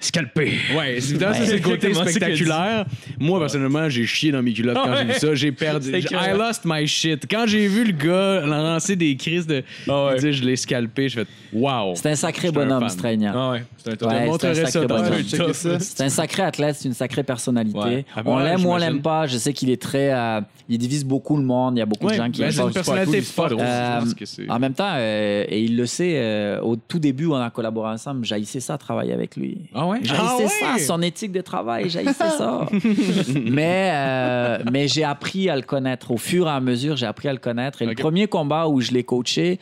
[0.00, 0.52] Scalpé.
[0.76, 2.86] Ouais, c'est le côté Exactement ce a spectaculaire.
[3.18, 5.34] Moi, personnellement, j'ai chié dans mes culottes quand j'ai vu ça.
[5.34, 5.90] J'ai perdu.
[5.96, 7.26] I lost my shit.
[7.30, 9.62] Quand j'ai vu le gars lancer des crises de.
[9.88, 11.94] Ah je l'ai scalpé, je fais Wow.
[11.94, 12.88] C'est un sacré bonhomme.
[12.88, 13.32] Strainia.
[13.34, 13.64] Ah ouais.
[13.76, 15.78] C'est un un sacré ça dans.
[15.78, 17.78] C'est un athlète, c'est une sacrée personnalité.
[17.78, 18.04] Ouais.
[18.14, 19.26] Ah, on ouais, l'aime ou on l'aime pas.
[19.26, 20.12] Je sais qu'il est très.
[20.12, 21.76] euh, il divise beaucoup le monde.
[21.76, 22.66] Il y a beaucoup Ouais, de gens qui ben, aiment c'est pas.
[22.68, 23.52] une personnalité forte.
[23.58, 24.00] Euh,
[24.48, 28.24] En même temps, euh, et il le sait, au tout début, on a collaboré ensemble.
[28.24, 29.58] J'haïssais ça, travailler avec lui.
[29.74, 29.98] Ah ouais?
[30.02, 30.36] J'haïssais Ah
[30.74, 30.78] ouais?
[30.78, 32.66] ça, son éthique de travail, j'haïssais ça.
[33.34, 36.10] mais euh, mais j'ai appris à le connaître.
[36.10, 37.82] Au fur et à mesure, j'ai appris à le connaître.
[37.82, 39.58] Et le premier combat où je l'ai coaché,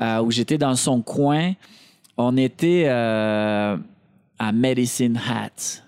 [0.00, 1.52] euh, où j'étais dans son coin,
[2.16, 3.76] on était euh,
[4.38, 5.82] à Medicine Hat.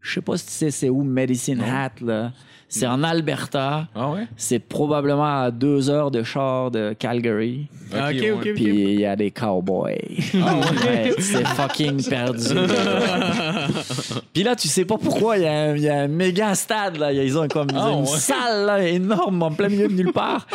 [0.00, 2.32] Je sais pas si tu sais c'est où Medicine Hat, là.
[2.74, 3.86] C'est en Alberta.
[3.94, 4.26] Ah ouais?
[4.34, 7.66] C'est probablement à deux heures de char de Calgary.
[7.94, 8.54] Ah, ok, ok, ok.
[8.54, 9.98] Puis il y a des cowboys.
[10.34, 12.48] Ouais, c'est fucking perdu.
[14.32, 16.54] Puis là, tu sais pas pourquoi, il y, a un- il y a un méga
[16.54, 17.12] stade, là.
[17.12, 18.06] Ils ont comme Ah, une ouais.
[18.06, 20.46] salle là, énorme en plein milieu de nulle part.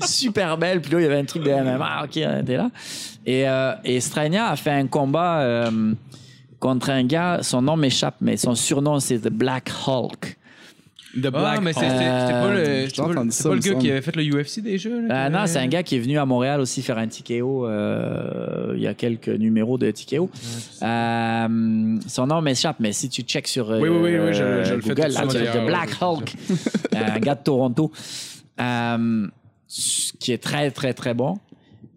[0.00, 0.80] Super belle.
[0.80, 1.78] Puis là, il y avait un truc de MMA.
[1.86, 2.70] Ah, OK, on était là.
[3.26, 5.92] Et, euh, et Strania a fait un combat euh,
[6.58, 7.40] contre un gars.
[7.42, 10.36] Son nom m'échappe, mais son surnom, c'est The Black Hulk.
[11.20, 13.60] The Ah, Black mais c'était pas le, c'était pas, le- ça, c'était pas le me
[13.62, 14.90] gars qui avait fait le UFC déjà?
[14.90, 17.06] là, Euh, que- non, c'est un gars qui est venu à Montréal aussi faire un
[17.08, 17.66] TKO.
[17.66, 20.28] euh, il y a quelques numéros de TKO.
[20.82, 24.64] Euh, son nom m'échappe, mais si tu checks sur euh, Oui, oui, oui, oui, je-
[24.64, 24.94] je le fais.
[24.94, 26.34] The Black Hulk,
[26.94, 27.90] un gars de Toronto,
[28.60, 29.26] euh,
[30.20, 31.38] qui est très, très, très bon.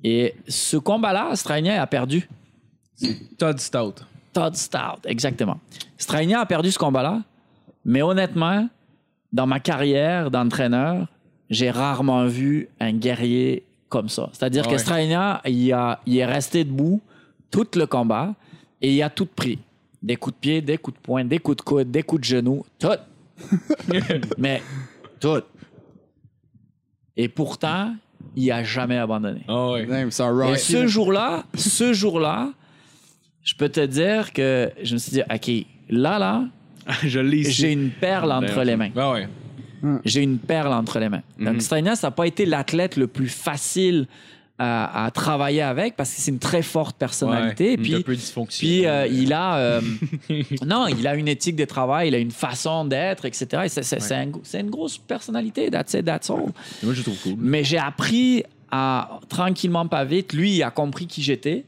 [0.04, 2.28] Et ce combat-là, Strania a perdu.
[3.38, 3.96] Todd Stout.
[4.34, 5.60] Todd Stout, exactement.
[5.98, 7.22] Strania a perdu ce combat-là,
[7.86, 8.68] mais honnêtement,
[9.32, 11.08] dans ma carrière d'entraîneur,
[11.50, 14.30] j'ai rarement vu un guerrier comme ça.
[14.34, 14.78] C'est-à-dire Ah que.
[14.78, 17.02] Strania, il, a, il est resté debout
[17.52, 18.36] tout le combat
[18.82, 19.60] et il a tout pris.
[20.02, 22.26] Des coups de pied, des coups de poing, des coups de coude, des coups de
[22.26, 22.88] genoux, tout.
[24.38, 24.62] Mais
[25.20, 25.42] tout.
[27.18, 27.96] Et pourtant,
[28.36, 29.42] il a jamais abandonné.
[29.48, 29.86] Ah ouais.
[29.86, 32.52] Damn, c'est un Et ce jour-là, ce jour-là,
[33.44, 36.46] je peux te dire que je me suis dit, OK, là, là,
[37.04, 37.52] Je l'ai ici.
[37.52, 38.90] j'ai une perle entre les mains.
[38.96, 39.28] Ah ouais.
[40.06, 41.22] J'ai une perle entre les mains.
[41.40, 44.08] Donc, Strania, ça n'a pas été l'athlète le plus facile
[44.62, 47.68] à, à travailler avec parce que c'est une très forte personnalité.
[47.68, 47.74] Ouais.
[47.74, 48.76] Et puis, un peu dysfonctionnel.
[48.76, 49.82] puis euh, il a, euh,
[50.66, 53.48] non, il a une éthique de travail, il a une façon d'être, etc.
[53.66, 56.52] Et c'est, c'est- c'est un- c'est une grosse personnalité, that's it, that's all.
[56.84, 57.36] Moi, je trouve cool.
[57.38, 61.64] Mais j'ai appris à, tranquillement, pas vite, lui, il a compris qui j'étais,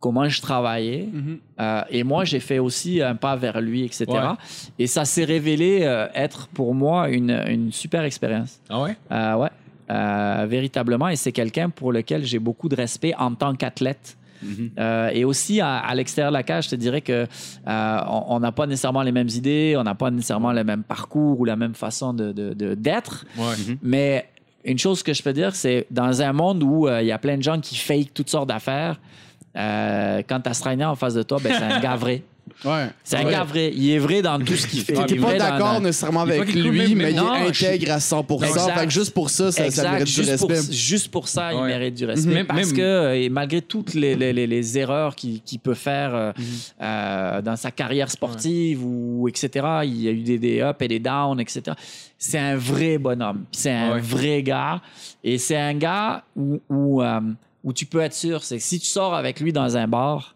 [0.00, 1.08] comment je travaillais.
[1.60, 4.06] Euh, et moi, j'ai fait aussi un pas vers lui, etc.
[4.08, 4.18] Ouais.
[4.78, 8.60] Et ça s'est révélé euh, être pour moi une, une super expérience.
[8.68, 8.96] Ah ouais?
[9.12, 9.50] Euh, ouais,
[9.90, 11.08] euh, véritablement.
[11.08, 14.16] Et c'est quelqu'un pour lequel j'ai beaucoup de respect en tant qu'athlète.
[14.78, 17.26] Euh, et aussi à, à l'extérieur de la cage, je te dirais que
[17.68, 21.38] euh, on n'a pas nécessairement les mêmes idées, on n'a pas nécessairement le même parcours
[21.40, 22.32] ou la même façon de
[22.74, 23.26] d'être.
[23.36, 23.76] Ouais.
[23.82, 24.26] Mais
[24.64, 27.18] une chose que je peux dire, c'est dans un monde où euh, il y a
[27.18, 28.98] plein de gens qui fake toutes sortes d'affaires,
[29.56, 32.22] euh, quand tu as Strainer en face de toi, ben, c'est un gars vrai.
[32.64, 32.88] Ouais.
[33.04, 33.30] C'est un Ouais.
[33.32, 33.70] gars vrai.
[33.74, 34.92] Il est vrai dans tout ce qu'il fait.
[34.92, 38.44] T'es Il est pas d'accord dans- nécessairement avec lui, mais- il est intègre à 100%.
[38.44, 38.78] Exact.
[38.78, 40.72] Fait que juste pour ça, ça, mérite du pour, respect.
[40.72, 42.28] juste pour ça, il mérite du respect.
[42.34, 45.74] Même- parce même- que, euh, et malgré toutes les, les- les- les erreurs qu'il peut
[45.74, 46.44] faire euh, Mhm.
[46.82, 50.88] euh, dans sa carrière sportive, ou etc., il y a eu des, des ups et
[50.88, 51.62] des downs, etc.
[52.18, 53.44] C'est un vrai bonhomme.
[53.52, 54.00] C'est un Ouais.
[54.00, 54.82] vrai gars.
[55.22, 57.20] Et c'est un gars où, où, euh,
[57.64, 60.34] où tu peux être sûr, c'est que si tu sors avec lui dans un bar,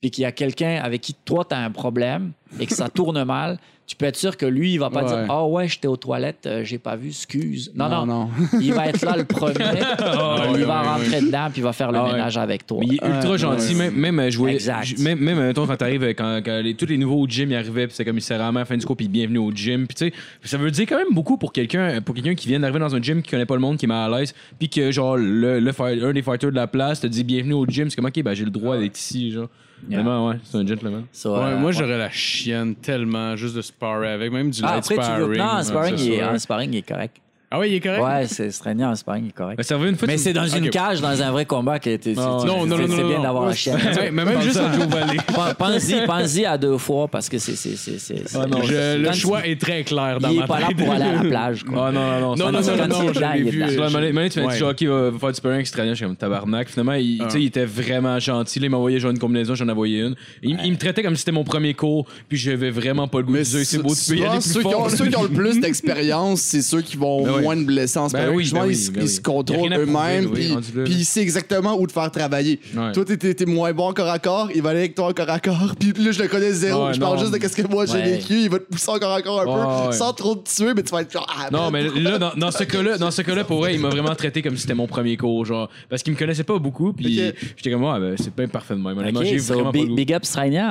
[0.00, 2.88] puis qu'il y a quelqu'un avec qui toi, tu as un problème et que ça
[2.88, 5.08] tourne mal, tu peux être sûr que lui, il va pas Ouais.
[5.08, 7.70] dire Ah ouais, j'étais aux toilettes, euh, j'ai pas vu, excuse.
[7.74, 8.58] Non, non, Non, non.
[8.60, 9.54] il va être là le premier.
[9.98, 12.12] Ah, il va rentrer dedans puis il va faire le Ah, ouais.
[12.12, 12.78] ménage avec toi.
[12.80, 13.74] Mais il est ultra gentil.
[13.74, 16.96] Même, même, euh, je je- même, même mettons, quand t'arrives, quand, quand les- tous les
[16.96, 19.08] nouveaux au gym y arrivaient, puis c'est comme il s'est la fin du cours, puis
[19.08, 19.86] bienvenue au gym.
[19.86, 20.12] Puis tu sais,
[20.44, 23.02] ça veut dire quand même beaucoup pour quelqu'un pour quelqu'un qui vient d'arriver dans un
[23.02, 25.60] gym, qui connaît pas le monde, qui est mal à l'aise, puis que genre le,
[25.60, 25.72] le
[26.04, 27.90] un des fighters de la place te dit bienvenue au gym.
[27.90, 29.48] C'est comme ok, ben j'ai le droit d'être ici, genre.
[29.88, 30.02] Yeah.
[30.02, 31.04] Vraiment, ouais, c'est un gentleman.
[31.12, 31.72] So, Ouais, euh, moi, ouais.
[31.72, 35.26] j'aurais la chienne tellement juste de sparrer avec, même du Ah, light après, tu sparring.
[35.28, 35.36] veux.
[35.36, 37.16] Non, en Ouais, sparring, il est, en sparring, il est correct.
[37.54, 38.02] Ah ouais, il est correct?
[38.02, 39.62] Ouais, c'est Straigner en sparring, il est correct.
[39.62, 40.08] Ça revient une fois.
[40.08, 40.70] Mais tu- c'est dans une Ok.
[40.70, 42.24] cage, dans un vrai combat que t'es- Ah, c'est- ouais.
[42.24, 43.22] Non, non, c'est- non, c'est non, bien non.
[43.22, 43.76] d'avoir la chienne.
[43.76, 45.16] Ouais, mais même juste en Joe Valley.
[45.26, 47.54] Pen- Pense-y, pense-y à deux fois parce que c'est.
[47.54, 50.44] c'est- c'est- c'est- c'est- non, Je- le quand choix est très clair dans Il ma
[50.44, 50.76] est pas là tête.
[50.78, 51.62] pour aller à la plage.
[51.64, 51.86] Quoi.
[51.88, 52.36] Ah non, non, non.
[52.36, 53.02] Non, non, non, non,
[53.36, 54.58] il est je l'ai Mané, tu m'as dit, Ouais.
[54.58, 55.92] genre, OK, va va faire du sparring avec Strania.
[55.92, 56.68] Je suis comme tabarnak.
[56.68, 58.58] Finalement, il, tu sais, il était vraiment gentil.
[58.58, 60.16] Là, il m'envoyait genre une combinaison, j'en envoyais une.
[60.42, 63.24] Il, il me traitait comme si c'était mon premier cours, puis j'avais vraiment pas le
[63.24, 64.88] goût de Mais dire, c'est beau, tu peux y souvent, aller plus ceux, qui ont,
[64.88, 67.43] ceux qui ont le plus d'expérience, c'est ceux qui vont Ben oui.
[67.44, 70.52] Moins de blessés en Ben oui, ben ils, oui, ben ils se contrôlent eux-mêmes, puis
[70.52, 70.84] rendu là.
[70.84, 72.58] puis il sait exactement où te faire travailler.
[72.76, 72.92] Ouais.
[72.92, 75.30] Toi, t'es- moins bon en corps à corps, il va aller avec toi en corps
[75.30, 76.86] à corps, puis là, je le connais zéro.
[76.86, 78.98] Ouais, je parle juste de qu'est-ce que moi j'ai vécu, il va te pousser en
[78.98, 79.96] corps à corps un Ouais, peu, ouais.
[79.96, 82.50] sans trop te tuer, mais tu vas être genre, ah, Non, mais là, dans, dans
[82.50, 84.86] ce cas-là, dans ce cas-là, pour vrai, il m'a vraiment traité comme si c'était mon
[84.86, 88.34] premier cours, genre, parce qu'il me connaissait pas beaucoup, puis j'étais comme, ouais, ben, c'est
[88.34, 88.96] bien parfait de même.
[88.98, 90.68] Honnêtement, Ok, j'ai so vraiment pas big, big up Straigner.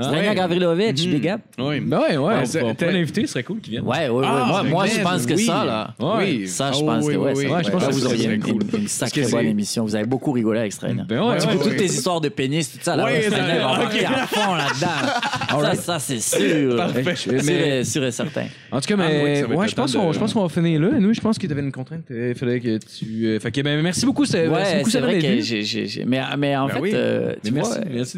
[0.00, 0.34] Straigner ouais.
[0.34, 1.40] Gavrilovic, big up.
[1.58, 1.80] Oui.
[1.80, 3.84] Ben ouais, ouais, pas l'inviter, ce serait cool qu'il vienne.
[3.84, 4.26] Ouais, ouais, ouais.
[4.26, 5.44] Ah, moi, moi, je pense que oui.
[5.44, 5.94] ça, là.
[5.98, 6.46] Ouais.
[6.46, 7.54] Ça, je Ah, pense oui, que ouais, oui, ça- oui.
[7.54, 8.62] Ouais, je pense que vous ça auriez une, cool.
[8.74, 9.84] une- une sacrée que bonne émission.
[9.84, 11.02] Vous avez beaucoup rigolé avec Strainer.
[11.08, 13.70] Ben ouais, Tu ouais, peux toutes tes histoires de pénis, tout ça, là, Strainer va
[13.70, 15.60] à fond là-dedans.
[15.62, 16.86] Ça, ça, c'est sûr.
[16.94, 18.44] Mais- Sûr et- sûr et certain.
[18.70, 20.90] En tout cas, Ah, oui, mais ouais, je pense qu'on je pense va finir là.
[20.98, 22.04] Nous, je pense qu'il y avait une contrainte.
[22.10, 23.26] Il fallait que tu.
[23.26, 24.24] euh, Fait que, ben, merci beaucoup.
[24.24, 26.90] Ouais, beaucoup, c'est vrai que j'ai, Mais, mais en Ben fait, oui.
[26.94, 27.68] euh, tu vois,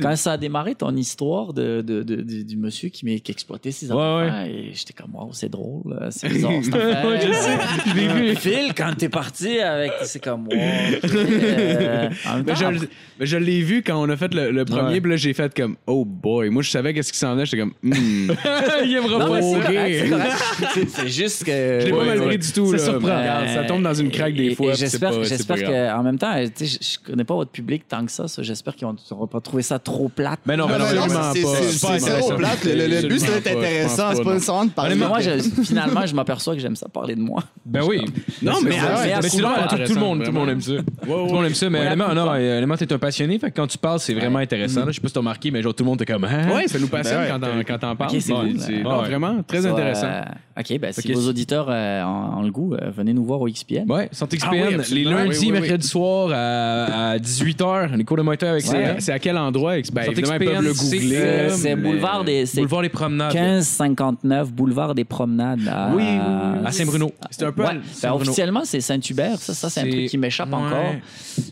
[0.03, 3.71] quand ça a démarré ton histoire de, de, de- du, du monsieur qui, qui exploitait
[3.71, 6.51] ses Ouais, enfants, et j'étais comme, wow, c'est drôle, euh, c'est bizarre.
[6.53, 8.37] Ouais, je sais, je l'ai vu.
[8.37, 10.53] Phil, quand t'es parti avec, c'est comme, wow.
[10.55, 12.09] euh,
[12.47, 12.87] Mais je,
[13.19, 15.01] mais l'ai vu quand on a fait le, le premier, Ouais.
[15.01, 16.49] puis là, j'ai fait comme, oh boy.
[16.51, 17.45] Moi, je savais qu'est-ce qui s'en venait.
[17.47, 18.33] J'étais comme, hmm.
[18.85, 21.51] Il aimera Non, mais pas c'est c'est juste que.
[21.81, 22.27] Je l'ai Ouais, pas mal ouais.
[22.29, 22.67] pris du tout.
[22.67, 22.79] Ça là.
[22.85, 23.09] surprend.
[23.09, 24.73] Mais regarde, ça tombe dans une craque Et- des fois.
[24.75, 28.27] J'espère, qu'en même temps, tu sais, je, connais pas votre public tant que ça.
[28.29, 28.43] ça.
[28.43, 30.41] J'espère qu'ils vont vont pas trouver ça trop plate.
[30.47, 31.33] Ben non, Non, ben non, pas.
[31.63, 32.65] C'est- zéro plate.
[32.65, 34.11] Le, but, c'est d'être intéressant.
[34.15, 34.95] C'est pas, nécessairement de parler.
[34.95, 37.43] Mais moi, je- finalement, je m'aperçois que j'aime ça parler de moi.
[37.67, 38.05] Ben oui.
[38.43, 40.17] Non, mais c'est à- vrai, mais à Mais c'est c'est normal, super tout, le monde,
[40.23, 40.73] intéressant, tout le monde aime ça.
[40.73, 43.79] Tout le monde aime ça, mais euh, honnêtement, t'es un passionné, fait que quand tu
[43.79, 44.81] parles, c'est vraiment intéressant.
[44.81, 44.87] là.
[44.89, 46.25] Je sais pas si t'as remarqué, mais genre tout le monde est comme.
[46.25, 46.49] Hein?
[46.55, 47.29] Ouais, ça nous passionne Ben ouais.
[47.31, 48.11] quand t'en- quand t'en parles.
[48.15, 50.07] Ok, c'est Vraiment, très intéressant.
[50.07, 50.23] euh,
[50.59, 53.49] OK, ben, si vos auditeurs euh, ont, ont le goût, euh, venez nous voir au
[53.49, 53.85] XPN.
[53.91, 55.53] Ah oui, XPN, les lundis, Oui, oui, oui.
[55.53, 58.65] mercredis soir à, à 18h, les cours de moteur avec
[58.99, 59.75] C'est à quel endroit?
[59.93, 61.50] Ben, évidemment, ils peuvent le googler.
[61.57, 62.47] C'est, boulevard des.
[62.47, 63.33] C'est Boulevard des Promenades.
[63.35, 65.67] 1559 boulevard des Promenades.
[65.69, 66.67] À, Oui, oui, oui.
[66.67, 67.13] À Saint-Bruno.
[67.31, 67.63] C'est un peu.
[67.65, 67.81] Ouais.
[68.03, 69.39] Ben, officiellement, c'est Saint-Hubert.
[69.39, 70.55] Ça, ça c'est un truc qui m'échappe Ouais.
[70.55, 70.95] encore.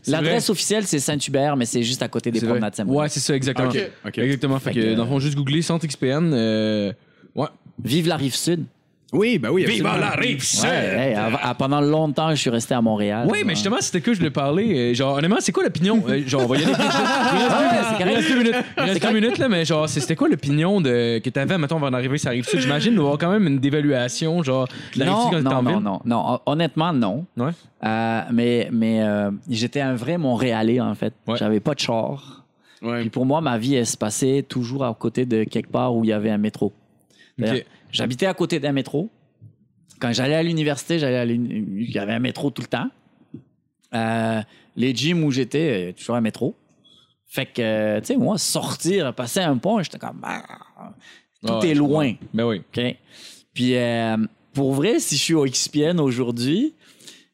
[0.07, 0.51] L'adresse vrai.
[0.53, 3.01] officielle, c'est Saint-Hubert, mais c'est juste à côté des promenades Saint-Bruno.
[3.01, 3.69] Ouais, c'est ça, exactement.
[3.69, 3.91] Ok.
[4.07, 4.19] Ok.
[4.19, 4.59] Exactement.
[4.59, 6.31] Fait Fait que, dans le fond, juste googler Santé XPN.
[6.33, 6.93] euh,
[7.35, 7.47] ouais.
[7.83, 8.65] Vive la rive sud.
[9.11, 9.65] Oui, ben oui.
[9.65, 9.97] Absolument.
[9.97, 10.65] la rive Ouais, sud!
[10.67, 11.17] hey,
[11.59, 13.27] pendant longtemps, je suis resté à Montréal.
[13.31, 14.91] Oui, mais justement, c'était que je voulais parler.
[14.91, 16.03] euh, Genre, honnêtement, c'est quoi l'opinion?
[16.09, 16.73] Euh, Genre, on va y aller.
[18.01, 18.55] Il reste c'est deux minutes.
[18.77, 19.39] Il reste deux minutes.
[19.39, 22.47] Là, mais genre, c'était quoi l'opinion de, que t'avais, mettons, avant d'arriver sur la rive
[22.47, 22.61] sud?
[22.61, 25.63] J'imagine d'avoir quand même une dévaluation, genre, de la rive non, sud quand non, en
[25.63, 25.83] non, ville.
[25.85, 26.25] non, non.
[26.35, 27.25] Hon- Honnêtement, non.
[27.37, 27.51] Ouais.
[27.85, 31.15] Euh, mais mais euh, j'étais un vrai Montréalais, en fait.
[31.27, 31.37] Ouais.
[31.39, 32.45] J'avais pas de char.
[32.83, 33.01] Ouais.
[33.01, 36.05] Puis pour moi, ma vie, elle se passait toujours à côté de quelque part où
[36.05, 36.73] il y avait un métro.
[37.39, 37.65] D'ailleurs, Ok.
[37.91, 39.11] J'habitais à côté d'un métro.
[40.01, 42.91] Quand j'allais à l'université, j'allais à il y avait un métro tout le temps.
[43.95, 44.43] Euh,
[44.77, 46.55] les gyms où j'étais, il y a toujours un métro.
[47.27, 50.95] Fait que, tu sais, moi, sortir, passer un pont, j'étais comme, ah,
[51.47, 52.15] tout est loin.
[52.33, 52.59] Ben oui.
[52.59, 52.97] OK?
[53.53, 54.17] Puis, euh,
[54.53, 56.75] pour vrai, si je suis au XPN aujourd'hui,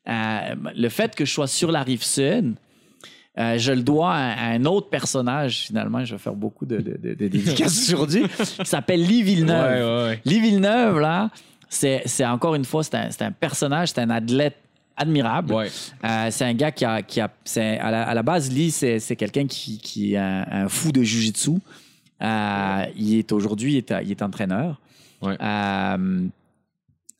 [0.08, 2.54] euh, le fait que je sois sur la rive sud,
[3.38, 6.04] euh, je le dois à, à un autre personnage, finalement.
[6.04, 8.24] Je vais faire beaucoup de, de, de- de dédicaces aujourd'hui.
[8.28, 9.72] qui s'appelle Lee Villeneuve.
[9.72, 10.20] Ouais, ouais, ouais.
[10.24, 11.30] Lee Villeneuve, là,
[11.68, 14.56] c'est encore une fois, c'est un, personnage, c'est un athlète
[14.96, 15.52] admirable.
[15.52, 15.68] Ouais.
[16.04, 17.02] Euh, c'est un gars qui a.
[17.02, 20.68] Qui a à, la, à la base, Lee, c'est quelqu'un qui, qui est un, un
[20.68, 21.52] fou de jujitsu.
[22.22, 24.80] Euh, il est aujourd'hui, il est, il est entraîneur
[25.20, 25.36] Ouais.
[25.40, 26.26] euh,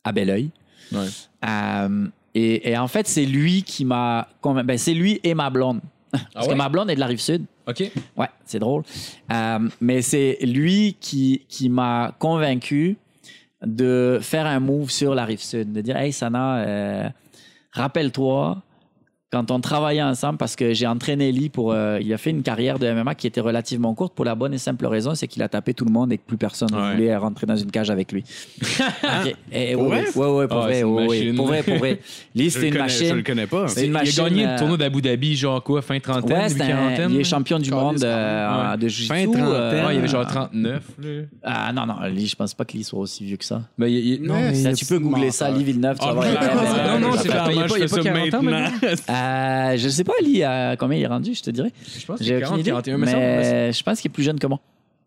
[0.03, 0.11] à.
[0.13, 1.07] Ouais.
[1.45, 4.27] Euh, et, et en fait, c'est lui qui m'a.
[4.43, 5.81] Ben, c'est lui et ma blonde.
[6.17, 6.49] Parce Ah ouais?
[6.49, 7.45] que ma blonde est de la rive sud.
[7.67, 7.91] OK.
[8.17, 8.83] Ouais, c'est drôle.
[9.31, 12.97] Euh, mais c'est lui qui, qui m'a convaincu
[13.65, 17.09] de faire un move sur la rive sud, de dire Hey Sana, euh,
[17.71, 18.61] rappelle-toi
[19.35, 21.73] quand on travaillait ensemble, parce que j'ai entraîné Lee pour.
[21.73, 24.53] euh, il a fait une carrière de MMA qui était relativement courte pour la bonne
[24.53, 26.77] et simple raison, c'est qu'il a tapé tout le monde et que plus personne ne
[26.79, 26.93] Ouais.
[26.93, 28.23] voulait rentrer dans une cage avec lui.
[29.03, 29.35] Ok.
[29.51, 30.05] Et, Pour ouais, vrai?
[30.15, 31.17] ouais, ouais, pour Ah, vrai, c'est une ouais, ouais.
[31.17, 31.35] machine.
[31.35, 31.99] pour vrai, pour vrai.
[32.35, 33.07] Lee, Je c'était le une connais- machine.
[33.09, 33.67] Je le connais pas.
[33.67, 36.37] C'est une il a machine, gagné euh, le tournoi d'Abu Dhabi, genre quoi, fin trentaine,
[36.37, 37.11] Ouais, quarantaine?
[37.11, 39.85] il est champion du monde euh, de jiu Fin trentaine.
[39.89, 40.83] Il y avait genre 39.
[41.03, 41.09] Là.
[41.43, 43.61] Ah non, non, Lee, je pense pas que Lee soit aussi vieux que ça.
[43.77, 46.05] Ben, il- il- non, Ouais, mais- Ça, c'est tu peux googler ça, Lee Villeneuve, tu
[46.05, 46.25] vas Ah, voir.
[46.27, 46.29] a
[46.99, 48.41] non, non, c'est pas- il a pas- il y a pas 40 ans,
[49.25, 51.71] Euh, je sais pas, Lee, à combien il est rendu, je te dirais.
[51.99, 52.71] Je pense que J'ai c'est aucune 40, idée.
[52.71, 53.37] 41, me semble, mais
[53.67, 54.59] Mais je pense qu'il est plus jeune que moi.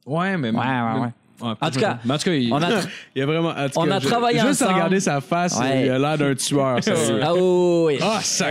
[0.07, 0.51] Ouais, mais.
[0.51, 1.09] Ouais, ouais, ouais.
[1.41, 2.69] En tout cas, mais en tout cas, il- On a.
[3.15, 3.51] Il y a vraiment.
[3.51, 4.73] en tout On cas, a je- travaillé Juste à ensemble.
[4.75, 5.85] regarder sa face, Ouais.
[5.87, 6.83] il a l'air d'un tueur.
[6.83, 6.93] ça,
[7.23, 7.99] Ah oui, oui.
[8.03, 8.19] Ah.
[8.23, 8.45] C'est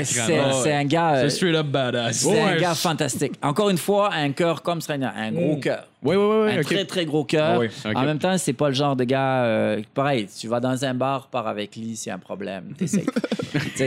[0.73, 1.15] un gars.
[1.21, 2.15] c'est straight up badass.
[2.19, 2.61] C'est un Ouais.
[2.61, 3.33] gars fantastique.
[3.41, 5.83] Encore une fois, un cœur comme Srenia, un gros cœur.
[6.03, 7.55] Oui, oui, oui, Un très, très gros cœur.
[7.55, 7.67] Ah oui.
[7.95, 9.43] En même temps, c'est pas le genre de gars.
[9.45, 12.73] euh, pareil, tu vas dans un bar, pars avec lui, c'est un problème.
[12.77, 13.05] T'essayes.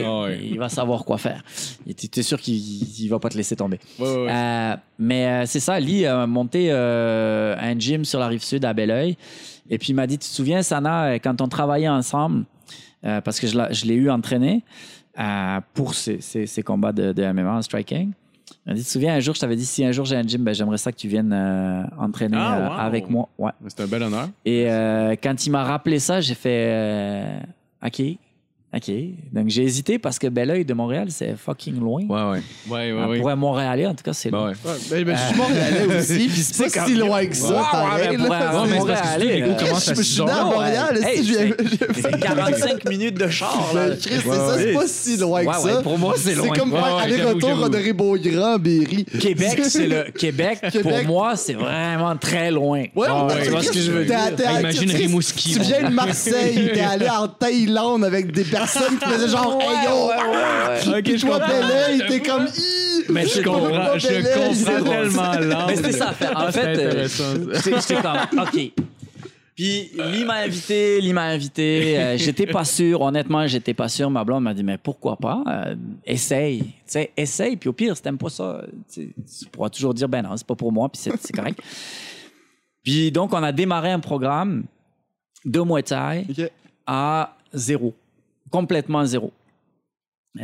[0.04, 0.48] Ah oui.
[0.52, 1.42] Il va savoir quoi faire.
[1.96, 3.78] Tu es sûr qu'il il va pas te laisser tomber.
[4.28, 8.72] Euh, mais euh, c'est ça, Lee a monté un gym sur la rive sud à
[8.72, 9.16] Belleuil.
[9.68, 12.44] Et puis il m'a dit Tu te souviens, Sana, quand on travaillait ensemble,
[13.02, 14.64] parce que je l'a- je l'ai eu entraîné
[15.74, 18.10] pour ces, ces- ces combats de, de MMA en striking.
[18.66, 20.16] Il m'a dit Tu te souviens, un jour, je t'avais dit Si un jour j'ai
[20.16, 23.28] un gym, ben, j'aimerais ça que tu viennes euh, entraîner Ah, euh, avec moi.
[23.38, 23.52] Ouais.
[23.68, 24.28] C'est un bel honneur.
[24.44, 27.40] Et euh, quand il m'a rappelé ça, j'ai fait euh,
[27.86, 28.02] OK.
[28.72, 28.88] OK.
[29.32, 32.02] Donc j'ai hésité parce que Belleuil de Montréal, c'est fucking loin.
[32.08, 32.42] Ouais, ouais.
[32.68, 33.18] Ouais, Ah, ouais, ouais.
[33.18, 34.48] Pour un Montréalais, en tout cas, c'est Ben loin.
[34.50, 34.54] ouais.
[34.92, 38.08] Ouais, ben, je suis montréalais aussi, puis c'est pas si loin que ça, Ouais, pareil,
[38.10, 38.48] ouais, mais là.
[38.50, 40.44] pour un- Ouais, mais c'est parce que les gars commencent à Je 6 suis heures.
[40.46, 41.56] Montréal, Hey, si c'est-
[42.00, 43.88] C'est 45 minutes de char, là.
[43.88, 45.76] Ben, Chris, c'est ça, c'est pas si loin que Ouais, ça.
[45.76, 46.48] ouais, pour moi, c'est loin.
[46.56, 49.04] comme Ouais, faire ouais, aller-retour Honoré Beaugrand, Berry.
[49.20, 52.84] Québec, c'est le Québec, pour moi, c'est vraiment très loin.
[52.94, 53.42] Ouais, Ah ouais, ouais.
[53.42, 54.16] Tu vois ce que je veux dire?
[54.60, 59.28] imagine Rimouski, Tu viens de Marseille, t'es allé en Thaïlande avec des personnes qui faisaient
[59.28, 60.92] genre, hey yo!
[60.96, 61.48] Ok, Puis je toi, comprends.
[61.60, 63.04] Belleuil, t'es comme, Hi!
[63.08, 65.64] Mais Je comprends, je comprends tellement l'angle.
[65.68, 66.14] Mais c'était ça.
[66.36, 67.08] En fait, euh,
[67.54, 68.72] j'étais j'étais comme, OK.
[69.56, 71.98] Puis, Lee m'a invité, Lee m'a invité.
[71.98, 74.08] euh, j'étais pas sûr, honnêtement, j'étais pas sûr.
[74.08, 75.42] Ma blonde m'a dit, mais pourquoi pas?
[75.46, 75.74] Euh,
[76.06, 76.60] essaye.
[76.60, 77.56] Tu sais, essaye.
[77.56, 78.62] Puis au pire, si t'aimes pas ça,
[78.94, 79.12] tu
[79.52, 81.60] pourras toujours dire, ben non, c'est pas pour moi, puis c'est correct.
[82.82, 84.64] puis donc, on a démarré un programme
[85.44, 86.50] de Muay Thai Ok.
[86.86, 87.92] à zéro.
[88.50, 89.32] Complètement zéro.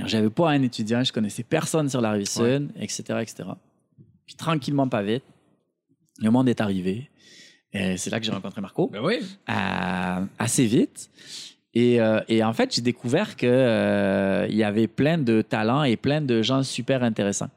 [0.07, 3.45] J'avais pas un étudiant, je connaissais personne sur la rive sud, etc., etc.
[4.27, 5.23] Puis tranquillement, pas vite,
[6.21, 7.09] le monde est arrivé.
[7.73, 9.19] Et c'est là que j'ai rencontré Marco, Ben oui.
[9.49, 11.09] euh, assez vite.
[11.75, 15.97] Et, euh, et en fait, j'ai découvert qu'il il y avait plein de talents et
[15.97, 17.51] plein de gens super intéressants.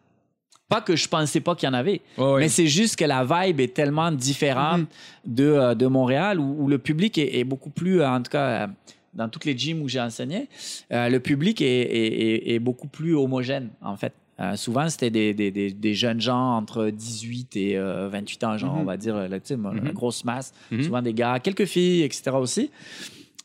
[0.68, 2.02] Pas que je pensais pas qu'il y en avait,
[2.38, 4.88] mais c'est juste que la vibe est tellement différente
[5.26, 8.30] de, euh, de Montréal où, où le public est, est beaucoup plus, euh, en tout
[8.30, 8.68] cas, euh,
[9.14, 10.48] dans toutes les gyms où j'ai enseigné,
[10.92, 14.14] euh, le public est, est- est- est beaucoup plus homogène, en fait.
[14.40, 18.58] Euh, souvent, c'était des, des- des- des jeunes gens entre 18 et euh, 28 ans,
[18.58, 19.92] genre, on va dire, là, moi, Mhm.
[19.92, 20.54] grosse masse.
[20.72, 20.84] Mhm.
[20.84, 22.32] Souvent des gars, quelques filles, etc.
[22.36, 22.72] aussi.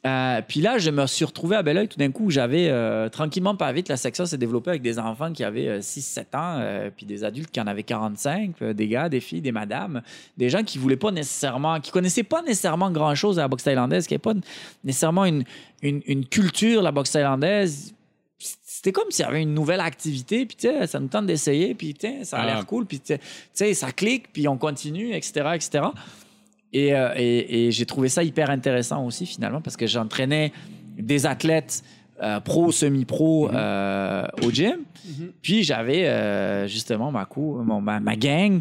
[0.07, 1.89] Euh, puis là, je me suis retrouvé à Belleuil.
[1.89, 5.33] Tout d'un coup, j'avais euh, tranquillement, pas vite, la section s'est développée avec des enfants
[5.33, 9.09] qui avaient 6-7 ans, euh, puis des adultes qui en avaient 45, euh, des gars,
[9.09, 10.03] des filles, des madames,
[10.37, 14.07] des gens qui voulaient pas nécessairement, qui connaissaient pas nécessairement grand-chose à la boxe thaïlandaise,
[14.07, 14.35] qui n'avaient pas
[14.85, 15.45] nécessairement une,
[15.81, 17.95] une, une culture, la boxe thaïlandaise.
[18.39, 21.75] C'était comme s'il y avait une nouvelle activité, puis tu sais, ça nous tente d'essayer,
[21.75, 22.65] puis ça a l'air Ah.
[22.65, 23.15] cool, puis tu
[23.55, 25.85] sais, ça clique, puis on continue, etc., etc.
[26.75, 30.53] Et, euh, et- et j'ai trouvé ça hyper intéressant aussi, finalement, parce que j'entraînais
[30.99, 31.83] des athlètes
[32.23, 34.81] euh, pro, semi-pro euh, au gym.
[35.43, 38.61] Puis j'avais euh, justement ma, cou- mon- ma, ma gang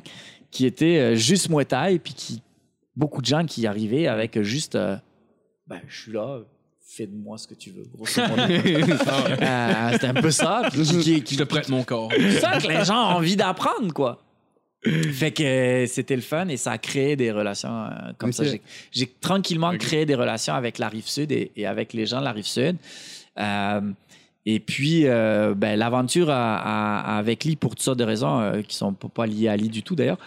[0.52, 2.42] qui était juste Muay Thai, puis qui,
[2.96, 4.76] beaucoup de gens qui arrivaient avec juste
[5.68, 6.40] ben, je suis là,
[6.86, 7.84] fais de moi ce que tu veux.
[9.94, 10.64] C'était un peu ça.
[10.72, 12.10] puis qui- qui- qui- Je te prête mon corps.
[12.16, 14.22] c'est ça que les gens ont envie d'apprendre, quoi.
[15.14, 18.44] Fait que euh, c'était le fun et ça a créé des relations euh, comme ça.
[18.92, 22.26] J'ai- tranquillement créé des relations avec la rive sud et, et avec les gens de
[22.26, 22.76] la rive sud.
[23.40, 23.82] Euh,
[24.46, 28.92] et puis, euh, ben, l'aventure avec Lee, pour toutes sortes de raisons euh, qui sont
[28.94, 30.18] pas- liées à Lee du tout d'ailleurs,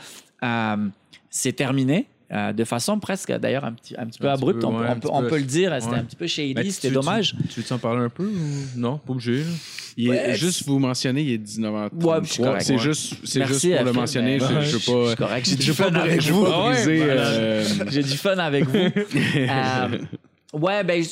[1.29, 2.07] c'est terminé.
[2.33, 4.79] Euh, de façon presque, d'ailleurs, un petit, un petit peu Un petit abrupte, peu, on,
[4.81, 5.27] ouais, on peut, petit on peu.
[5.29, 5.73] peut le dire.
[5.81, 5.99] C'était Ouais.
[6.01, 7.35] un petit peu shady, Ben, c'était dommage.
[7.43, 8.35] Tu, tu veux t'en parler un peu ou
[8.77, 8.99] non?
[8.99, 9.43] Pas obligé.
[9.97, 12.05] est- juste vous mentionner, il est 19h33.
[12.05, 14.39] Ouais, je suis correct, c'est juste, c'est juste pour le mentionner.
[14.39, 15.15] ben, Je, je veux suis pas.
[15.17, 15.47] correct.
[15.47, 16.45] J'ai Je du fun avec vous.
[16.47, 18.77] euh, J'ai du fun avec vous.
[19.37, 19.99] Euh,
[20.53, 21.03] ouais, ben,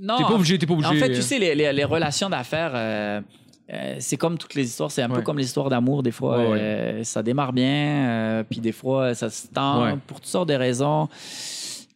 [0.00, 0.16] non.
[0.18, 0.88] T'es pas obligé, t'es pas obligé.
[0.88, 3.20] En fait, tu sais, les, les- les relations d'affaires, euh,
[3.72, 4.90] euh, c'est comme toutes les histoires.
[4.90, 6.02] C'est un peu comme l'histoire d'amour.
[6.02, 6.58] Des fois, Ouais, ouais.
[6.60, 9.94] euh, ça démarre bien, euh, puis des fois, ça se tend Ouais.
[10.06, 11.08] pour toutes sortes de raisons.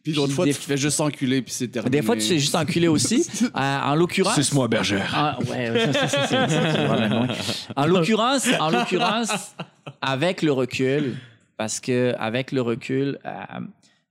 [0.03, 1.97] Puis d'autres fois, des- tu te fais juste enculer, puis c'est terminé.
[1.97, 3.25] Des fois, tu sais juste enculer aussi.
[3.55, 4.35] Euh, en l'occurrence.
[4.35, 5.09] Suce-moi, bergère.
[5.15, 7.27] Ah, ouais, ouais, ça, ça, ça, ça, ça, c'est vraiment, ouais.
[7.77, 9.55] En l'occurrence, en l'occurrence,
[10.01, 11.15] avec le recul,
[11.57, 13.31] parce que avec le recul, euh,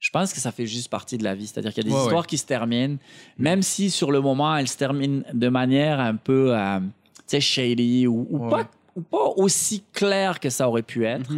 [0.01, 1.47] je pense que ça fait juste partie de la vie.
[1.47, 2.97] C'est-à-dire qu'il y a des Ouais, histoires qui se terminent,
[3.39, 6.81] même si sur le moment elles se terminent de manière un peu, euh,
[7.29, 8.51] shady ou, ou Ouais.
[8.51, 11.31] pas, ou pas aussi claire que ça aurait pu être,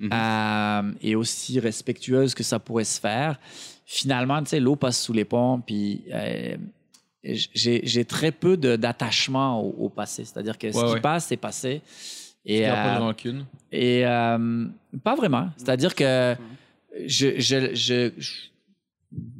[0.00, 0.10] Mhm.
[0.12, 3.38] euh, et aussi respectueuse que ça pourrait se faire.
[3.86, 6.56] Finalement, tu sais, l'eau passe sous les ponts, puis euh,
[7.22, 10.24] j'ai très peu d'attachement au, au passé.
[10.24, 11.00] C'est-à-dire que ce qui ouais.
[11.00, 11.80] passe, c'est passé.
[12.46, 13.46] Et, y a pas de euh, rancune.
[13.72, 14.66] et euh,
[15.02, 15.48] pas vraiment.
[15.56, 16.36] C'est-à-dire que
[17.06, 18.30] je, je, je, je,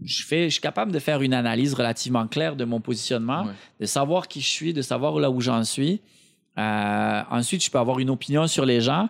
[0.05, 3.53] je fais, je suis capable de faire une analyse relativement claire de mon positionnement, Ouais.
[3.81, 6.01] de savoir qui je suis, de savoir là où j'en suis.
[6.59, 9.09] Euh, ensuite, je peux avoir une opinion sur les gens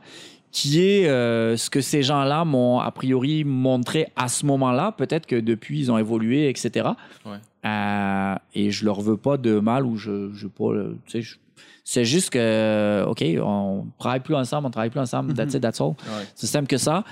[0.51, 4.93] qui est euh, ce que ces gens-là m'ont a priori montré à ce moment-là.
[4.93, 6.91] Peut-être que depuis, ils ont évolué, etc.
[7.27, 7.39] Ouais.
[7.66, 10.70] Euh, et je leur veux pas de mal ou je, je pas,
[11.07, 11.36] tu sais,
[11.82, 15.81] c'est juste que, OK, on travaille plus ensemble, on travaille plus ensemble, that's it, that's
[15.81, 15.89] all.
[15.89, 16.24] Ouais.
[16.35, 17.05] C'est simple que ça.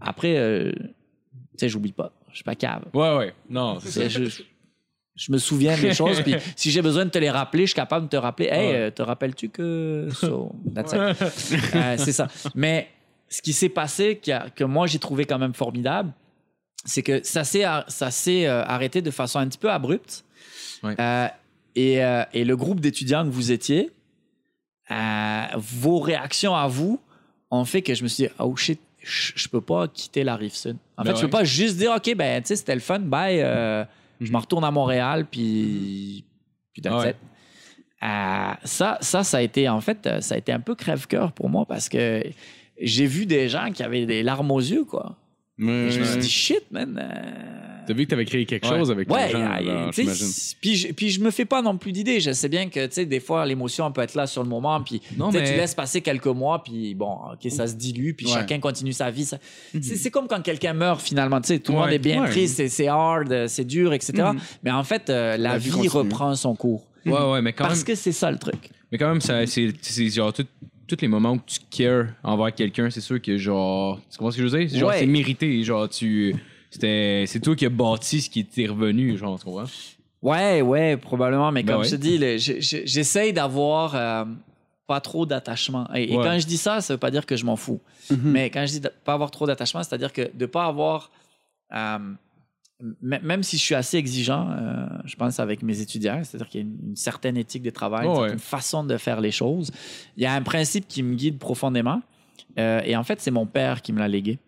[0.00, 0.72] Après,
[1.62, 2.12] sais, j'oublie pas.
[2.30, 2.82] Je suis pas cave.
[2.94, 3.34] Ouais, ouais.
[3.48, 4.24] Non, c'est C'est- Je,
[5.16, 7.74] je- me souviens des choses, puis si j'ai besoin de te les rappeler, je suis
[7.76, 8.46] capable de te rappeler.
[8.46, 8.76] Hey, Ouais.
[8.76, 10.08] euh, te rappelles-tu que.
[10.14, 11.74] So, that's it.
[11.74, 12.28] Euh, c'est ça.
[12.54, 12.88] Mais
[13.28, 16.12] ce qui s'est passé, qui a- que moi j'ai trouvé quand même formidable,
[16.84, 20.24] c'est que ça s'est ça s'est euh, arrêté de façon un petit peu abrupte.
[20.82, 20.94] Ouais.
[21.00, 21.28] Euh,
[21.76, 23.90] et, euh, et le groupe d'étudiants que vous étiez,
[25.56, 27.00] vos réactions à vous
[27.50, 30.36] ont fait que je me suis dit, oh shit, je je peux pas quitter la
[30.36, 30.76] rive sud.
[30.96, 33.00] En Ben fait, je peux pas juste dire, OK, ben, tu sais, c'était le fun,
[33.00, 33.84] bye, euh,
[34.20, 36.24] je me retourne à Montréal, puis,
[36.72, 37.14] puis Ouais.
[38.02, 41.30] Euh, ça, ça, ça a été, en fait, euh, ça a été un peu crève-cœur
[41.32, 42.24] pour moi parce que
[42.80, 45.16] j'ai vu des gens qui avaient des larmes aux yeux, quoi.
[45.68, 46.98] Je me suis dit, shit, man.
[47.02, 48.78] euh, T'as vu que t'avais créé quelque Ouais.
[48.78, 50.26] chose avec Ouais, les gens, alors, j'imagine.
[50.60, 52.20] puis je, puis je me fais pas non plus d'idées.
[52.20, 54.80] Je sais bien que, tu sais, des fois, l'émotion peut être là sur le moment,
[54.82, 58.26] puis Non, mais- tu laisses passer quelques mois, puis bon, OK, ça se dilue, puis
[58.26, 58.32] Ouais.
[58.34, 59.24] chacun continue sa vie.
[59.24, 59.38] Ça-
[59.72, 62.66] c'est, c'est comme quand quelqu'un meurt, finalement, tu sais, tout le monde est bien triste,
[62.68, 64.28] c'est, hard, euh, c'est dur, etc.
[64.62, 66.86] Mais en fait, euh, la, La vie, reprend son cours.
[67.04, 67.84] Ouais, ouais, mais quand Parce même.
[67.86, 68.70] que c'est ça le truc.
[68.92, 70.46] Mais quand même, c'est genre tout-
[70.96, 74.00] tous les moments où tu cares envers quelqu'un, c'est sûr que genre.
[74.10, 74.70] Tu comprends ce que je veux dire?
[74.70, 74.98] C'est Genre, Ouais.
[74.98, 75.62] c'est mérité.
[75.64, 76.34] Genre, tu.
[76.70, 79.64] C'était, c'est toi qui as bâti ce qui était revenu, genre, tu comprends?
[80.22, 81.50] Ouais, ouais, probablement.
[81.52, 81.88] Mais Ben comme ouais.
[81.88, 84.24] je te dis, le- je- je- j'essaye d'avoir euh,
[84.86, 85.88] pas trop d'attachement.
[85.94, 87.80] Et, quand je dis ça, ça veut pas dire que je m'en fous.
[88.22, 91.10] Mais quand je dis de pas avoir trop d'attachement, c'est-à-dire que de pas avoir.
[91.74, 91.98] euh,
[93.00, 96.64] même si je suis assez exigeant, euh, je pense, avec mes étudiants, c'est-à-dire qu'il y
[96.64, 99.70] a une, une certaine éthique de travail, une Ouais, façon de faire les choses.
[100.16, 102.00] Il y a un principe qui me guide profondément.
[102.58, 104.38] Euh, et en fait, c'est mon père qui me l'a légué,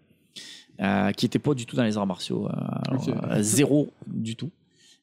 [0.81, 2.49] euh, qui n'était pas du tout dans les arts martiaux.
[2.51, 4.51] alors, zéro du tout.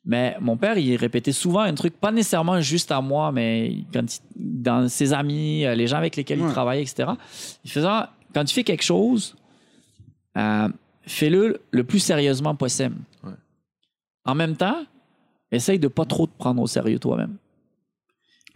[0.03, 4.03] Mais mon père, il répétait souvent un truc, pas nécessairement juste à moi, mais quand
[4.35, 7.11] il- dans ses amis, les gens avec lesquels il travaillait, etc.
[7.63, 7.87] Il faisait
[8.33, 9.35] quand tu fais quelque chose,
[11.05, 12.95] fais-le le plus sérieusement possible.
[13.23, 13.31] Ouais.
[14.25, 14.83] En même temps,
[15.51, 17.35] essaye de pas trop te prendre au sérieux toi-même.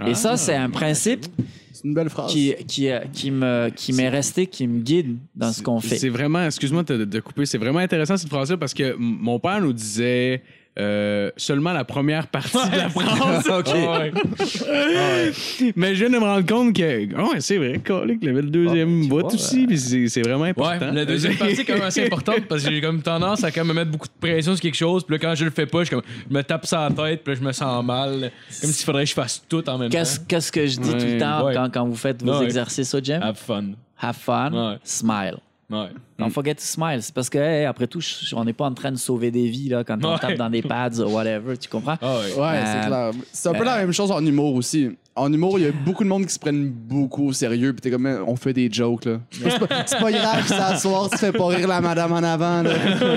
[0.02, 1.26] Et Ah, ça, c'est un principe
[1.72, 2.32] C'est une belle phrase.
[2.32, 5.98] qui, qui, qui me, qui m'est resté, qui me guide dans ce qu'on fait.
[5.98, 9.62] C'est vraiment, excuse-moi de, de couper, c'est vraiment intéressant cette phrase-là parce que mon père
[9.62, 10.44] nous disait
[10.78, 13.48] euh, seulement la première partie de la phrase.
[13.50, 13.70] Ok.
[13.74, 15.32] Ah ouais.
[15.76, 18.30] Mais je viens de me rendre compte que, ah ouais, c'est vrai, Colic, il y
[18.32, 20.92] avait le deuxième tu bout vois, aussi, puis c'est c'est vraiment Ouais, important.
[20.92, 23.62] la deuxième partie est quand même assez importante parce que j'ai comme tendance à quand
[23.64, 25.04] même me mettre beaucoup de pression sur quelque chose.
[25.06, 26.96] Puis là, quand je le fais pas, je, comme, je me tape ça à la
[26.96, 28.32] tête, puis là, je me sens mal.
[28.62, 30.26] Comme s'il faudrait que je fasse tout en même Qu'est-ce temps.
[30.28, 31.54] qu'est-ce que je dis tout Ouais, le temps ouais.
[31.54, 32.46] quand, quand vous faites vos Ouais.
[32.46, 33.22] exercices au gym?
[33.22, 33.64] Have fun.
[34.02, 34.78] Have fun, Ouais.
[34.84, 35.38] smile.
[35.70, 35.88] Ouais.
[36.20, 37.02] Don't forget to smile.
[37.02, 39.48] C'est parce que, hey, après tout, je- on n'est pas en train de sauver des
[39.48, 40.20] vies là, quand on Ouais.
[40.20, 41.98] tape dans des pads ou whatever, tu comprends?
[42.02, 42.34] Ah ouais.
[42.40, 43.12] Ouais, Euh, c'est clair.
[43.32, 44.92] C'est un peu euh, la même chose en humour aussi.
[45.18, 47.80] En humour, il y a beaucoup de monde qui se prennent beaucoup au sérieux, puis
[47.80, 49.20] t'es comme, on fait des jokes, là.
[49.32, 49.68] C'est pas,
[50.02, 52.72] pas grave, à soir, tu fais pas rire la madame en avant, là.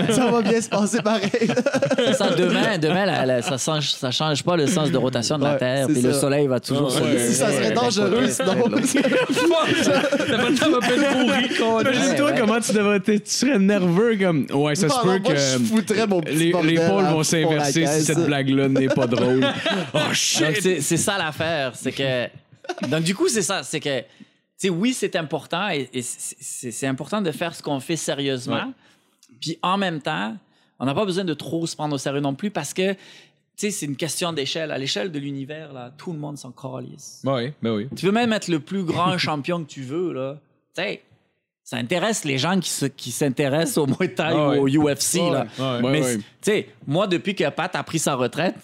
[0.09, 1.29] Ça va bien se passer pareil.
[2.17, 5.45] Ça, demain, demain la- la- ça, change, ça change pas le sens de rotation de
[5.45, 6.21] la Terre, puis le ça.
[6.21, 8.55] soleil va toujours se Ouais, lever, Si ça serait dangereux, sinon.
[11.81, 14.47] Imagine-toi comment tu, devrais, tu serais nerveux comme.
[14.55, 15.37] Ouais, ça se peut que.
[15.65, 19.47] foutrais mon petit Les, les pôles vont s'inverser si cette blague-là n'est pas drôle.
[19.95, 20.81] Oh Donc, shit!
[20.83, 21.73] c'est ça l'affaire.
[21.91, 22.31] C'est
[22.83, 22.89] que.
[22.89, 23.63] Donc, du coup, c'est ça.
[23.63, 24.01] C'est que.
[24.01, 24.07] Tu
[24.57, 28.73] sais, oui, c'est important et, et c'est- important de faire ce qu'on fait sérieusement.
[29.41, 30.37] Puis en même temps,
[30.81, 32.99] on n'a pas besoin de trop se prendre au sérieux non plus parce que, tu
[33.57, 34.73] sais, c'est une question d'échelle.
[34.73, 37.21] À l'échelle de l'univers, là, tout le monde s'en calisse.
[37.25, 37.89] Ouais, ben oui.
[37.97, 40.39] Tu peux même être le plus grand champion que tu veux, là.
[40.75, 41.03] Tu sais,
[41.63, 44.59] ça intéresse les gens qui se- qui s'intéressent au Muay Thai Ah ouais.
[44.59, 45.47] ou au UFC, là.
[45.59, 45.83] Ouais.
[45.93, 48.57] Mais tu sais, moi, depuis que Pat a pris sa retraite,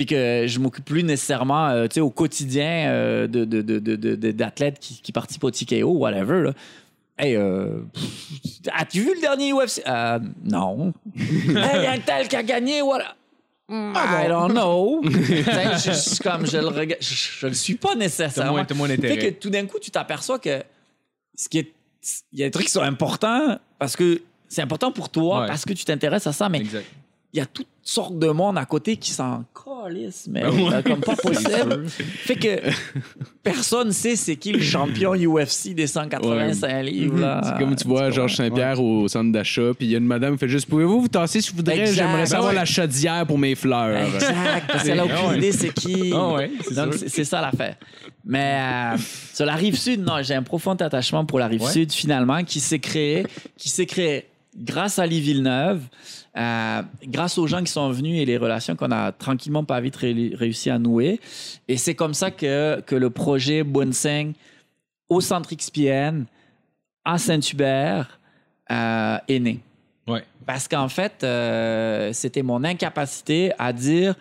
[0.00, 3.78] puis que je m'occupe plus nécessairement, euh, tu sais, au quotidien euh, de, de, de,
[3.78, 6.52] de- de- de- d'athlètes qui, qui participent au TKO, whatever, là.
[7.18, 7.80] Hey, euh,
[8.72, 9.82] as-tu vu le dernier UFC?
[9.86, 10.94] Euh, non.
[11.18, 13.14] hey, y a un tel qui a gagné, voilà.
[13.68, 15.02] I don't know.
[15.04, 15.12] Sais,
[15.44, 18.52] je, je comme, je le regarde, je, je le suis pas T'as nécessairement.
[18.52, 20.62] moins, t'as moins Fait que tout d'un coup, tu t'aperçois que
[21.36, 21.72] ce qui est,
[22.32, 25.46] il y a des trucs qui sont importants parce que c'est important pour toi, Ouais.
[25.46, 26.60] parce que tu t'intéresses à ça, mais
[27.32, 29.44] il y a toutes sortes de monde à côté qui s'en
[30.28, 31.86] mais euh, comme pas possible.
[31.88, 32.60] fait que
[33.42, 37.18] personne sait c'est qui le champion UFC des 185 livres.
[37.18, 37.40] Là.
[37.44, 40.34] C'est comme tu vois Georges Saint-Pierre au centre d'achat, puis il y a une madame
[40.34, 41.94] qui fait juste Pouvez-vous vous tasser si vous voudrez Exact.
[41.94, 42.60] J'aimerais savoir Ben ouais.
[42.60, 43.96] la chaudière pour mes fleurs.
[44.14, 45.38] Exact, parce qu'elle a aucune Ah ouais.
[45.38, 46.12] idée c'est qui.
[46.14, 47.00] Ah ouais, c'est Donc, sûr.
[47.02, 47.76] c'est c'est ça l'affaire.
[48.24, 48.58] Mais
[48.96, 48.96] euh,
[49.34, 51.70] sur la rive sud, non, j'ai un profond attachement pour la rive Ouais.
[51.72, 53.26] sud finalement, qui s'est créé,
[53.56, 55.82] qui s'est créé grâce à Lee Villeneuve,
[56.36, 59.96] euh, grâce aux gens qui sont venus et les relations qu'on a tranquillement pas vite
[59.96, 61.20] ré- réussi à nouer.
[61.68, 64.32] Et c'est comme ça que, que le projet Bunseng
[65.08, 66.24] au centre XPN
[67.04, 68.18] à Saint-Hubert
[68.70, 69.60] euh, est né.
[70.06, 70.24] Ouais.
[70.46, 74.14] Parce qu'en fait, euh, c'était mon incapacité à dire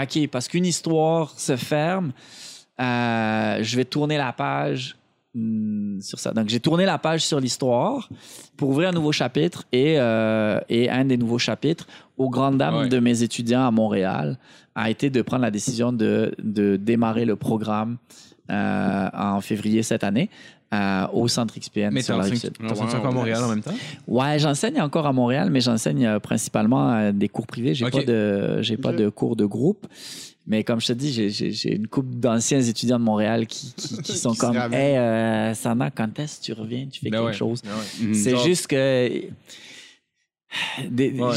[0.00, 2.12] OK, parce qu'une histoire se ferme,
[2.78, 4.96] je vais tourner la page
[5.34, 6.32] hum, sur ça.
[6.32, 8.08] Donc, j'ai tourné la page sur l'histoire
[8.56, 11.86] pour ouvrir un nouveau chapitre et, euh, et un des nouveaux chapitres,
[12.18, 12.88] aux grandes dames Ouais.
[12.88, 14.38] de mes étudiants à Montréal,
[14.74, 17.96] a été de prendre la décision de, de démarrer le programme
[18.50, 20.28] euh, en février cette année
[20.74, 23.74] euh, au centre XPN Mais sur la rive encore à Montréal en même temps?
[24.08, 27.74] Ouais, j'enseigne encore à Montréal, mais j'enseigne principalement des cours privés.
[27.74, 27.92] J'ai Ok.
[27.92, 29.86] pas de, j'ai pas de cours de groupe.
[30.46, 34.12] Mais comme je te dis, j'ai- une couple d'anciens étudiants de Montréal qui, qui, qui
[34.18, 34.78] sont Qui comme, ramènent.
[34.78, 37.32] hey, euh, Sana, quand est-ce que tu reviens, tu fais Ben quelque ouais.
[37.32, 37.62] chose.
[37.62, 38.06] Ben ouais.
[38.08, 38.14] Mhm.
[38.14, 39.30] C'est Genre- juste que Ouais.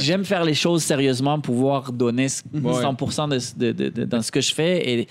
[0.02, 2.82] j'aime faire les choses sérieusement, pouvoir donner ce- Ouais.
[2.84, 5.08] 100% de, de- de- de- dans ce que je fais et,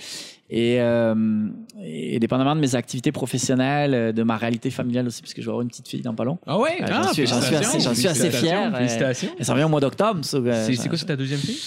[0.49, 1.49] et, euh,
[1.83, 5.47] et dépendamment de mes activités professionnelles, euh, de ma réalité familiale aussi, parce que je
[5.47, 6.39] vais avoir une petite fille dans pas long.
[6.47, 6.79] Ah ouais?
[6.83, 9.31] Euh, j'en suis- j'en suis assez- j'en suis assez fier, euh, Félicitations.
[9.39, 10.21] Elle s'en vient au mois d'octobre.
[10.23, 10.41] c'est
[10.89, 11.59] quoi, c'est ta deuxième fille?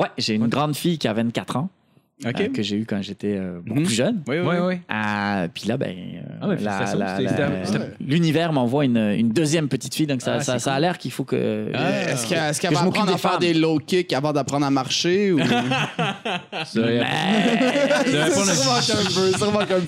[0.00, 1.68] Ouais, j'ai une grande fille qui a 24 ans,
[2.24, 3.86] euh, que j'ai eue quand j'étais euh, beaucoup Mhm.
[3.86, 4.22] plus jeune.
[4.28, 4.56] Oui, oui.
[4.58, 4.80] Ouais.
[4.88, 5.94] Ah, puis là, ben,
[6.42, 7.62] euh,
[8.00, 10.98] l'univers m'envoie une, une deuxième petite fille, donc ça, Ah, ça, c'est ça a l'air
[10.98, 11.70] qu'il faut que.
[11.74, 12.10] Ah.
[12.12, 14.70] Est-ce qu'elle est-ce qu'elle Que va apprendre à faire des low kicks avant d'apprendre à
[14.70, 15.38] marcher ou?
[16.74, 17.00] Peu.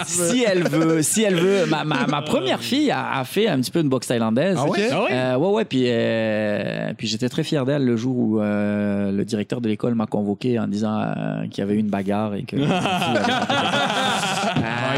[0.04, 3.60] si elle veut, si elle veut, ma, ma, ma première fille a, a fait un
[3.60, 4.56] petit peu de boxe thaïlandaise.
[4.58, 4.88] Ah ouais?
[4.90, 5.08] Ah ouais?
[5.12, 9.24] Euh, ouais, ouais, puis, euh, puis j'étais très fier d'elle le jour où euh, le
[9.24, 12.42] directeur de l'école m'a convoqué en disant euh, qu'il y avait eu une bagarre et
[12.44, 12.56] que.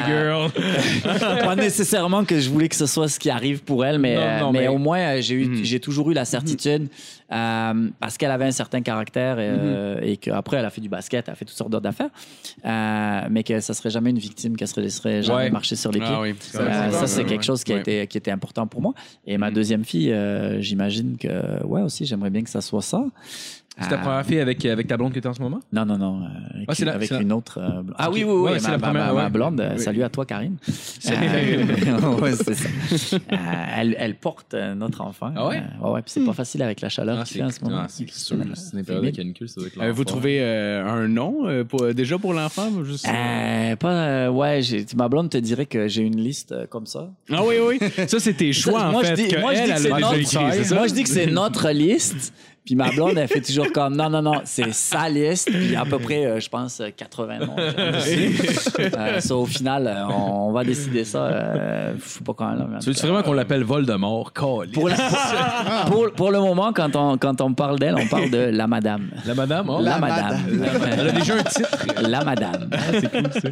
[0.07, 0.51] My girl.
[1.45, 4.21] pas nécessairement que je voulais que ce soit ce qui arrive pour elle, mais, Non,
[4.23, 5.65] euh, non, mais, mais- au moins, euh, j'ai eu, Mhm.
[5.65, 6.89] j'ai toujours eu la certitude
[7.33, 10.89] euh, parce qu'elle avait un certain caractère et, euh, et qu'après, elle a fait du
[10.89, 12.11] basket, elle a fait toutes sortes d'autres affaires,
[12.65, 15.51] euh, mais que ça serait jamais une victime qu'elle se laisserait jamais Ouais.
[15.51, 16.09] marcher sur les pieds.
[16.11, 16.35] Ah oui.
[16.55, 17.81] Euh, Ouais, ça, c'est ouais, quelque chose qui, a ouais.
[17.81, 18.95] été, qui était important pour moi.
[19.27, 19.55] Et ma Mhm.
[19.55, 23.05] deuxième fille, euh, j'imagine que, ouais, aussi, j'aimerais bien que ça soit ça.
[23.81, 25.59] C'est ta première fille avec, avec ta blonde que t'es en ce moment?
[25.73, 26.23] Non, non, non.
[26.23, 27.59] euh, avec Ah, la- avec la- une autre.
[27.59, 27.95] euh, blonde.
[27.99, 28.53] Ah oui, oui, oui.
[28.53, 29.31] Ouais, c'est ma, la première, ma- ma ouais.
[29.31, 29.61] blonde.
[29.61, 29.81] euh, Oui.
[29.83, 30.57] Salut à toi, Karine.
[31.11, 33.17] Euh, ouais, c'est ça.
[33.17, 33.37] Euh,
[33.77, 35.33] elle, elle porte euh, notre enfant.
[35.37, 35.59] Ah ouais?
[35.59, 37.63] Euh, ouais, ouais, puis c'est pas facile avec la chaleur Ah, qu'il fait en ce
[37.63, 37.79] moment.
[37.83, 38.37] ah, c'est sûr.
[38.55, 42.17] C'est une période de canicule, ça doit être trouvé euh, un nom euh, pour- déjà
[42.19, 42.71] pour l'enfant?
[42.85, 43.07] Juste...
[43.09, 44.61] Euh, pas, euh, ouais,
[44.97, 47.11] ma blonde te dirait que j'ai une liste euh, comme ça.
[47.31, 47.79] Ah oui, oui.
[48.09, 49.41] Ça, c'est tes choix, en fait.
[49.41, 52.33] moi, je dis que c'est notre liste.
[52.65, 55.51] Puis ma blonde, elle fait toujours comme non, non, non, c'est sa liste.
[55.53, 57.57] Puis à peu près, euh, je pense, euh, 80 noms.
[57.59, 61.25] euh, ça, au final, euh, on, on va décider ça.
[61.27, 62.53] Euh, je sais pas quand.
[62.53, 64.33] Là, en Tu veux vraiment qu'on l'appelle Voldemort?
[64.33, 64.73] Calice.
[64.73, 68.39] pour, la- pour, pour le moment, quand on, quand on parle d'elle, on parle de
[68.39, 69.11] la madame.
[69.27, 69.69] La madame?
[69.69, 69.81] oh.
[69.83, 70.39] La, La madame.
[70.91, 71.79] Elle a déjà un titre.
[72.01, 72.71] La madame.
[72.93, 73.49] c'est cool, ça.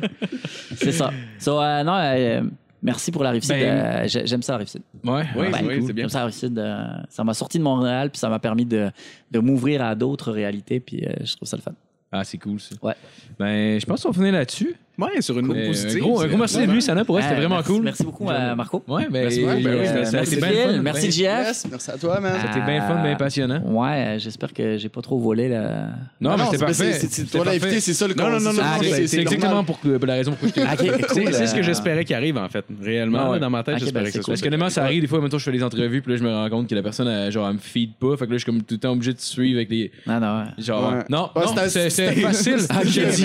[0.77, 1.11] C'est ça.
[1.39, 2.41] So, euh, non, euh,
[2.83, 4.69] merci pour la rive Ben- J'aime ça, la rive
[5.05, 5.51] Ouais, Oui, ouais.
[5.51, 5.87] Ben, oui, cool.
[5.87, 6.05] c'est bien.
[6.05, 8.91] Comme ça, Aristide, euh, ça m'a sorti de Montréal, puis ça m'a permis de,
[9.31, 11.73] de m'ouvrir à d'autres réalités, puis euh, je trouve ça le fun.
[12.11, 12.75] Ah, c'est cool, ça.
[12.83, 12.95] Ouais.
[13.39, 14.75] Ben, je pense qu'on finit là-dessus.
[14.99, 15.97] Ouais, sur une note positive.
[16.03, 17.25] un gros, un gros merci de lui, Sana, pour elle.
[17.25, 17.83] C'était Euh, vraiment merci- cool.
[17.83, 18.85] Merci beaucoup, euh, Marco.
[18.87, 20.83] Ouais, ben, Merci, ouais, ben euh, oui, ça a merci bien fun.
[20.83, 21.47] merci Ben, JF.
[21.47, 22.33] Yes, merci à toi, man.
[22.43, 23.61] C'était bien fun, bien passionnant.
[23.65, 25.49] Ouais, euh, j'espère que j'ai pas trop volé.
[25.49, 25.87] Là.
[26.21, 26.75] Non, mais c'était c'est- parfait.
[26.93, 27.59] c'est- c'est- C'était Toi, parfait.
[27.61, 30.95] l'invité, c'est ça le Non, non, non, non, c'est- exactement pour, la raison pour laquelle
[31.09, 31.33] je.
[31.33, 32.65] C'est ce que j'espérais qu'il arrive, en fait.
[32.83, 33.41] Réellement, Ah ouais.
[33.41, 35.39] dans ma tête, j'espérais ben, que ça Parce que honnêtement, ça arrive des fois, maintenant
[35.39, 37.55] je fais des entrevues, puis là je me rends compte que la personne, genre, elle
[37.55, 38.17] me feed pas.
[38.17, 39.91] Fait que là, je suis comme tout le temps obligé de suivre avec les.
[40.07, 40.63] Non, non, ouais.
[40.63, 40.99] Genre, Ouais.
[41.09, 42.57] non, Ouais, non, c'était- c'est c'était- facile.
[42.85, 43.17] Je dirais, je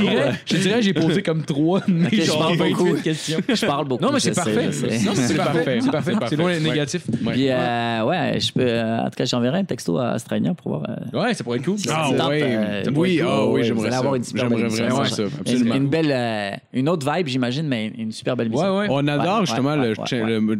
[0.00, 3.02] dirais, je dirais, j'ai posé comme trois, mais je genre parle 28 beaucoup.
[3.02, 3.38] questions.
[3.54, 4.02] Je parle beaucoup.
[4.04, 4.70] Non, mais c'est parfait.
[4.72, 5.78] c'est parfait.
[5.82, 6.12] C'est parfait.
[6.28, 7.02] C'est loin d'être négatif.
[7.08, 7.32] Ouais.
[7.32, 8.60] Puis, euh, ouais, je peux.
[8.62, 10.82] euh, en tout cas, j'enverrai un texto à Australien pour voir.
[11.14, 11.76] euh, Ouais, ça pourrait être cool.
[11.90, 12.40] Ah ça tente, ouais.
[12.42, 13.22] euh, Oui, oui,
[13.52, 13.98] ouais, j'aimerais ça.
[13.98, 15.74] avoir une super J'aimerais vraiment Ça, Une, absolument.
[15.76, 18.76] une belle, une autre vibe, j'imagine, mais une super belle émission.
[18.78, 18.86] Ouais, ouais.
[18.90, 19.94] On adore justement le,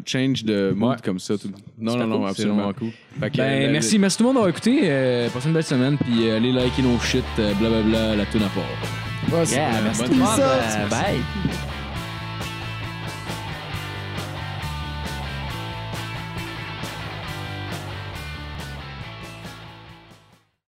[0.06, 0.96] change de mood Ouais.
[1.04, 1.34] comme ça.
[1.78, 2.72] Non, non, non, absolument.
[2.78, 2.88] cool.
[3.18, 4.80] Ben, merci, merci tout le monde d'avoir écouté.
[5.32, 9.11] Passez une belle semaine, puis allez liker nos shit, blablabla, la tune à part.
[9.46, 10.18] C'est- Yeah, merci bonne
[10.90, 11.22] Bye.